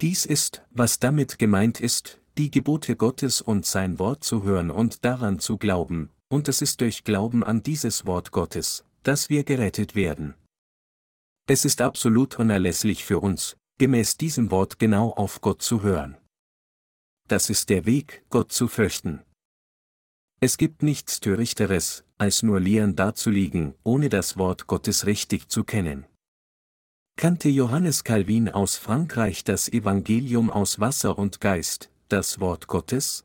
Dies 0.00 0.26
ist, 0.26 0.62
was 0.70 1.00
damit 1.00 1.38
gemeint 1.38 1.80
ist, 1.80 2.20
die 2.36 2.52
Gebote 2.52 2.94
Gottes 2.94 3.40
und 3.40 3.66
sein 3.66 3.98
Wort 3.98 4.22
zu 4.22 4.44
hören 4.44 4.70
und 4.70 5.04
daran 5.04 5.40
zu 5.40 5.58
glauben, 5.58 6.10
und 6.28 6.46
es 6.46 6.62
ist 6.62 6.80
durch 6.80 7.02
Glauben 7.02 7.42
an 7.42 7.64
dieses 7.64 8.06
Wort 8.06 8.30
Gottes, 8.30 8.84
dass 9.02 9.28
wir 9.28 9.42
gerettet 9.42 9.96
werden. 9.96 10.34
Es 11.48 11.64
ist 11.64 11.80
absolut 11.80 12.38
unerlässlich 12.38 13.04
für 13.04 13.18
uns, 13.18 13.56
gemäß 13.78 14.16
diesem 14.16 14.52
Wort 14.52 14.78
genau 14.78 15.10
auf 15.10 15.40
Gott 15.40 15.62
zu 15.62 15.82
hören. 15.82 16.16
Das 17.26 17.50
ist 17.50 17.68
der 17.68 17.84
Weg, 17.84 18.22
Gott 18.30 18.52
zu 18.52 18.68
fürchten. 18.68 19.22
Es 20.40 20.58
gibt 20.58 20.84
nichts 20.84 21.18
Törichteres, 21.18 22.04
als 22.18 22.44
nur 22.44 22.60
Lehren 22.60 22.94
dazuliegen, 22.94 23.74
ohne 23.82 24.08
das 24.08 24.36
Wort 24.36 24.68
Gottes 24.68 25.06
richtig 25.06 25.48
zu 25.48 25.64
kennen. 25.64 26.06
Kannte 27.20 27.48
Johannes 27.48 28.04
Calvin 28.04 28.48
aus 28.48 28.76
Frankreich 28.76 29.42
das 29.42 29.68
Evangelium 29.68 30.50
aus 30.50 30.78
Wasser 30.78 31.18
und 31.18 31.40
Geist, 31.40 31.90
das 32.08 32.38
Wort 32.38 32.68
Gottes? 32.68 33.24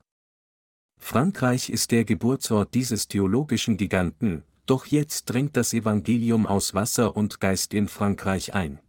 Frankreich 0.99 1.69
ist 1.69 1.91
der 1.91 2.03
Geburtsort 2.03 2.73
dieses 2.73 3.07
theologischen 3.07 3.77
Giganten, 3.77 4.45
doch 4.65 4.87
jetzt 4.87 5.25
dringt 5.25 5.55
das 5.55 5.73
Evangelium 5.73 6.47
aus 6.47 6.73
Wasser 6.73 7.15
und 7.15 7.39
Geist 7.39 7.75
in 7.75 7.87
Frankreich 7.87 8.55
ein. 8.55 8.79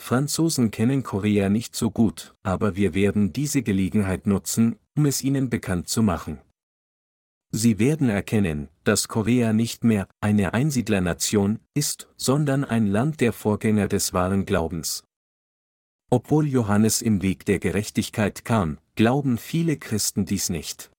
Franzosen 0.00 0.70
kennen 0.70 1.02
Korea 1.02 1.50
nicht 1.50 1.76
so 1.76 1.90
gut, 1.90 2.34
aber 2.42 2.76
wir 2.76 2.94
werden 2.94 3.34
diese 3.34 3.60
Gelegenheit 3.60 4.26
nutzen, 4.26 4.76
um 4.96 5.04
es 5.04 5.22
ihnen 5.22 5.50
bekannt 5.50 5.90
zu 5.90 6.02
machen. 6.02 6.40
Sie 7.52 7.78
werden 7.78 8.08
erkennen, 8.08 8.68
dass 8.84 9.08
Korea 9.08 9.52
nicht 9.52 9.82
mehr 9.82 10.06
eine 10.20 10.54
Einsiedlernation 10.54 11.58
ist, 11.74 12.08
sondern 12.16 12.64
ein 12.64 12.86
Land 12.86 13.20
der 13.20 13.32
Vorgänger 13.32 13.88
des 13.88 14.12
wahren 14.12 14.46
Glaubens. 14.46 15.04
Obwohl 16.10 16.46
Johannes 16.46 17.02
im 17.02 17.22
Weg 17.22 17.44
der 17.46 17.58
Gerechtigkeit 17.58 18.44
kam, 18.44 18.78
glauben 18.94 19.38
viele 19.38 19.76
Christen 19.76 20.26
dies 20.26 20.48
nicht. 20.48 20.90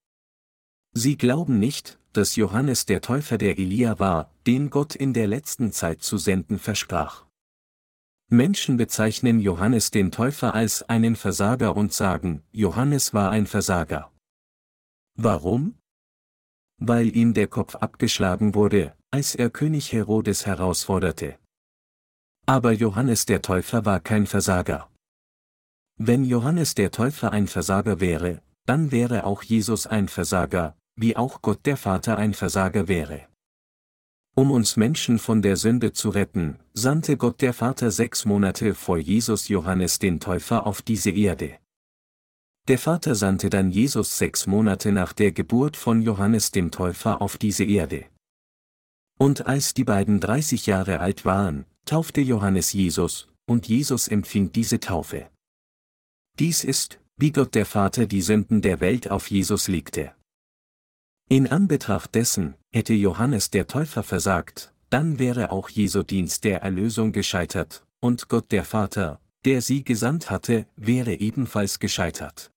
Sie 0.93 1.17
glauben 1.17 1.59
nicht, 1.59 1.99
dass 2.11 2.35
Johannes 2.35 2.85
der 2.85 3.01
Täufer 3.01 3.37
der 3.37 3.57
Elia 3.57 3.99
war, 3.99 4.33
den 4.45 4.69
Gott 4.69 4.95
in 4.95 5.13
der 5.13 5.27
letzten 5.27 5.71
Zeit 5.71 6.01
zu 6.01 6.17
senden 6.17 6.59
versprach. 6.59 7.25
Menschen 8.27 8.77
bezeichnen 8.77 9.39
Johannes 9.39 9.91
den 9.91 10.11
Täufer 10.11 10.53
als 10.53 10.83
einen 10.83 11.15
Versager 11.15 11.75
und 11.75 11.93
sagen, 11.93 12.43
Johannes 12.51 13.13
war 13.13 13.31
ein 13.31 13.47
Versager. 13.47 14.11
Warum? 15.15 15.75
Weil 16.81 17.15
ihm 17.15 17.33
der 17.33 17.47
Kopf 17.47 17.75
abgeschlagen 17.75 18.55
wurde, 18.55 18.93
als 19.11 19.35
er 19.35 19.51
König 19.51 19.93
Herodes 19.93 20.47
herausforderte. 20.47 21.37
Aber 22.47 22.71
Johannes 22.71 23.25
der 23.27 23.43
Täufer 23.43 23.85
war 23.85 23.99
kein 23.99 24.25
Versager. 24.25 24.89
Wenn 25.97 26.25
Johannes 26.25 26.73
der 26.73 26.89
Täufer 26.89 27.31
ein 27.31 27.47
Versager 27.47 27.99
wäre, 27.99 28.41
dann 28.65 28.91
wäre 28.91 29.25
auch 29.25 29.43
Jesus 29.43 29.85
ein 29.85 30.07
Versager, 30.07 30.75
wie 30.95 31.15
auch 31.15 31.43
Gott 31.43 31.65
der 31.67 31.77
Vater 31.77 32.17
ein 32.17 32.33
Versager 32.33 32.87
wäre. 32.87 33.27
Um 34.33 34.49
uns 34.49 34.75
Menschen 34.75 35.19
von 35.19 35.43
der 35.43 35.57
Sünde 35.57 35.93
zu 35.93 36.09
retten, 36.09 36.57
sandte 36.73 37.15
Gott 37.15 37.41
der 37.41 37.53
Vater 37.53 37.91
sechs 37.91 38.25
Monate 38.25 38.73
vor 38.73 38.97
Jesus 38.97 39.49
Johannes 39.49 39.99
den 39.99 40.19
Täufer 40.19 40.65
auf 40.65 40.81
diese 40.81 41.11
Erde. 41.11 41.60
Der 42.67 42.77
Vater 42.77 43.15
sandte 43.15 43.49
dann 43.49 43.71
Jesus 43.71 44.17
sechs 44.17 44.45
Monate 44.45 44.91
nach 44.91 45.13
der 45.13 45.31
Geburt 45.31 45.75
von 45.75 46.01
Johannes 46.01 46.51
dem 46.51 46.69
Täufer 46.69 47.21
auf 47.21 47.37
diese 47.37 47.63
Erde. 47.63 48.05
Und 49.17 49.47
als 49.47 49.73
die 49.73 49.83
beiden 49.83 50.19
30 50.19 50.67
Jahre 50.67 50.99
alt 50.99 51.25
waren, 51.25 51.65
taufte 51.85 52.21
Johannes 52.21 52.73
Jesus, 52.73 53.27
und 53.47 53.67
Jesus 53.67 54.07
empfing 54.07 54.51
diese 54.51 54.79
Taufe. 54.79 55.29
Dies 56.39 56.63
ist, 56.63 56.99
wie 57.17 57.31
Gott 57.31 57.55
der 57.55 57.65
Vater 57.65 58.05
die 58.05 58.21
Sünden 58.21 58.61
der 58.61 58.79
Welt 58.79 59.11
auf 59.11 59.29
Jesus 59.29 59.67
legte. 59.67 60.13
In 61.29 61.47
Anbetracht 61.47 62.15
dessen, 62.15 62.55
hätte 62.71 62.93
Johannes 62.93 63.49
der 63.51 63.67
Täufer 63.67 64.03
versagt, 64.03 64.73
dann 64.89 65.19
wäre 65.19 65.51
auch 65.51 65.69
Jesu 65.69 66.03
Dienst 66.03 66.43
der 66.43 66.61
Erlösung 66.61 67.11
gescheitert, 67.11 67.85
und 67.99 68.27
Gott 68.27 68.51
der 68.51 68.65
Vater, 68.65 69.21
der 69.45 69.61
sie 69.61 69.83
gesandt 69.83 70.29
hatte, 70.29 70.67
wäre 70.75 71.13
ebenfalls 71.13 71.79
gescheitert. 71.79 72.51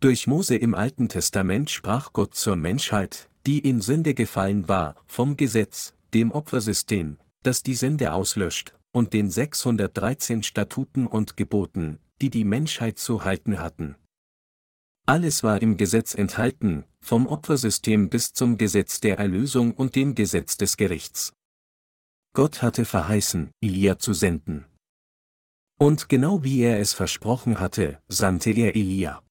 Durch 0.00 0.26
Mose 0.26 0.56
im 0.56 0.74
Alten 0.74 1.08
Testament 1.08 1.70
sprach 1.70 2.12
Gott 2.12 2.34
zur 2.34 2.56
Menschheit, 2.56 3.28
die 3.46 3.58
in 3.58 3.80
Sünde 3.80 4.14
gefallen 4.14 4.68
war, 4.68 4.96
vom 5.06 5.36
Gesetz, 5.36 5.94
dem 6.12 6.30
Opfersystem, 6.30 7.18
das 7.42 7.62
die 7.62 7.74
Sünde 7.74 8.12
auslöscht, 8.12 8.74
und 8.92 9.12
den 9.12 9.30
613 9.30 10.42
Statuten 10.42 11.06
und 11.06 11.36
Geboten, 11.36 11.98
die 12.20 12.30
die 12.30 12.44
Menschheit 12.44 12.98
zu 12.98 13.24
halten 13.24 13.58
hatten. 13.58 13.96
Alles 15.06 15.42
war 15.42 15.60
im 15.60 15.76
Gesetz 15.76 16.14
enthalten, 16.14 16.84
vom 17.00 17.26
Opfersystem 17.26 18.08
bis 18.08 18.32
zum 18.32 18.56
Gesetz 18.56 19.00
der 19.00 19.18
Erlösung 19.18 19.72
und 19.72 19.96
dem 19.96 20.14
Gesetz 20.14 20.56
des 20.56 20.78
Gerichts. 20.78 21.34
Gott 22.32 22.62
hatte 22.62 22.84
verheißen, 22.84 23.50
Elia 23.60 23.98
zu 23.98 24.14
senden. 24.14 24.64
Und 25.84 26.08
genau 26.08 26.42
wie 26.42 26.62
er 26.62 26.80
es 26.80 26.94
versprochen 26.94 27.60
hatte, 27.60 28.00
sandte 28.08 28.52
er 28.52 28.74
Elia. 28.74 29.22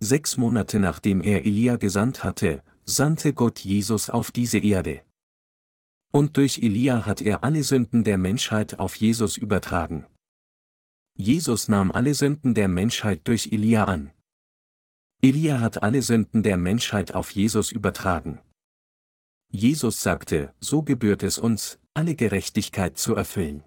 Sechs 0.00 0.36
Monate 0.36 0.78
nachdem 0.78 1.22
er 1.22 1.46
Elia 1.46 1.76
gesandt 1.76 2.24
hatte, 2.24 2.62
sandte 2.84 3.32
Gott 3.32 3.60
Jesus 3.60 4.10
auf 4.10 4.30
diese 4.30 4.58
Erde. 4.58 5.00
Und 6.12 6.36
durch 6.36 6.58
Elia 6.58 7.06
hat 7.06 7.22
er 7.22 7.42
alle 7.42 7.62
Sünden 7.62 8.04
der 8.04 8.18
Menschheit 8.18 8.78
auf 8.78 8.96
Jesus 8.96 9.38
übertragen. 9.38 10.04
Jesus 11.16 11.68
nahm 11.68 11.90
alle 11.90 12.12
Sünden 12.12 12.52
der 12.52 12.68
Menschheit 12.68 13.26
durch 13.26 13.50
Elia 13.50 13.84
an. 13.84 14.12
Elia 15.22 15.60
hat 15.60 15.82
alle 15.82 16.02
Sünden 16.02 16.42
der 16.42 16.58
Menschheit 16.58 17.14
auf 17.14 17.30
Jesus 17.30 17.72
übertragen. 17.72 18.42
Jesus 19.50 20.02
sagte, 20.02 20.52
so 20.60 20.82
gebührt 20.82 21.22
es 21.22 21.38
uns, 21.38 21.78
alle 21.94 22.14
Gerechtigkeit 22.14 22.98
zu 22.98 23.14
erfüllen. 23.14 23.64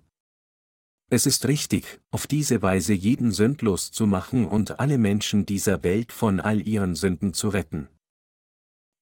Es 1.11 1.25
ist 1.25 1.47
richtig, 1.47 1.99
auf 2.11 2.27
diese 2.27 2.61
Weise 2.61 2.93
jeden 2.93 3.31
sündlos 3.31 3.91
zu 3.91 4.05
machen 4.05 4.47
und 4.47 4.79
alle 4.79 4.99
Menschen 4.99 5.45
dieser 5.45 5.83
Welt 5.83 6.11
von 6.11 6.39
all 6.39 6.67
ihren 6.67 6.93
Sünden 6.93 7.33
zu 7.33 7.49
retten. 7.49 7.87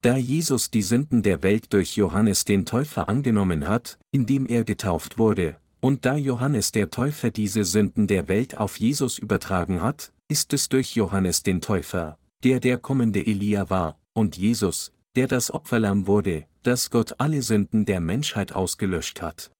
Da 0.01 0.15
Jesus 0.15 0.71
die 0.71 0.83
Sünden 0.83 1.21
der 1.21 1.43
Welt 1.43 1.73
durch 1.73 1.97
Johannes 1.97 2.45
den 2.45 2.65
Täufer 2.65 3.09
angenommen 3.09 3.67
hat, 3.67 3.99
indem 4.11 4.45
er 4.45 4.63
getauft 4.63 5.17
wurde, 5.17 5.57
und 5.81 6.05
da 6.05 6.15
Johannes 6.15 6.71
der 6.71 6.89
Täufer 6.89 7.29
diese 7.29 7.65
Sünden 7.65 8.07
der 8.07 8.29
Welt 8.29 8.57
auf 8.57 8.79
Jesus 8.79 9.17
übertragen 9.17 9.81
hat, 9.81 10.13
ist 10.29 10.53
es 10.53 10.69
durch 10.69 10.95
Johannes 10.95 11.43
den 11.43 11.59
Täufer, 11.59 12.17
der 12.43 12.61
der 12.61 12.77
kommende 12.77 13.25
Elia 13.25 13.69
war, 13.69 13.99
und 14.13 14.37
Jesus, 14.37 14.93
der 15.17 15.27
das 15.27 15.51
Opferlamm 15.51 16.07
wurde, 16.07 16.45
dass 16.63 16.89
Gott 16.89 17.15
alle 17.19 17.41
Sünden 17.41 17.85
der 17.85 17.99
Menschheit 17.99 18.53
ausgelöscht 18.53 19.21
hat. 19.21 19.51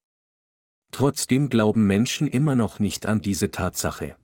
Trotzdem 0.91 1.49
glauben 1.49 1.85
Menschen 1.85 2.27
immer 2.27 2.55
noch 2.55 2.79
nicht 2.79 3.05
an 3.05 3.21
diese 3.21 3.51
Tatsache. 3.51 4.15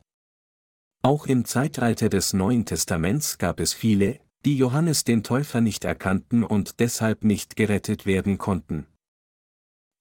Auch 1.01 1.27
im 1.27 1.45
Zeitalter 1.45 2.09
des 2.09 2.33
Neuen 2.33 2.65
Testaments 2.65 3.37
gab 3.37 3.59
es 3.59 3.73
viele, 3.73 4.19
die 4.45 4.57
Johannes 4.57 5.03
den 5.03 5.23
Täufer 5.23 5.61
nicht 5.61 5.83
erkannten 5.85 6.43
und 6.43 6.79
deshalb 6.79 7.23
nicht 7.23 7.55
gerettet 7.55 8.05
werden 8.05 8.37
konnten. 8.37 8.87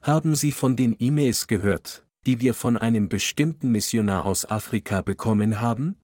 Haben 0.02 0.34
Sie 0.34 0.52
von 0.52 0.76
den 0.76 0.96
E-Mails 0.98 1.46
gehört, 1.46 2.06
die 2.26 2.40
wir 2.40 2.54
von 2.54 2.76
einem 2.76 3.08
bestimmten 3.08 3.70
Missionar 3.70 4.24
aus 4.24 4.44
Afrika 4.44 5.02
bekommen 5.02 5.60
haben? 5.60 5.96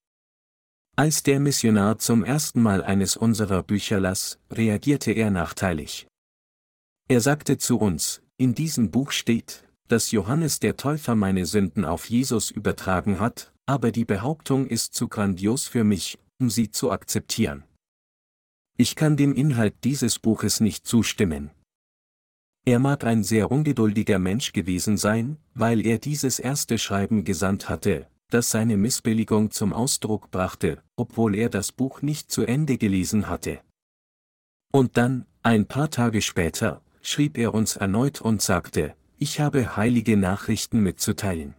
Als 0.97 1.23
der 1.23 1.39
Missionar 1.39 1.99
zum 1.99 2.25
ersten 2.25 2.61
Mal 2.61 2.83
eines 2.83 3.17
unserer 3.17 3.63
Bücher 3.63 4.01
las, 4.01 4.39
reagierte 4.51 5.13
er 5.13 5.31
nachteilig. 5.31 6.09
Er 7.09 7.21
sagte 7.21 7.57
zu 7.59 7.79
uns, 7.79 8.23
in 8.37 8.55
diesem 8.55 8.91
Buch 8.91 9.13
steht, 9.13 9.68
dass 9.89 10.11
Johannes 10.11 10.61
der 10.61 10.77
Täufer 10.77 11.15
meine 11.15 11.47
Sünden 11.47 11.85
auf 11.85 12.09
Jesus 12.09 12.51
übertragen 12.51 13.21
hat, 13.21 13.53
aber 13.67 13.91
die 13.91 14.05
Behauptung 14.05 14.67
ist 14.67 14.95
zu 14.95 15.09
grandios 15.09 15.67
für 15.67 15.85
mich, 15.85 16.19
um 16.41 16.51
sie 16.51 16.71
zu 16.71 16.91
akzeptieren. 16.91 17.65
Ich 18.77 18.95
kann 18.95 19.17
dem 19.17 19.35
Inhalt 19.35 19.75
dieses 19.85 20.19
Buches 20.19 20.61
nicht 20.61 20.87
zustimmen. 20.87 21.51
Er 22.65 22.79
mag 22.79 23.05
ein 23.05 23.25
sehr 23.25 23.51
ungeduldiger 23.51 24.19
Mensch 24.19 24.53
gewesen 24.53 24.97
sein, 24.97 25.39
weil 25.55 25.85
er 25.85 25.99
dieses 25.99 26.39
erste 26.39 26.79
Schreiben 26.79 27.25
gesandt 27.25 27.69
hatte, 27.69 28.07
das 28.31 28.51
seine 28.51 28.77
Missbilligung 28.77 29.51
zum 29.51 29.73
Ausdruck 29.73 30.31
brachte, 30.31 30.83
obwohl 30.97 31.35
er 31.35 31.49
das 31.49 31.73
Buch 31.73 32.03
nicht 32.03 32.31
zu 32.31 32.43
Ende 32.43 32.77
gelesen 32.77 33.29
hatte. 33.29 33.61
Und 34.71 34.97
dann, 34.99 35.25
ein 35.43 35.67
paar 35.67 35.91
Tage 35.91 36.21
später, 36.21 36.83
schrieb 37.01 37.39
er 37.39 37.55
uns 37.55 37.77
erneut 37.77 38.21
und 38.21 38.43
sagte, 38.43 38.95
ich 39.19 39.41
habe 39.41 39.77
heilige 39.77 40.17
Nachrichten 40.17 40.81
mitzuteilen. 40.81 41.55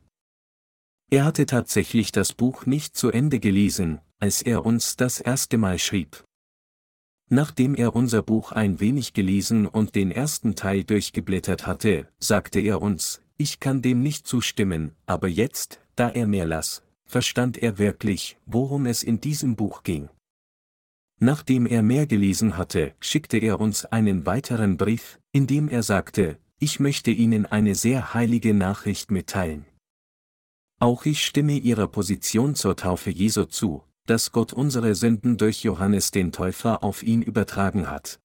Er 1.11 1.25
hatte 1.25 1.45
tatsächlich 1.45 2.11
das 2.11 2.33
Buch 2.33 2.65
nicht 2.65 2.95
zu 2.95 3.09
Ende 3.09 3.39
gelesen, 3.39 3.99
als 4.19 4.41
er 4.41 4.65
uns 4.65 4.95
das 4.95 5.19
erste 5.19 5.57
Mal 5.57 5.79
schrieb. 5.79 6.23
Nachdem 7.29 7.75
er 7.75 7.95
unser 7.95 8.23
Buch 8.23 8.51
ein 8.51 8.79
wenig 8.79 9.13
gelesen 9.13 9.67
und 9.67 9.95
den 9.95 10.11
ersten 10.11 10.55
Teil 10.55 10.83
durchgeblättert 10.83 11.67
hatte, 11.67 12.07
sagte 12.19 12.59
er 12.59 12.81
uns, 12.81 13.21
ich 13.37 13.59
kann 13.59 13.81
dem 13.81 14.01
nicht 14.01 14.25
zustimmen, 14.25 14.95
aber 15.05 15.27
jetzt, 15.27 15.79
da 15.95 16.09
er 16.09 16.27
mehr 16.27 16.45
las, 16.45 16.83
verstand 17.05 17.57
er 17.57 17.77
wirklich, 17.77 18.37
worum 18.45 18.85
es 18.85 19.03
in 19.03 19.19
diesem 19.19 19.55
Buch 19.55 19.83
ging. 19.83 20.09
Nachdem 21.19 21.65
er 21.65 21.83
mehr 21.83 22.07
gelesen 22.07 22.57
hatte, 22.57 22.93
schickte 22.99 23.37
er 23.37 23.59
uns 23.59 23.85
einen 23.85 24.25
weiteren 24.25 24.77
Brief, 24.77 25.19
in 25.31 25.47
dem 25.47 25.67
er 25.67 25.83
sagte, 25.83 26.39
ich 26.59 26.79
möchte 26.79 27.11
Ihnen 27.11 27.45
eine 27.45 27.73
sehr 27.73 28.13
heilige 28.13 28.53
Nachricht 28.53 29.11
mitteilen. 29.11 29.65
Auch 30.79 31.05
ich 31.05 31.25
stimme 31.25 31.53
Ihrer 31.57 31.87
Position 31.87 32.53
zur 32.55 32.75
Taufe 32.75 33.09
Jesu 33.09 33.45
zu, 33.45 33.83
dass 34.05 34.31
Gott 34.31 34.53
unsere 34.53 34.93
Sünden 34.95 35.37
durch 35.37 35.63
Johannes 35.63 36.11
den 36.11 36.31
Täufer 36.31 36.83
auf 36.83 37.03
ihn 37.03 37.21
übertragen 37.21 37.89
hat. 37.89 38.19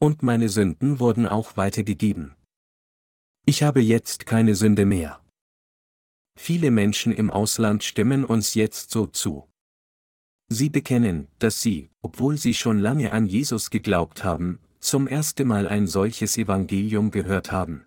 Und 0.00 0.22
meine 0.22 0.48
Sünden 0.48 0.98
wurden 1.00 1.26
auch 1.26 1.56
weitergegeben. 1.56 2.34
Ich 3.46 3.62
habe 3.62 3.80
jetzt 3.80 4.26
keine 4.26 4.54
Sünde 4.54 4.84
mehr. 4.84 5.20
Viele 6.38 6.70
Menschen 6.70 7.12
im 7.12 7.30
Ausland 7.30 7.82
stimmen 7.82 8.24
uns 8.24 8.54
jetzt 8.54 8.90
so 8.90 9.06
zu. 9.06 9.48
Sie 10.48 10.70
bekennen, 10.70 11.28
dass 11.38 11.60
sie, 11.60 11.90
obwohl 12.00 12.38
sie 12.38 12.54
schon 12.54 12.78
lange 12.78 13.12
an 13.12 13.26
Jesus 13.26 13.70
geglaubt 13.70 14.24
haben, 14.24 14.60
zum 14.80 15.06
ersten 15.06 15.48
Mal 15.48 15.68
ein 15.68 15.86
solches 15.86 16.36
Evangelium 16.36 17.10
gehört 17.10 17.52
haben. 17.52 17.84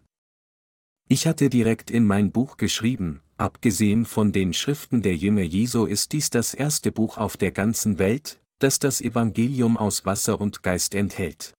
Ich 1.07 1.27
hatte 1.27 1.49
direkt 1.49 1.91
in 1.91 2.05
mein 2.05 2.31
Buch 2.31 2.57
geschrieben, 2.57 3.21
Abgesehen 3.41 4.05
von 4.05 4.31
den 4.31 4.53
Schriften 4.53 5.01
der 5.01 5.15
Jünger 5.15 5.41
Jesu 5.41 5.85
ist 5.85 6.11
dies 6.11 6.29
das 6.29 6.53
erste 6.53 6.91
Buch 6.91 7.17
auf 7.17 7.37
der 7.37 7.51
ganzen 7.51 7.97
Welt, 7.97 8.39
das 8.59 8.77
das 8.77 9.01
Evangelium 9.01 9.77
aus 9.77 10.05
Wasser 10.05 10.39
und 10.39 10.61
Geist 10.61 10.93
enthält. 10.93 11.55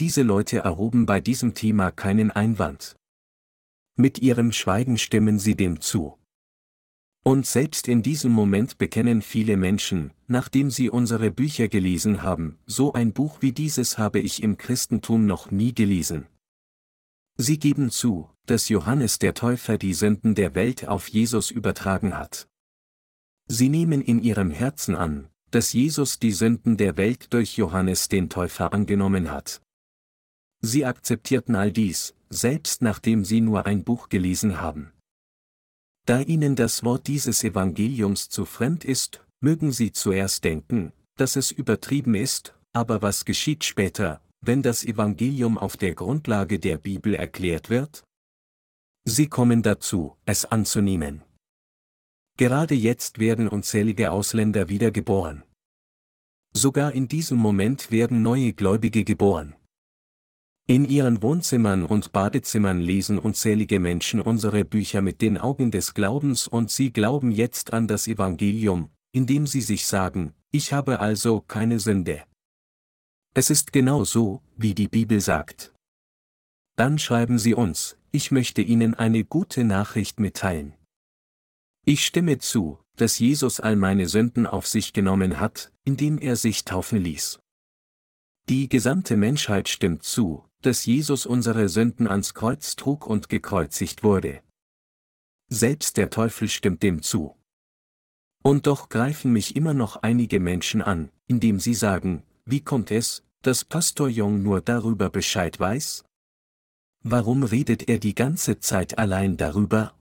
Diese 0.00 0.22
Leute 0.22 0.58
erhoben 0.58 1.06
bei 1.06 1.20
diesem 1.20 1.54
Thema 1.54 1.92
keinen 1.92 2.32
Einwand. 2.32 2.96
Mit 3.94 4.18
ihrem 4.18 4.50
Schweigen 4.50 4.98
stimmen 4.98 5.38
sie 5.38 5.54
dem 5.54 5.80
zu. 5.80 6.18
Und 7.24 7.46
selbst 7.46 7.86
in 7.86 8.02
diesem 8.02 8.32
Moment 8.32 8.78
bekennen 8.78 9.22
viele 9.22 9.56
Menschen, 9.56 10.12
nachdem 10.26 10.70
sie 10.70 10.90
unsere 10.90 11.30
Bücher 11.30 11.68
gelesen 11.68 12.22
haben, 12.22 12.58
so 12.66 12.92
ein 12.92 13.12
Buch 13.12 13.38
wie 13.40 13.52
dieses 13.52 13.96
habe 13.96 14.18
ich 14.18 14.42
im 14.42 14.56
Christentum 14.56 15.26
noch 15.26 15.50
nie 15.52 15.72
gelesen. 15.72 16.26
Sie 17.36 17.58
geben 17.58 17.90
zu, 17.90 18.28
dass 18.46 18.68
Johannes 18.68 19.20
der 19.20 19.34
Täufer 19.34 19.78
die 19.78 19.94
Sünden 19.94 20.34
der 20.34 20.54
Welt 20.56 20.88
auf 20.88 21.08
Jesus 21.08 21.50
übertragen 21.50 22.18
hat. 22.18 22.48
Sie 23.46 23.68
nehmen 23.68 24.02
in 24.02 24.20
ihrem 24.20 24.50
Herzen 24.50 24.96
an, 24.96 25.28
dass 25.52 25.72
Jesus 25.72 26.18
die 26.18 26.32
Sünden 26.32 26.76
der 26.76 26.96
Welt 26.96 27.32
durch 27.32 27.56
Johannes 27.56 28.08
den 28.08 28.30
Täufer 28.30 28.72
angenommen 28.72 29.30
hat. 29.30 29.62
Sie 30.60 30.84
akzeptierten 30.84 31.54
all 31.54 31.70
dies, 31.70 32.14
selbst 32.30 32.82
nachdem 32.82 33.24
sie 33.24 33.40
nur 33.40 33.66
ein 33.66 33.84
Buch 33.84 34.08
gelesen 34.08 34.60
haben. 34.60 34.92
Da 36.04 36.20
ihnen 36.20 36.56
das 36.56 36.82
Wort 36.82 37.06
dieses 37.06 37.44
Evangeliums 37.44 38.28
zu 38.28 38.44
fremd 38.44 38.84
ist, 38.84 39.24
mögen 39.40 39.70
sie 39.72 39.92
zuerst 39.92 40.44
denken, 40.44 40.92
dass 41.16 41.36
es 41.36 41.50
übertrieben 41.50 42.14
ist, 42.14 42.54
aber 42.72 43.02
was 43.02 43.24
geschieht 43.24 43.64
später, 43.64 44.20
wenn 44.40 44.62
das 44.62 44.84
Evangelium 44.84 45.58
auf 45.58 45.76
der 45.76 45.94
Grundlage 45.94 46.58
der 46.58 46.78
Bibel 46.78 47.14
erklärt 47.14 47.70
wird? 47.70 48.04
Sie 49.04 49.28
kommen 49.28 49.62
dazu, 49.62 50.16
es 50.26 50.44
anzunehmen. 50.44 51.22
Gerade 52.38 52.74
jetzt 52.74 53.18
werden 53.18 53.48
unzählige 53.48 54.10
Ausländer 54.10 54.68
wiedergeboren. 54.68 55.42
Sogar 56.54 56.92
in 56.92 57.08
diesem 57.08 57.38
Moment 57.38 57.90
werden 57.90 58.22
neue 58.22 58.52
Gläubige 58.52 59.04
geboren. 59.04 59.54
In 60.68 60.88
ihren 60.88 61.22
Wohnzimmern 61.22 61.84
und 61.84 62.12
Badezimmern 62.12 62.80
lesen 62.80 63.18
unzählige 63.18 63.80
Menschen 63.80 64.20
unsere 64.20 64.64
Bücher 64.64 65.02
mit 65.02 65.20
den 65.20 65.36
Augen 65.36 65.72
des 65.72 65.92
Glaubens 65.92 66.46
und 66.46 66.70
sie 66.70 66.92
glauben 66.92 67.32
jetzt 67.32 67.72
an 67.72 67.88
das 67.88 68.06
Evangelium, 68.06 68.90
indem 69.10 69.46
sie 69.46 69.60
sich 69.60 69.86
sagen, 69.86 70.34
ich 70.52 70.72
habe 70.72 71.00
also 71.00 71.40
keine 71.40 71.80
Sünde. 71.80 72.22
Es 73.34 73.50
ist 73.50 73.72
genau 73.72 74.04
so, 74.04 74.40
wie 74.56 74.74
die 74.74 74.88
Bibel 74.88 75.20
sagt. 75.20 75.74
Dann 76.76 76.98
schreiben 76.98 77.38
sie 77.38 77.54
uns, 77.54 77.96
ich 78.12 78.30
möchte 78.30 78.62
Ihnen 78.62 78.94
eine 78.94 79.24
gute 79.24 79.64
Nachricht 79.64 80.20
mitteilen. 80.20 80.74
Ich 81.84 82.06
stimme 82.06 82.38
zu, 82.38 82.78
dass 82.96 83.18
Jesus 83.18 83.58
all 83.58 83.74
meine 83.74 84.06
Sünden 84.06 84.46
auf 84.46 84.66
sich 84.66 84.92
genommen 84.92 85.40
hat, 85.40 85.72
indem 85.84 86.18
er 86.18 86.36
sich 86.36 86.64
taufen 86.64 86.98
ließ. 86.98 87.40
Die 88.48 88.68
gesamte 88.68 89.16
Menschheit 89.16 89.68
stimmt 89.68 90.02
zu, 90.02 90.44
dass 90.66 90.86
Jesus 90.86 91.26
unsere 91.26 91.68
Sünden 91.68 92.06
ans 92.06 92.34
Kreuz 92.34 92.76
trug 92.76 93.06
und 93.06 93.28
gekreuzigt 93.28 94.02
wurde. 94.02 94.42
Selbst 95.48 95.96
der 95.96 96.10
Teufel 96.10 96.48
stimmt 96.48 96.82
dem 96.82 97.02
zu. 97.02 97.36
Und 98.42 98.66
doch 98.66 98.88
greifen 98.88 99.32
mich 99.32 99.54
immer 99.54 99.74
noch 99.74 99.96
einige 99.96 100.40
Menschen 100.40 100.82
an, 100.82 101.10
indem 101.26 101.60
sie 101.60 101.74
sagen, 101.74 102.22
wie 102.44 102.60
kommt 102.60 102.90
es, 102.90 103.22
dass 103.42 103.64
Pastor 103.64 104.08
Jung 104.08 104.42
nur 104.42 104.60
darüber 104.60 105.10
Bescheid 105.10 105.58
weiß? 105.58 106.04
Warum 107.04 107.42
redet 107.42 107.88
er 107.88 107.98
die 107.98 108.14
ganze 108.14 108.60
Zeit 108.60 108.98
allein 108.98 109.36
darüber? 109.36 109.94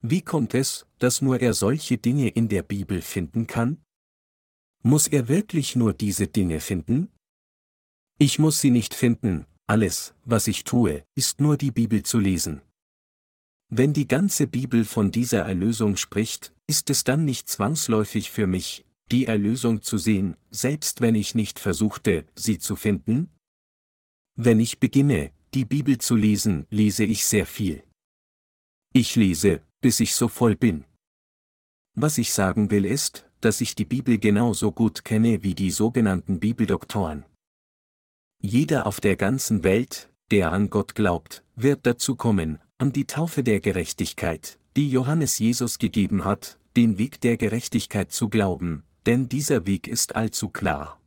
Wie 0.00 0.22
kommt 0.22 0.54
es, 0.54 0.86
dass 0.98 1.22
nur 1.22 1.40
er 1.40 1.54
solche 1.54 1.98
Dinge 1.98 2.28
in 2.28 2.48
der 2.48 2.62
Bibel 2.62 3.02
finden 3.02 3.46
kann? 3.46 3.82
Muss 4.82 5.06
er 5.06 5.28
wirklich 5.28 5.76
nur 5.76 5.92
diese 5.92 6.26
Dinge 6.26 6.60
finden? 6.60 7.11
Ich 8.24 8.38
muss 8.38 8.60
sie 8.60 8.70
nicht 8.70 8.94
finden, 8.94 9.46
alles, 9.66 10.14
was 10.24 10.46
ich 10.46 10.62
tue, 10.62 11.02
ist 11.16 11.40
nur 11.40 11.56
die 11.56 11.72
Bibel 11.72 12.04
zu 12.04 12.20
lesen. 12.20 12.62
Wenn 13.68 13.92
die 13.92 14.06
ganze 14.06 14.46
Bibel 14.46 14.84
von 14.84 15.10
dieser 15.10 15.40
Erlösung 15.40 15.96
spricht, 15.96 16.54
ist 16.68 16.88
es 16.88 17.02
dann 17.02 17.24
nicht 17.24 17.48
zwangsläufig 17.48 18.30
für 18.30 18.46
mich, 18.46 18.86
die 19.10 19.26
Erlösung 19.26 19.82
zu 19.82 19.98
sehen, 19.98 20.36
selbst 20.52 21.00
wenn 21.00 21.16
ich 21.16 21.34
nicht 21.34 21.58
versuchte, 21.58 22.24
sie 22.36 22.60
zu 22.60 22.76
finden? 22.76 23.28
Wenn 24.36 24.60
ich 24.60 24.78
beginne, 24.78 25.32
die 25.52 25.64
Bibel 25.64 25.98
zu 25.98 26.14
lesen, 26.14 26.68
lese 26.70 27.02
ich 27.02 27.24
sehr 27.24 27.44
viel. 27.44 27.82
Ich 28.92 29.16
lese, 29.16 29.62
bis 29.80 29.98
ich 29.98 30.14
so 30.14 30.28
voll 30.28 30.54
bin. 30.54 30.84
Was 31.96 32.18
ich 32.18 32.32
sagen 32.32 32.70
will 32.70 32.84
ist, 32.84 33.28
dass 33.40 33.60
ich 33.60 33.74
die 33.74 33.84
Bibel 33.84 34.16
genauso 34.18 34.70
gut 34.70 35.04
kenne 35.04 35.42
wie 35.42 35.56
die 35.56 35.72
sogenannten 35.72 36.38
Bibeldoktoren. 36.38 37.24
Jeder 38.44 38.86
auf 38.88 39.00
der 39.00 39.14
ganzen 39.14 39.62
Welt, 39.62 40.10
der 40.32 40.50
an 40.50 40.68
Gott 40.68 40.96
glaubt, 40.96 41.44
wird 41.54 41.86
dazu 41.86 42.16
kommen, 42.16 42.58
an 42.76 42.92
die 42.92 43.06
Taufe 43.06 43.44
der 43.44 43.60
Gerechtigkeit, 43.60 44.58
die 44.76 44.90
Johannes 44.90 45.38
Jesus 45.38 45.78
gegeben 45.78 46.24
hat, 46.24 46.58
den 46.76 46.98
Weg 46.98 47.20
der 47.20 47.36
Gerechtigkeit 47.36 48.10
zu 48.10 48.28
glauben, 48.28 48.82
denn 49.06 49.28
dieser 49.28 49.64
Weg 49.66 49.86
ist 49.86 50.16
allzu 50.16 50.48
klar. 50.48 51.00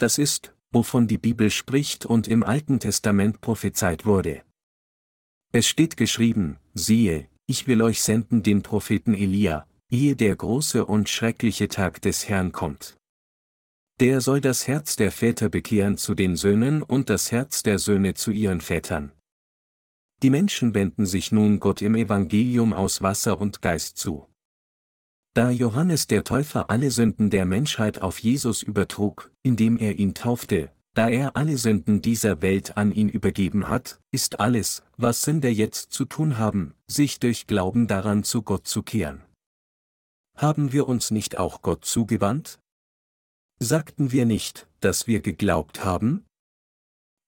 Das 0.00 0.18
ist, 0.18 0.52
wovon 0.72 1.06
die 1.06 1.18
Bibel 1.18 1.50
spricht 1.50 2.04
und 2.04 2.26
im 2.26 2.42
Alten 2.42 2.80
Testament 2.80 3.40
prophezeit 3.40 4.04
wurde. 4.04 4.42
Es 5.52 5.68
steht 5.68 5.96
geschrieben, 5.96 6.58
siehe, 6.74 7.28
ich 7.46 7.68
will 7.68 7.80
euch 7.80 8.02
senden 8.02 8.42
den 8.42 8.64
Propheten 8.64 9.14
Elia, 9.14 9.68
ehe 9.88 10.16
der 10.16 10.34
große 10.34 10.84
und 10.84 11.08
schreckliche 11.08 11.68
Tag 11.68 12.02
des 12.02 12.28
Herrn 12.28 12.50
kommt. 12.50 12.96
Der 14.00 14.20
soll 14.20 14.40
das 14.40 14.66
Herz 14.66 14.96
der 14.96 15.12
Väter 15.12 15.48
bekehren 15.48 15.96
zu 15.96 16.14
den 16.14 16.34
Söhnen 16.34 16.82
und 16.82 17.10
das 17.10 17.30
Herz 17.30 17.62
der 17.62 17.78
Söhne 17.78 18.14
zu 18.14 18.32
ihren 18.32 18.60
Vätern. 18.60 19.12
Die 20.22 20.30
Menschen 20.30 20.74
wenden 20.74 21.06
sich 21.06 21.30
nun 21.30 21.60
Gott 21.60 21.80
im 21.80 21.94
Evangelium 21.94 22.72
aus 22.72 23.02
Wasser 23.02 23.40
und 23.40 23.62
Geist 23.62 23.96
zu. 23.98 24.26
Da 25.34 25.50
Johannes 25.50 26.06
der 26.06 26.24
Täufer 26.24 26.70
alle 26.70 26.90
Sünden 26.90 27.30
der 27.30 27.44
Menschheit 27.44 28.02
auf 28.02 28.18
Jesus 28.18 28.62
übertrug, 28.62 29.30
indem 29.42 29.76
er 29.76 29.98
ihn 29.98 30.14
taufte, 30.14 30.72
da 30.94 31.08
er 31.08 31.36
alle 31.36 31.58
Sünden 31.58 32.02
dieser 32.02 32.40
Welt 32.40 32.76
an 32.76 32.90
ihn 32.90 33.08
übergeben 33.08 33.68
hat, 33.68 34.00
ist 34.12 34.40
alles, 34.40 34.82
was 34.96 35.22
Sünder 35.22 35.50
jetzt 35.50 35.92
zu 35.92 36.04
tun 36.04 36.38
haben, 36.38 36.74
sich 36.88 37.20
durch 37.20 37.46
Glauben 37.46 37.86
daran 37.86 38.24
zu 38.24 38.42
Gott 38.42 38.66
zu 38.66 38.82
kehren. 38.82 39.22
Haben 40.36 40.72
wir 40.72 40.88
uns 40.88 41.10
nicht 41.10 41.38
auch 41.38 41.62
Gott 41.62 41.84
zugewandt? 41.84 42.60
Sagten 43.64 44.12
wir 44.12 44.26
nicht, 44.26 44.68
dass 44.80 45.06
wir 45.06 45.20
geglaubt 45.22 45.86
haben? 45.86 46.26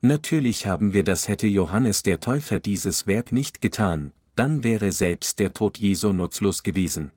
Natürlich 0.03 0.66
haben 0.66 0.93
wir 0.93 1.03
das 1.03 1.28
hätte 1.28 1.47
Johannes 1.47 2.03
der 2.03 2.20
Täufer 2.20 2.61
dieses 2.61 3.07
Werk 3.07 3.32
nicht 3.32 3.62
getan, 3.62 4.12
dann 4.34 4.62
wäre 4.62 4.93
selbst 4.93 5.39
der 5.39 5.55
Tod 5.55 5.78
Jesu 5.78 6.12
nutzlos 6.12 6.62
gewesen. 6.62 7.11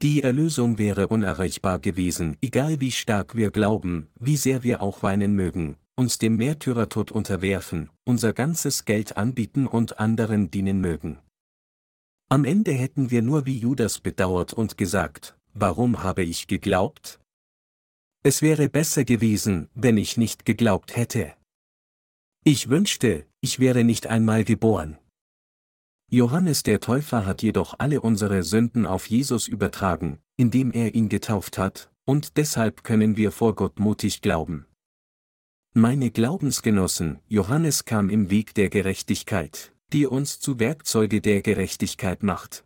Die 0.00 0.22
Erlösung 0.22 0.78
wäre 0.78 1.08
unerreichbar 1.08 1.80
gewesen, 1.80 2.38
egal 2.40 2.80
wie 2.80 2.92
stark 2.92 3.34
wir 3.34 3.50
glauben, 3.50 4.08
wie 4.18 4.38
sehr 4.38 4.62
wir 4.62 4.80
auch 4.80 5.02
weinen 5.02 5.34
mögen, 5.34 5.76
uns 5.94 6.16
dem 6.16 6.36
Märtyrertod 6.36 7.12
unterwerfen, 7.12 7.90
unser 8.04 8.32
ganzes 8.32 8.86
Geld 8.86 9.18
anbieten 9.18 9.66
und 9.66 10.00
anderen 10.00 10.50
dienen 10.50 10.80
mögen. 10.80 11.18
Am 12.30 12.46
Ende 12.46 12.72
hätten 12.72 13.10
wir 13.10 13.20
nur 13.20 13.44
wie 13.44 13.58
Judas 13.58 14.00
bedauert 14.00 14.54
und 14.54 14.78
gesagt, 14.78 15.36
warum 15.52 16.02
habe 16.02 16.22
ich 16.22 16.46
geglaubt? 16.46 17.20
Es 18.22 18.42
wäre 18.42 18.68
besser 18.68 19.04
gewesen, 19.04 19.68
wenn 19.74 19.96
ich 19.96 20.16
nicht 20.16 20.44
geglaubt 20.44 20.96
hätte. 20.96 21.34
Ich 22.44 22.68
wünschte, 22.68 23.26
ich 23.40 23.60
wäre 23.60 23.84
nicht 23.84 24.06
einmal 24.06 24.44
geboren. 24.44 24.98
Johannes 26.10 26.62
der 26.62 26.80
Täufer 26.80 27.26
hat 27.26 27.42
jedoch 27.42 27.74
alle 27.78 28.00
unsere 28.00 28.42
Sünden 28.42 28.86
auf 28.86 29.06
Jesus 29.06 29.46
übertragen, 29.46 30.18
indem 30.36 30.72
er 30.72 30.94
ihn 30.94 31.08
getauft 31.08 31.58
hat, 31.58 31.90
und 32.06 32.38
deshalb 32.38 32.82
können 32.82 33.16
wir 33.16 33.30
vor 33.30 33.54
Gott 33.54 33.78
mutig 33.78 34.22
glauben. 34.22 34.66
Meine 35.74 36.10
Glaubensgenossen, 36.10 37.20
Johannes 37.28 37.84
kam 37.84 38.08
im 38.08 38.30
Weg 38.30 38.54
der 38.54 38.70
Gerechtigkeit, 38.70 39.74
die 39.92 40.06
uns 40.06 40.40
zu 40.40 40.58
Werkzeuge 40.58 41.20
der 41.20 41.42
Gerechtigkeit 41.42 42.22
macht. 42.22 42.64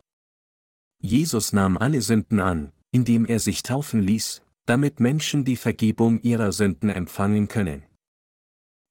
Jesus 0.99 1.51
nahm 1.51 1.77
alle 1.77 2.01
Sünden 2.01 2.39
an, 2.39 2.71
indem 2.91 3.25
er 3.25 3.39
sich 3.39 3.61
taufen 3.61 4.01
ließ, 4.01 4.41
damit 4.65 4.99
Menschen 4.99 5.45
die 5.45 5.57
Vergebung 5.57 6.21
ihrer 6.21 6.51
Sünden 6.51 6.89
empfangen 6.89 7.47
können. 7.47 7.83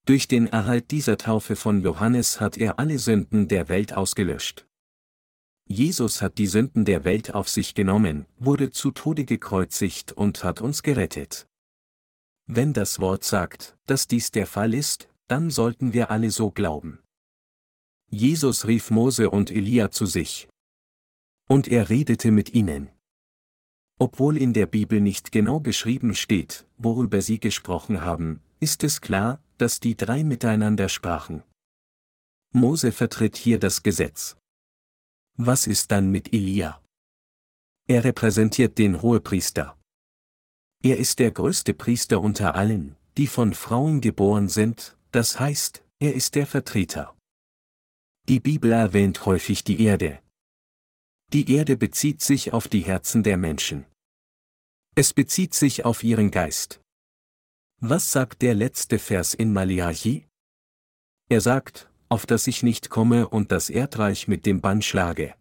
Durch 0.05 0.27
den 0.29 0.49
Erhalt 0.49 0.91
dieser 0.91 1.17
Taufe 1.17 1.55
von 1.57 1.81
Johannes 1.83 2.41
hat 2.41 2.59
er 2.59 2.79
alle 2.79 2.99
Sünden 2.99 3.49
der 3.49 3.69
Welt 3.69 3.93
ausgelöscht. 3.93 4.67
Jesus 5.69 6.21
hat 6.21 6.39
die 6.39 6.49
Sünden 6.49 6.85
der 6.85 7.05
Welt 7.05 7.35
auf 7.35 7.49
sich 7.49 7.75
genommen, 7.75 8.27
wurde 8.39 8.71
zu 8.73 8.91
Tode 8.91 9.25
gekreuzigt 9.25 10.13
und 10.13 10.43
hat 10.43 10.61
uns 10.61 10.83
gerettet. 10.83 11.47
Wenn 12.47 12.73
das 12.73 12.99
Wort 13.01 13.25
sagt, 13.25 13.77
dass 13.87 14.09
dies 14.09 14.33
der 14.33 14.47
Fall 14.47 14.75
ist, 14.75 15.09
dann 15.29 15.51
sollten 15.51 15.93
wir 15.93 16.11
alle 16.11 16.31
so 16.31 16.51
glauben. 16.51 16.99
Jesus 18.11 18.67
rief 18.67 18.91
Mose 18.91 19.31
und 19.31 19.51
Elia 19.51 19.91
zu 19.91 20.05
sich. 20.05 20.49
Und 21.49 21.69
er 21.69 21.89
redete 21.89 22.31
mit 22.31 22.53
ihnen. 22.53 22.91
Obwohl 23.99 24.37
in 24.37 24.53
der 24.53 24.67
Bibel 24.67 25.01
nicht 25.01 25.33
genau 25.33 25.61
geschrieben 25.61 26.15
steht, 26.15 26.67
worüber 26.79 27.23
sie 27.23 27.39
gesprochen 27.39 28.01
haben, 28.01 28.41
ist 28.61 28.85
es 28.85 29.01
klar, 29.01 29.43
dass 29.59 29.81
die 29.81 29.97
drei 29.97 30.25
miteinander 30.25 30.89
sprachen. 30.89 31.43
Mose 32.53 32.93
vertritt 32.93 33.37
hier 33.37 33.59
das 33.59 33.83
Gesetz. 33.83 34.37
Was 35.37 35.67
ist 35.67 35.91
dann 35.91 36.11
mit 36.11 36.33
Elia? 36.33 36.83
Er 37.89 38.05
repräsentiert 38.05 38.79
den 38.79 39.03
Hohepriester. 39.03 39.79
Er 40.83 40.99
ist 40.99 41.19
der 41.19 41.31
größte 41.31 41.75
Priester 41.75 42.21
unter 42.21 42.55
allen, 42.55 42.97
die 43.17 43.27
von 43.27 43.55
Frauen 43.55 44.01
geboren 44.01 44.49
sind, 44.49 44.97
das 45.11 45.39
heißt, 45.39 45.85
er 45.99 46.15
ist 46.15 46.35
der 46.35 46.47
Vertreter. 46.47 47.17
Die 48.29 48.41
Bibel 48.41 48.73
erwähnt 48.73 49.27
häufig 49.27 49.65
die 49.65 49.83
Erde. 49.83 50.22
Die 51.33 51.51
Erde 51.51 51.79
bezieht 51.79 52.21
sich 52.21 52.53
auf 52.53 52.69
die 52.69 52.81
Herzen 52.81 53.23
der 53.23 53.39
Menschen. 53.39 53.87
Es 54.95 55.15
bezieht 55.15 55.55
sich 55.55 55.87
auf 55.87 56.05
ihren 56.05 56.31
Geist. 56.31 56.83
Was 57.81 58.13
sagt 58.13 58.43
der 58.43 58.55
letzte 58.55 58.99
Vers 58.99 59.33
in 59.33 59.51
Malachi? 59.51 60.27
Er 61.31 61.41
sagt, 61.41 61.91
auf 62.11 62.27
dass 62.27 62.47
ich 62.47 62.63
nicht 62.63 62.91
komme 62.91 63.31
und 63.31 63.51
das 63.51 63.71
Erdreich 63.71 64.29
mit 64.29 64.45
dem 64.45 64.61
Bann 64.61 64.83
schlage. 64.83 65.35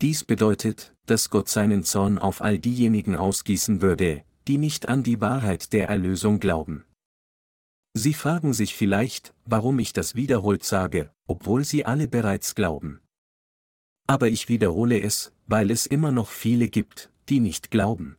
Dies 0.00 0.24
bedeutet, 0.24 0.94
dass 1.04 1.28
Gott 1.28 1.50
seinen 1.50 1.84
Zorn 1.84 2.18
auf 2.18 2.40
all 2.40 2.58
diejenigen 2.58 3.14
ausgießen 3.14 3.82
würde, 3.82 4.24
die 4.46 4.56
nicht 4.56 4.88
an 4.88 5.02
die 5.02 5.20
Wahrheit 5.20 5.74
der 5.74 5.90
Erlösung 5.90 6.40
glauben. 6.40 6.86
Sie 7.92 8.14
fragen 8.14 8.54
sich 8.54 8.74
vielleicht, 8.74 9.34
warum 9.44 9.80
ich 9.80 9.92
das 9.92 10.14
wiederholt 10.14 10.64
sage, 10.64 11.12
obwohl 11.26 11.64
sie 11.64 11.84
alle 11.84 12.08
bereits 12.08 12.54
glauben. 12.54 13.02
Aber 14.08 14.28
ich 14.28 14.48
wiederhole 14.48 15.00
es, 15.00 15.32
weil 15.46 15.70
es 15.70 15.86
immer 15.86 16.10
noch 16.10 16.30
viele 16.30 16.68
gibt, 16.68 17.10
die 17.28 17.40
nicht 17.40 17.70
glauben. 17.70 18.16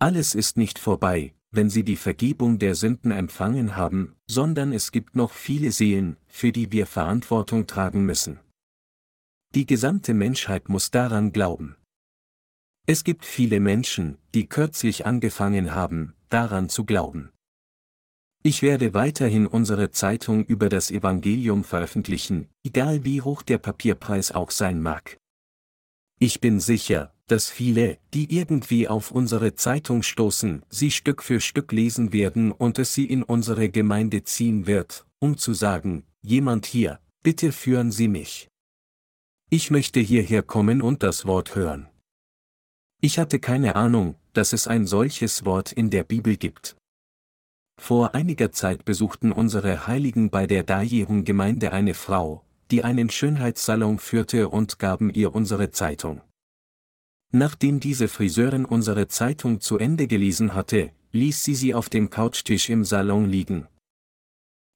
Alles 0.00 0.34
ist 0.34 0.56
nicht 0.56 0.78
vorbei, 0.78 1.32
wenn 1.52 1.70
sie 1.70 1.84
die 1.84 1.96
Vergebung 1.96 2.58
der 2.58 2.74
Sünden 2.74 3.12
empfangen 3.12 3.76
haben, 3.76 4.16
sondern 4.26 4.72
es 4.72 4.90
gibt 4.90 5.14
noch 5.14 5.32
viele 5.32 5.70
Seelen, 5.70 6.16
für 6.26 6.50
die 6.50 6.72
wir 6.72 6.86
Verantwortung 6.86 7.66
tragen 7.66 8.04
müssen. 8.04 8.40
Die 9.54 9.66
gesamte 9.66 10.14
Menschheit 10.14 10.68
muss 10.68 10.90
daran 10.90 11.32
glauben. 11.32 11.76
Es 12.86 13.04
gibt 13.04 13.24
viele 13.24 13.60
Menschen, 13.60 14.18
die 14.34 14.48
kürzlich 14.48 15.06
angefangen 15.06 15.74
haben, 15.74 16.14
daran 16.30 16.68
zu 16.68 16.84
glauben. 16.84 17.30
Ich 18.44 18.62
werde 18.62 18.92
weiterhin 18.92 19.46
unsere 19.46 19.92
Zeitung 19.92 20.44
über 20.44 20.68
das 20.68 20.90
Evangelium 20.90 21.62
veröffentlichen, 21.62 22.48
egal 22.64 23.04
wie 23.04 23.22
hoch 23.22 23.42
der 23.42 23.58
Papierpreis 23.58 24.32
auch 24.32 24.50
sein 24.50 24.82
mag. 24.82 25.18
Ich 26.18 26.40
bin 26.40 26.58
sicher, 26.58 27.14
dass 27.28 27.48
viele, 27.48 27.98
die 28.14 28.36
irgendwie 28.36 28.88
auf 28.88 29.12
unsere 29.12 29.54
Zeitung 29.54 30.02
stoßen, 30.02 30.64
sie 30.68 30.90
Stück 30.90 31.22
für 31.22 31.40
Stück 31.40 31.70
lesen 31.70 32.12
werden 32.12 32.50
und 32.50 32.80
es 32.80 32.94
sie 32.94 33.04
in 33.04 33.22
unsere 33.22 33.68
Gemeinde 33.68 34.24
ziehen 34.24 34.66
wird, 34.66 35.06
um 35.20 35.38
zu 35.38 35.54
sagen, 35.54 36.04
jemand 36.20 36.66
hier, 36.66 36.98
bitte 37.22 37.52
führen 37.52 37.92
Sie 37.92 38.08
mich. 38.08 38.48
Ich 39.50 39.70
möchte 39.70 40.00
hierher 40.00 40.42
kommen 40.42 40.82
und 40.82 41.04
das 41.04 41.26
Wort 41.26 41.54
hören. 41.54 41.88
Ich 43.00 43.18
hatte 43.18 43.38
keine 43.38 43.76
Ahnung, 43.76 44.16
dass 44.32 44.52
es 44.52 44.66
ein 44.66 44.86
solches 44.86 45.44
Wort 45.44 45.70
in 45.72 45.90
der 45.90 46.04
Bibel 46.04 46.36
gibt. 46.36 46.76
Vor 47.78 48.14
einiger 48.14 48.52
Zeit 48.52 48.84
besuchten 48.84 49.32
unsere 49.32 49.86
Heiligen 49.86 50.30
bei 50.30 50.46
der 50.46 50.62
Dajehung-Gemeinde 50.62 51.72
eine 51.72 51.94
Frau, 51.94 52.44
die 52.70 52.84
einen 52.84 53.10
Schönheitssalon 53.10 53.98
führte 53.98 54.48
und 54.48 54.78
gaben 54.78 55.12
ihr 55.12 55.34
unsere 55.34 55.70
Zeitung. 55.70 56.20
Nachdem 57.32 57.80
diese 57.80 58.08
Friseurin 58.08 58.64
unsere 58.64 59.08
Zeitung 59.08 59.60
zu 59.60 59.78
Ende 59.78 60.06
gelesen 60.06 60.54
hatte, 60.54 60.90
ließ 61.12 61.44
sie 61.44 61.54
sie 61.54 61.74
auf 61.74 61.88
dem 61.88 62.10
Couchtisch 62.10 62.68
im 62.68 62.84
Salon 62.84 63.26
liegen. 63.28 63.68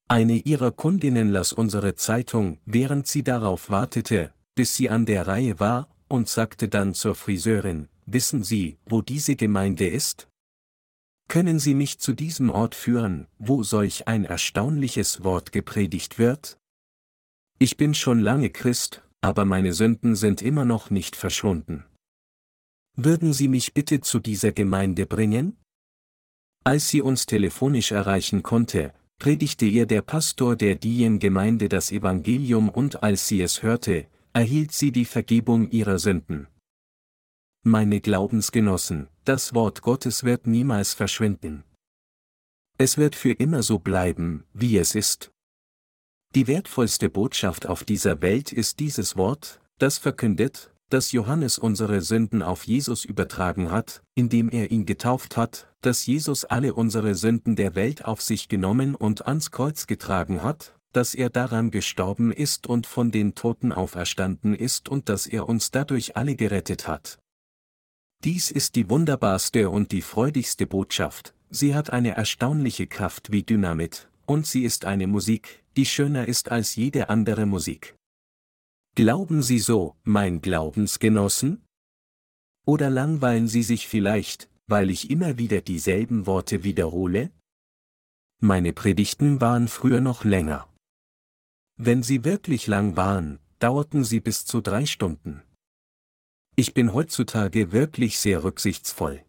Eine 0.08 0.36
ihrer 0.36 0.70
Kundinnen 0.70 1.30
las 1.30 1.52
unsere 1.52 1.96
Zeitung, 1.96 2.58
während 2.64 3.06
sie 3.06 3.22
darauf 3.22 3.70
wartete, 3.70 4.32
bis 4.54 4.76
sie 4.76 4.88
an 4.88 5.04
der 5.04 5.26
Reihe 5.26 5.58
war, 5.58 5.88
und 6.08 6.28
sagte 6.28 6.68
dann 6.68 6.94
zur 6.94 7.14
Friseurin, 7.14 7.88
wissen 8.06 8.44
Sie, 8.44 8.78
wo 8.86 9.02
diese 9.02 9.36
Gemeinde 9.36 9.88
ist? 9.88 10.28
Können 11.28 11.58
Sie 11.58 11.74
mich 11.74 11.98
zu 11.98 12.12
diesem 12.12 12.50
Ort 12.50 12.74
führen, 12.74 13.26
wo 13.38 13.62
solch 13.62 14.06
ein 14.08 14.24
erstaunliches 14.24 15.24
Wort 15.24 15.52
gepredigt 15.52 16.18
wird? 16.18 16.58
Ich 17.58 17.76
bin 17.76 17.94
schon 17.94 18.20
lange 18.20 18.50
Christ, 18.50 19.02
aber 19.20 19.44
meine 19.44 19.72
Sünden 19.72 20.14
sind 20.14 20.40
immer 20.42 20.64
noch 20.64 20.90
nicht 20.90 21.16
verschwunden. 21.16 21.84
Würden 22.96 23.32
Sie 23.32 23.48
mich 23.48 23.74
bitte 23.74 24.00
zu 24.00 24.20
dieser 24.20 24.52
Gemeinde 24.52 25.06
bringen? 25.06 25.56
Als 26.64 26.88
sie 26.88 27.00
uns 27.00 27.26
telefonisch 27.26 27.92
erreichen 27.92 28.42
konnte, 28.42 28.92
predigte 29.18 29.66
ihr 29.66 29.86
der 29.86 30.02
Pastor 30.02 30.56
der 30.56 30.74
Dien-Gemeinde 30.74 31.68
das 31.68 31.92
Evangelium 31.92 32.68
und 32.68 33.02
als 33.02 33.28
sie 33.28 33.40
es 33.40 33.62
hörte, 33.62 34.08
erhielt 34.32 34.72
sie 34.72 34.90
die 34.90 35.04
Vergebung 35.04 35.70
ihrer 35.70 35.98
Sünden. 35.98 36.48
Meine 37.68 38.00
Glaubensgenossen, 38.00 39.08
das 39.24 39.52
Wort 39.52 39.82
Gottes 39.82 40.22
wird 40.22 40.46
niemals 40.46 40.94
verschwinden. 40.94 41.64
Es 42.78 42.96
wird 42.96 43.16
für 43.16 43.32
immer 43.32 43.64
so 43.64 43.80
bleiben, 43.80 44.44
wie 44.52 44.78
es 44.78 44.94
ist. 44.94 45.32
Die 46.36 46.46
wertvollste 46.46 47.10
Botschaft 47.10 47.66
auf 47.66 47.82
dieser 47.82 48.22
Welt 48.22 48.52
ist 48.52 48.78
dieses 48.78 49.16
Wort, 49.16 49.60
das 49.78 49.98
verkündet, 49.98 50.70
dass 50.90 51.10
Johannes 51.10 51.58
unsere 51.58 52.02
Sünden 52.02 52.40
auf 52.40 52.62
Jesus 52.68 53.04
übertragen 53.04 53.72
hat, 53.72 54.04
indem 54.14 54.48
er 54.48 54.70
ihn 54.70 54.86
getauft 54.86 55.36
hat, 55.36 55.66
dass 55.80 56.06
Jesus 56.06 56.44
alle 56.44 56.72
unsere 56.72 57.16
Sünden 57.16 57.56
der 57.56 57.74
Welt 57.74 58.04
auf 58.04 58.22
sich 58.22 58.48
genommen 58.48 58.94
und 58.94 59.26
ans 59.26 59.50
Kreuz 59.50 59.88
getragen 59.88 60.44
hat, 60.44 60.78
dass 60.92 61.16
er 61.16 61.30
daran 61.30 61.72
gestorben 61.72 62.30
ist 62.30 62.68
und 62.68 62.86
von 62.86 63.10
den 63.10 63.34
Toten 63.34 63.72
auferstanden 63.72 64.54
ist 64.54 64.88
und 64.88 65.08
dass 65.08 65.26
er 65.26 65.48
uns 65.48 65.72
dadurch 65.72 66.16
alle 66.16 66.36
gerettet 66.36 66.86
hat. 66.86 67.18
Dies 68.24 68.50
ist 68.50 68.74
die 68.76 68.88
wunderbarste 68.90 69.70
und 69.70 69.92
die 69.92 70.02
freudigste 70.02 70.66
Botschaft, 70.66 71.34
sie 71.50 71.74
hat 71.74 71.90
eine 71.90 72.16
erstaunliche 72.16 72.86
Kraft 72.86 73.30
wie 73.30 73.42
Dynamit, 73.42 74.08
und 74.26 74.46
sie 74.46 74.64
ist 74.64 74.84
eine 74.84 75.06
Musik, 75.06 75.62
die 75.76 75.86
schöner 75.86 76.26
ist 76.26 76.50
als 76.50 76.76
jede 76.76 77.08
andere 77.08 77.46
Musik. 77.46 77.94
Glauben 78.94 79.42
Sie 79.42 79.58
so, 79.58 79.94
mein 80.04 80.40
Glaubensgenossen? 80.40 81.62
Oder 82.64 82.88
langweilen 82.88 83.46
Sie 83.46 83.62
sich 83.62 83.86
vielleicht, 83.86 84.48
weil 84.66 84.90
ich 84.90 85.10
immer 85.10 85.38
wieder 85.38 85.60
dieselben 85.60 86.26
Worte 86.26 86.64
wiederhole? 86.64 87.30
Meine 88.40 88.72
Predigten 88.72 89.40
waren 89.40 89.68
früher 89.68 90.00
noch 90.00 90.24
länger. 90.24 90.68
Wenn 91.76 92.02
sie 92.02 92.24
wirklich 92.24 92.66
lang 92.66 92.96
waren, 92.96 93.38
dauerten 93.58 94.02
sie 94.02 94.20
bis 94.20 94.46
zu 94.46 94.60
drei 94.60 94.86
Stunden. 94.86 95.42
Ich 96.58 96.72
bin 96.72 96.94
heutzutage 96.94 97.70
wirklich 97.72 98.18
sehr 98.18 98.42
rücksichtsvoll. 98.42 99.22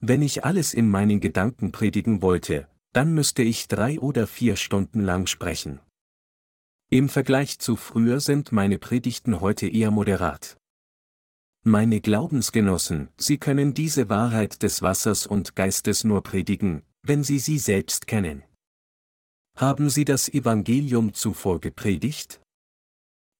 Wenn 0.00 0.20
ich 0.20 0.44
alles 0.44 0.74
in 0.74 0.90
meinen 0.90 1.20
Gedanken 1.20 1.70
predigen 1.70 2.22
wollte, 2.22 2.68
dann 2.92 3.14
müsste 3.14 3.42
ich 3.42 3.68
drei 3.68 4.00
oder 4.00 4.26
vier 4.26 4.56
Stunden 4.56 5.00
lang 5.00 5.28
sprechen. 5.28 5.78
Im 6.90 7.08
Vergleich 7.08 7.60
zu 7.60 7.76
früher 7.76 8.18
sind 8.18 8.50
meine 8.50 8.78
Predigten 8.78 9.40
heute 9.40 9.68
eher 9.68 9.92
moderat. 9.92 10.56
Meine 11.64 12.00
Glaubensgenossen, 12.00 13.10
Sie 13.16 13.38
können 13.38 13.72
diese 13.72 14.08
Wahrheit 14.08 14.62
des 14.64 14.82
Wassers 14.82 15.24
und 15.24 15.54
Geistes 15.54 16.02
nur 16.02 16.24
predigen, 16.24 16.82
wenn 17.02 17.22
Sie 17.22 17.38
sie 17.38 17.58
selbst 17.58 18.08
kennen. 18.08 18.42
Haben 19.56 19.88
Sie 19.88 20.04
das 20.04 20.28
Evangelium 20.28 21.14
zuvor 21.14 21.60
gepredigt? 21.60 22.40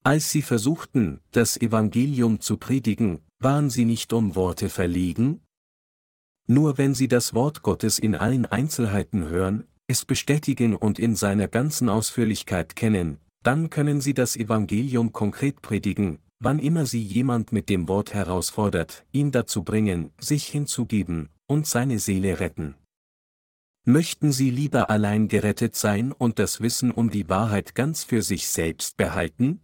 Als 0.04 0.30
Sie 0.30 0.42
versuchten, 0.42 1.20
das 1.32 1.56
Evangelium 1.56 2.40
zu 2.40 2.56
predigen, 2.56 3.20
waren 3.40 3.70
Sie 3.70 3.84
nicht 3.84 4.12
um 4.12 4.36
Worte 4.36 4.68
verlegen? 4.68 5.40
Nur 6.46 6.78
wenn 6.78 6.94
Sie 6.94 7.08
das 7.08 7.34
Wort 7.34 7.62
Gottes 7.62 7.98
in 7.98 8.14
allen 8.14 8.46
Einzelheiten 8.46 9.28
hören, 9.28 9.64
es 9.86 10.04
bestätigen 10.04 10.76
und 10.76 10.98
in 10.98 11.14
seiner 11.14 11.48
ganzen 11.48 11.88
Ausführlichkeit 11.88 12.76
kennen, 12.76 13.18
dann 13.42 13.70
können 13.70 14.00
Sie 14.00 14.14
das 14.14 14.36
Evangelium 14.36 15.12
konkret 15.12 15.62
predigen, 15.62 16.18
wann 16.40 16.58
immer 16.58 16.86
Sie 16.86 17.02
jemand 17.02 17.52
mit 17.52 17.68
dem 17.68 17.88
Wort 17.88 18.14
herausfordert, 18.14 19.04
ihn 19.12 19.32
dazu 19.32 19.62
bringen, 19.62 20.12
sich 20.18 20.46
hinzugeben, 20.46 21.28
und 21.46 21.66
seine 21.66 21.98
Seele 21.98 22.40
retten. 22.40 22.74
Möchten 23.84 24.32
Sie 24.32 24.50
lieber 24.50 24.90
allein 24.90 25.28
gerettet 25.28 25.74
sein 25.74 26.12
und 26.12 26.38
das 26.38 26.60
Wissen 26.60 26.90
um 26.90 27.10
die 27.10 27.28
Wahrheit 27.28 27.74
ganz 27.74 28.04
für 28.04 28.22
sich 28.22 28.48
selbst 28.48 28.98
behalten? 28.98 29.60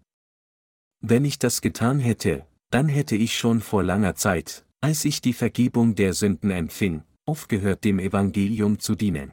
Wenn 1.07 1.27
ich 1.27 1.39
das 1.39 1.61
getan 1.61 1.99
hätte, 1.99 2.47
dann 2.71 2.89
hätte 2.89 3.15
ich 3.15 3.37
schon 3.37 3.61
vor 3.61 3.83
langer 3.83 4.15
Zeit, 4.15 4.65
als 4.81 5.05
ich 5.05 5.21
die 5.21 5.35
Vergebung 5.35 5.95
der 5.95 6.15
Sünden 6.15 6.51
empfing, 6.51 7.03
aufgehört 7.27 7.85
dem 7.85 7.99
Evangelium 7.99 8.79
zu 8.79 8.95
dienen. 8.95 9.33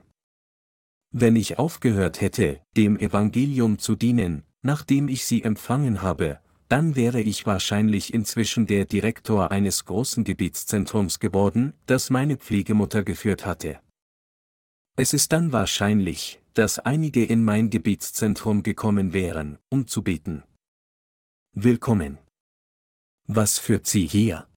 Wenn 1.14 1.38
ich 1.38 1.60
aufgehört 1.60 2.20
hätte, 2.20 2.60
dem 2.76 3.00
Evangelium 3.00 3.80
zu 3.80 3.96
dienen, 3.96 4.44
nachdem 4.62 5.08
ich 5.08 5.24
sie 5.24 5.44
empfangen 5.44 6.02
habe, 6.02 6.42
dann 6.68 6.98
wäre 6.98 7.22
ich 7.22 7.46
wahrscheinlich 7.46 8.14
inzwischen 8.14 8.68
der 8.68 8.84
Direktor 8.84 9.50
eines 9.52 9.86
großen 9.86 10.26
Gebietszentrums 10.26 11.22
geworden, 11.22 11.72
das 11.86 12.10
meine 12.10 12.36
Pflegemutter 12.36 13.04
geführt 13.04 13.46
hatte. 13.46 13.80
Es 14.98 15.14
ist 15.14 15.32
dann 15.32 15.54
wahrscheinlich, 15.54 16.42
dass 16.54 16.80
einige 16.80 17.24
in 17.24 17.46
mein 17.46 17.70
Gebietszentrum 17.70 18.62
gekommen 18.62 19.14
wären, 19.14 19.58
um 19.70 19.88
zu 19.88 20.04
beten. 20.04 20.44
Willkommen. 21.54 22.18
Was 23.28 23.60
führt 23.60 23.86
Sie 23.86 24.08
hier? 24.08 24.48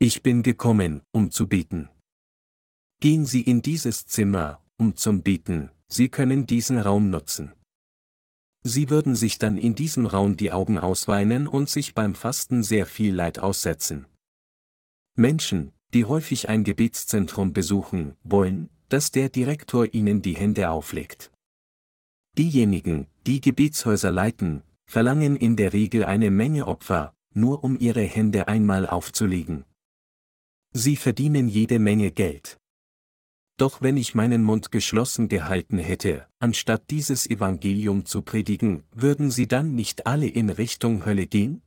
Ich 0.00 0.24
bin 0.24 0.42
gekommen, 0.42 1.02
um 1.12 1.30
zu 1.30 1.46
beten. 1.46 1.88
Gehen 3.00 3.26
Sie 3.26 3.42
in 3.42 3.62
dieses 3.62 4.04
Zimmer, 4.04 4.60
um 4.76 4.96
zum 4.96 5.22
Beten, 5.22 5.70
Sie 5.86 6.08
können 6.08 6.46
diesen 6.46 6.80
Raum 6.80 7.10
nutzen. 7.10 7.52
Sie 8.64 8.90
würden 8.90 9.14
sich 9.14 9.38
dann 9.38 9.56
in 9.56 9.76
diesem 9.76 10.06
Raum 10.06 10.36
die 10.36 10.50
Augen 10.50 10.78
ausweinen 10.78 11.46
und 11.46 11.70
sich 11.70 11.94
beim 11.94 12.16
Fasten 12.16 12.64
sehr 12.64 12.86
viel 12.86 13.14
Leid 13.14 13.38
aussetzen. 13.38 14.06
Menschen, 15.16 15.72
die 15.92 16.06
häufig 16.06 16.48
ein 16.48 16.64
Gebetszentrum 16.64 17.52
besuchen, 17.52 18.16
wollen, 18.24 18.68
dass 18.88 19.12
der 19.12 19.28
Direktor 19.28 19.94
ihnen 19.94 20.22
die 20.22 20.34
Hände 20.34 20.70
auflegt. 20.70 21.30
Diejenigen, 22.36 23.06
die 23.28 23.40
Gebetshäuser 23.40 24.10
leiten, 24.10 24.64
verlangen 24.86 25.36
in 25.36 25.56
der 25.56 25.72
Regel 25.72 26.04
eine 26.04 26.30
Menge 26.30 26.66
Opfer, 26.66 27.14
nur 27.32 27.64
um 27.64 27.78
ihre 27.78 28.02
Hände 28.02 28.48
einmal 28.48 28.86
aufzulegen. 28.86 29.64
Sie 30.72 30.96
verdienen 30.96 31.48
jede 31.48 31.78
Menge 31.78 32.10
Geld. 32.10 32.58
Doch 33.56 33.82
wenn 33.82 33.96
ich 33.96 34.16
meinen 34.16 34.42
Mund 34.42 34.72
geschlossen 34.72 35.28
gehalten 35.28 35.78
hätte, 35.78 36.26
anstatt 36.40 36.90
dieses 36.90 37.28
Evangelium 37.30 38.04
zu 38.04 38.22
predigen, 38.22 38.82
würden 38.92 39.30
sie 39.30 39.46
dann 39.46 39.76
nicht 39.76 40.06
alle 40.06 40.26
in 40.26 40.50
Richtung 40.50 41.06
Hölle 41.06 41.28
gehen? 41.28 41.62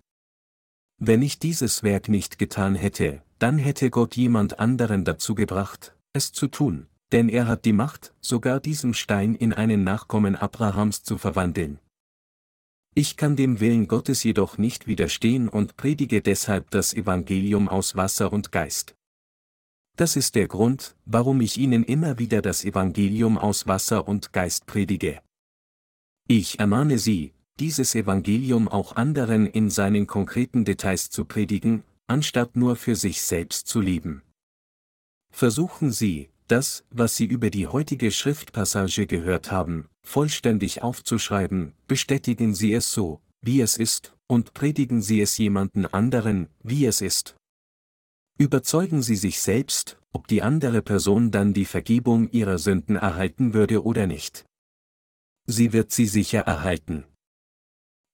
Wenn 0.99 1.22
ich 1.22 1.39
dieses 1.39 1.84
Werk 1.84 2.09
nicht 2.09 2.39
getan 2.39 2.76
hätte, 2.76 3.22
dann 3.39 3.57
hätte 3.57 3.89
Gott 3.89 4.18
jemand 4.18 4.59
anderen 4.59 5.05
dazu 5.05 5.36
gebracht, 5.36 5.95
es 6.11 6.34
zu 6.34 6.47
tun, 6.47 6.88
denn 7.13 7.30
er 7.30 7.47
hat 7.47 7.63
die 7.63 7.74
Macht, 7.74 8.13
sogar 8.20 8.59
diesen 8.59 8.93
Stein 8.93 9.36
in 9.36 9.53
einen 9.53 9.84
Nachkommen 9.84 10.36
Abrahams 10.36 11.03
zu 11.03 11.18
verwandeln. 11.18 11.80
Ich 12.97 13.15
kann 13.15 13.35
dem 13.35 13.59
Willen 13.59 13.87
Gottes 13.87 14.23
jedoch 14.23 14.57
nicht 14.57 14.87
widerstehen 14.87 15.49
und 15.49 15.77
predige 15.77 16.23
deshalb 16.23 16.71
das 16.71 16.95
Evangelium 16.95 17.69
aus 17.69 17.95
Wasser 17.95 18.33
und 18.33 18.51
Geist. 18.51 18.95
Das 19.95 20.15
ist 20.15 20.33
der 20.33 20.47
Grund, 20.47 20.95
warum 21.05 21.39
ich 21.41 21.59
Ihnen 21.59 21.83
immer 21.83 22.17
wieder 22.17 22.41
das 22.41 22.65
Evangelium 22.65 23.37
aus 23.37 23.67
Wasser 23.67 24.07
und 24.07 24.33
Geist 24.33 24.65
predige. 24.65 25.21
Ich 26.27 26.57
ermahne 26.57 26.97
Sie, 26.97 27.35
dieses 27.59 27.93
Evangelium 27.93 28.67
auch 28.67 28.95
anderen 28.95 29.45
in 29.45 29.69
seinen 29.69 30.07
konkreten 30.07 30.65
Details 30.65 31.11
zu 31.11 31.23
predigen, 31.23 31.83
anstatt 32.07 32.55
nur 32.55 32.75
für 32.75 32.95
sich 32.95 33.21
selbst 33.21 33.67
zu 33.67 33.79
leben. 33.79 34.23
Versuchen 35.31 35.91
Sie, 35.91 36.31
das, 36.47 36.85
was 36.89 37.15
Sie 37.15 37.25
über 37.25 37.49
die 37.49 37.67
heutige 37.67 38.11
Schriftpassage 38.11 39.07
gehört 39.07 39.51
haben, 39.51 39.87
vollständig 40.03 40.81
aufzuschreiben, 40.81 41.73
bestätigen 41.87 42.53
Sie 42.53 42.73
es 42.73 42.91
so, 42.91 43.21
wie 43.41 43.61
es 43.61 43.77
ist, 43.77 44.15
und 44.27 44.53
predigen 44.53 45.01
Sie 45.01 45.21
es 45.21 45.37
jemanden 45.37 45.85
anderen, 45.85 46.49
wie 46.63 46.85
es 46.85 47.01
ist. 47.01 47.35
Überzeugen 48.39 49.01
Sie 49.01 49.15
sich 49.15 49.39
selbst, 49.39 49.97
ob 50.13 50.27
die 50.27 50.41
andere 50.41 50.81
Person 50.81 51.31
dann 51.31 51.53
die 51.53 51.65
Vergebung 51.65 52.29
ihrer 52.31 52.57
Sünden 52.57 52.95
erhalten 52.95 53.53
würde 53.53 53.83
oder 53.83 54.07
nicht. 54.07 54.45
Sie 55.45 55.73
wird 55.73 55.91
sie 55.91 56.07
sicher 56.07 56.41
erhalten. 56.41 57.05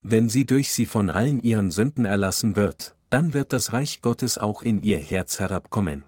Wenn 0.02 0.28
sie 0.28 0.44
durch 0.44 0.70
sie 0.70 0.86
von 0.86 1.10
allen 1.10 1.42
ihren 1.42 1.70
Sünden 1.70 2.04
erlassen 2.04 2.56
wird, 2.56 2.94
dann 3.10 3.32
wird 3.32 3.52
das 3.52 3.72
Reich 3.72 4.02
Gottes 4.02 4.38
auch 4.38 4.62
in 4.62 4.82
ihr 4.82 4.98
Herz 4.98 5.40
herabkommen. 5.40 6.04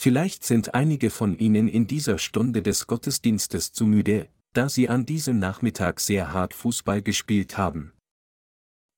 Vielleicht 0.00 0.44
sind 0.44 0.74
einige 0.74 1.10
von 1.10 1.36
Ihnen 1.40 1.66
in 1.66 1.88
dieser 1.88 2.18
Stunde 2.18 2.62
des 2.62 2.86
Gottesdienstes 2.86 3.72
zu 3.72 3.84
müde, 3.84 4.28
da 4.52 4.68
Sie 4.68 4.88
an 4.88 5.06
diesem 5.06 5.40
Nachmittag 5.40 5.98
sehr 5.98 6.32
hart 6.32 6.54
Fußball 6.54 7.02
gespielt 7.02 7.58
haben. 7.58 7.92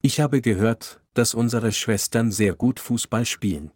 Ich 0.02 0.20
habe 0.20 0.42
gehört, 0.42 1.00
dass 1.14 1.32
unsere 1.32 1.72
Schwestern 1.72 2.30
sehr 2.30 2.54
gut 2.54 2.80
Fußball 2.80 3.24
spielen. 3.24 3.70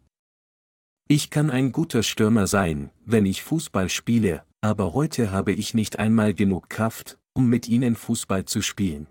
Ich 1.07 1.31
kann 1.31 1.49
ein 1.49 1.71
guter 1.71 2.03
Stürmer 2.03 2.45
sein, 2.45 2.91
wenn 3.05 3.25
ich 3.25 3.41
Fußball 3.41 3.89
spiele, 3.89 4.43
aber 4.61 4.93
heute 4.93 5.31
habe 5.31 5.51
ich 5.51 5.73
nicht 5.73 5.97
einmal 5.97 6.35
genug 6.35 6.69
Kraft, 6.69 7.17
um 7.33 7.49
mit 7.49 7.67
ihnen 7.67 7.95
Fußball 7.95 8.45
zu 8.45 8.61
spielen. 8.61 9.07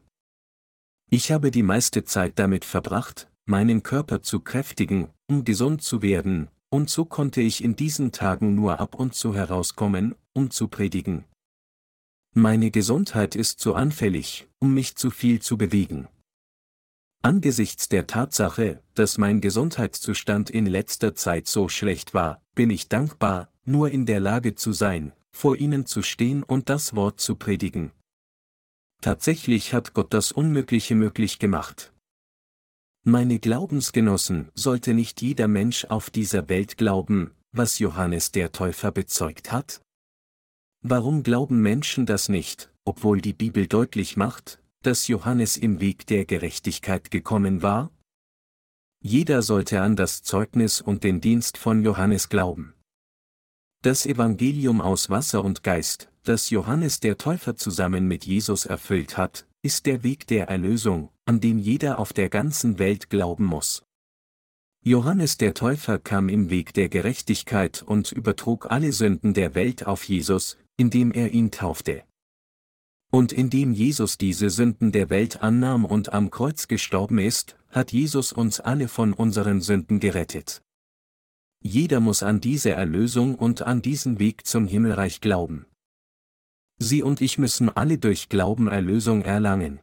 Ich 1.10 1.32
habe 1.32 1.50
die 1.50 1.64
meiste 1.64 2.04
Zeit 2.04 2.38
damit 2.38 2.64
verbracht, 2.64 3.28
meinen 3.44 3.82
Körper 3.82 4.22
zu 4.22 4.38
kräftigen, 4.38 5.08
um 5.26 5.44
gesund 5.44 5.82
zu 5.82 6.00
werden, 6.00 6.48
und 6.74 6.90
so 6.90 7.04
konnte 7.04 7.40
ich 7.40 7.62
in 7.62 7.76
diesen 7.76 8.10
Tagen 8.10 8.56
nur 8.56 8.80
ab 8.80 8.96
und 8.96 9.14
zu 9.14 9.32
herauskommen, 9.32 10.16
um 10.32 10.50
zu 10.50 10.66
predigen. 10.66 11.24
Meine 12.34 12.72
Gesundheit 12.72 13.36
ist 13.36 13.60
zu 13.60 13.76
anfällig, 13.76 14.48
um 14.58 14.74
mich 14.74 14.96
zu 14.96 15.12
viel 15.12 15.40
zu 15.40 15.56
bewegen. 15.56 16.08
Angesichts 17.22 17.88
der 17.88 18.08
Tatsache, 18.08 18.82
dass 18.94 19.18
mein 19.18 19.40
Gesundheitszustand 19.40 20.50
in 20.50 20.66
letzter 20.66 21.14
Zeit 21.14 21.46
so 21.46 21.68
schlecht 21.68 22.12
war, 22.12 22.42
bin 22.56 22.70
ich 22.70 22.88
dankbar, 22.88 23.52
nur 23.64 23.92
in 23.92 24.04
der 24.04 24.18
Lage 24.18 24.56
zu 24.56 24.72
sein, 24.72 25.12
vor 25.30 25.56
Ihnen 25.56 25.86
zu 25.86 26.02
stehen 26.02 26.42
und 26.42 26.68
das 26.68 26.96
Wort 26.96 27.20
zu 27.20 27.36
predigen. 27.36 27.92
Tatsächlich 29.00 29.74
hat 29.74 29.94
Gott 29.94 30.12
das 30.12 30.32
Unmögliche 30.32 30.96
möglich 30.96 31.38
gemacht. 31.38 31.93
Meine 33.06 33.38
Glaubensgenossen, 33.38 34.50
sollte 34.54 34.94
nicht 34.94 35.20
jeder 35.20 35.46
Mensch 35.46 35.84
auf 35.84 36.08
dieser 36.08 36.48
Welt 36.48 36.78
glauben, 36.78 37.32
was 37.52 37.78
Johannes 37.78 38.32
der 38.32 38.50
Täufer 38.50 38.92
bezeugt 38.92 39.52
hat? 39.52 39.82
Warum 40.80 41.22
glauben 41.22 41.60
Menschen 41.60 42.06
das 42.06 42.30
nicht, 42.30 42.72
obwohl 42.86 43.20
die 43.20 43.34
Bibel 43.34 43.66
deutlich 43.66 44.16
macht, 44.16 44.58
dass 44.80 45.06
Johannes 45.06 45.58
im 45.58 45.80
Weg 45.80 46.06
der 46.06 46.24
Gerechtigkeit 46.24 47.10
gekommen 47.10 47.60
war? 47.60 47.90
Jeder 49.02 49.42
sollte 49.42 49.82
an 49.82 49.96
das 49.96 50.22
Zeugnis 50.22 50.80
und 50.80 51.04
den 51.04 51.20
Dienst 51.20 51.58
von 51.58 51.82
Johannes 51.84 52.30
glauben. 52.30 52.72
Das 53.82 54.06
Evangelium 54.06 54.80
aus 54.80 55.10
Wasser 55.10 55.44
und 55.44 55.62
Geist, 55.62 56.10
das 56.22 56.48
Johannes 56.48 57.00
der 57.00 57.18
Täufer 57.18 57.54
zusammen 57.54 58.08
mit 58.08 58.24
Jesus 58.24 58.64
erfüllt 58.64 59.18
hat, 59.18 59.46
ist 59.64 59.86
der 59.86 60.02
Weg 60.02 60.26
der 60.26 60.48
Erlösung, 60.48 61.08
an 61.24 61.40
dem 61.40 61.58
jeder 61.58 61.98
auf 61.98 62.12
der 62.12 62.28
ganzen 62.28 62.78
Welt 62.78 63.08
glauben 63.08 63.46
muss. 63.46 63.82
Johannes 64.84 65.38
der 65.38 65.54
Täufer 65.54 65.98
kam 65.98 66.28
im 66.28 66.50
Weg 66.50 66.74
der 66.74 66.90
Gerechtigkeit 66.90 67.82
und 67.82 68.12
übertrug 68.12 68.70
alle 68.70 68.92
Sünden 68.92 69.32
der 69.32 69.54
Welt 69.54 69.86
auf 69.86 70.04
Jesus, 70.04 70.58
indem 70.76 71.12
er 71.12 71.32
ihn 71.32 71.50
taufte. 71.50 72.04
Und 73.10 73.32
indem 73.32 73.72
Jesus 73.72 74.18
diese 74.18 74.50
Sünden 74.50 74.92
der 74.92 75.08
Welt 75.08 75.42
annahm 75.42 75.86
und 75.86 76.12
am 76.12 76.30
Kreuz 76.30 76.68
gestorben 76.68 77.16
ist, 77.16 77.56
hat 77.70 77.90
Jesus 77.90 78.34
uns 78.34 78.60
alle 78.60 78.88
von 78.88 79.14
unseren 79.14 79.62
Sünden 79.62 79.98
gerettet. 79.98 80.60
Jeder 81.62 82.00
muss 82.00 82.22
an 82.22 82.42
diese 82.42 82.72
Erlösung 82.72 83.36
und 83.36 83.62
an 83.62 83.80
diesen 83.80 84.18
Weg 84.18 84.46
zum 84.46 84.66
Himmelreich 84.66 85.22
glauben. 85.22 85.64
Sie 86.78 87.02
und 87.02 87.20
ich 87.20 87.38
müssen 87.38 87.68
alle 87.68 87.98
durch 87.98 88.28
Glauben 88.28 88.68
Erlösung 88.68 89.22
erlangen. 89.22 89.80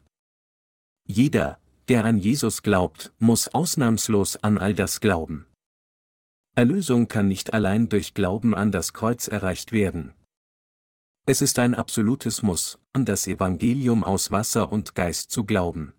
Jeder, 1.08 1.60
der 1.88 2.06
an 2.06 2.18
Jesus 2.18 2.62
glaubt, 2.64 3.14
muss 3.20 3.48
ausnahmslos 3.48 4.38
an 4.38 4.58
all 4.58 4.74
das 4.74 5.00
glauben. 5.00 5.46
Erlösung 6.56 7.08
kann 7.08 7.28
nicht 7.28 7.54
allein 7.54 7.90
durch 7.90 8.14
Glauben 8.14 8.54
an 8.54 8.72
das 8.72 8.94
Kreuz 8.94 9.28
erreicht 9.28 9.72
werden. 9.72 10.14
Es 11.26 11.42
ist 11.42 11.60
ein 11.60 11.76
absolutes 11.76 12.42
Muss, 12.42 12.80
an 12.94 13.06
das 13.06 13.28
Evangelium 13.28 14.04
aus 14.04 14.32
Wasser 14.32 14.72
und 14.72 14.96
Geist 14.96 15.32
zu 15.32 15.46
glauben. 15.46 15.94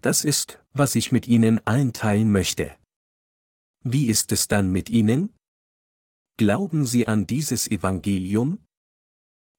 Das 0.00 0.24
ist, 0.24 0.58
was 0.72 0.94
ich 0.94 1.12
mit 1.12 1.28
Ihnen 1.28 1.60
allen 1.66 1.92
teilen 1.92 2.32
möchte. 2.32 2.74
Wie 3.84 4.06
ist 4.06 4.32
es 4.32 4.48
dann 4.48 4.70
mit 4.70 4.90
Ihnen? 4.90 5.34
Glauben 6.38 6.86
Sie 6.86 7.06
an 7.06 7.26
dieses 7.26 7.70
Evangelium? 7.70 8.58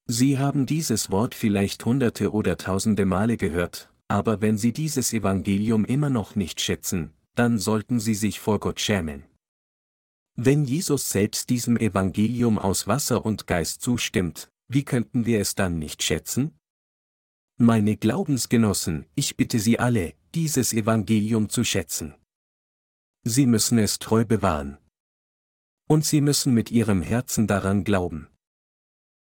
Sie 0.06 0.38
haben 0.38 0.66
dieses 0.66 1.10
Wort 1.10 1.34
vielleicht 1.34 1.84
hunderte 1.84 2.32
oder 2.32 2.58
tausende 2.58 3.06
Male 3.06 3.38
gehört, 3.38 3.90
aber 4.06 4.42
wenn 4.42 4.58
Sie 4.58 4.72
dieses 4.72 5.12
Evangelium 5.14 5.86
immer 5.86 6.10
noch 6.10 6.36
nicht 6.36 6.60
schätzen, 6.60 7.14
dann 7.34 7.58
sollten 7.58 8.00
Sie 8.00 8.14
sich 8.14 8.38
vor 8.38 8.60
Gott 8.60 8.80
schämen. 8.80 9.24
Wenn 10.36 10.64
Jesus 10.64 11.10
selbst 11.10 11.48
diesem 11.48 11.76
Evangelium 11.76 12.58
aus 12.58 12.86
Wasser 12.86 13.24
und 13.24 13.46
Geist 13.46 13.80
zustimmt, 13.80 14.50
wie 14.68 14.84
könnten 14.84 15.26
wir 15.26 15.40
es 15.40 15.54
dann 15.54 15.78
nicht 15.78 16.02
schätzen? 16.02 16.58
Meine 17.56 17.96
Glaubensgenossen, 17.96 19.06
ich 19.14 19.36
bitte 19.36 19.58
Sie 19.58 19.78
alle, 19.78 20.14
dieses 20.34 20.72
Evangelium 20.72 21.48
zu 21.48 21.64
schätzen. 21.64 22.14
Sie 23.22 23.46
müssen 23.46 23.78
es 23.78 24.00
treu 24.00 24.24
bewahren. 24.24 24.76
Und 25.88 26.04
Sie 26.04 26.20
müssen 26.20 26.52
mit 26.52 26.70
Ihrem 26.70 27.00
Herzen 27.00 27.46
daran 27.46 27.84
glauben. 27.84 28.28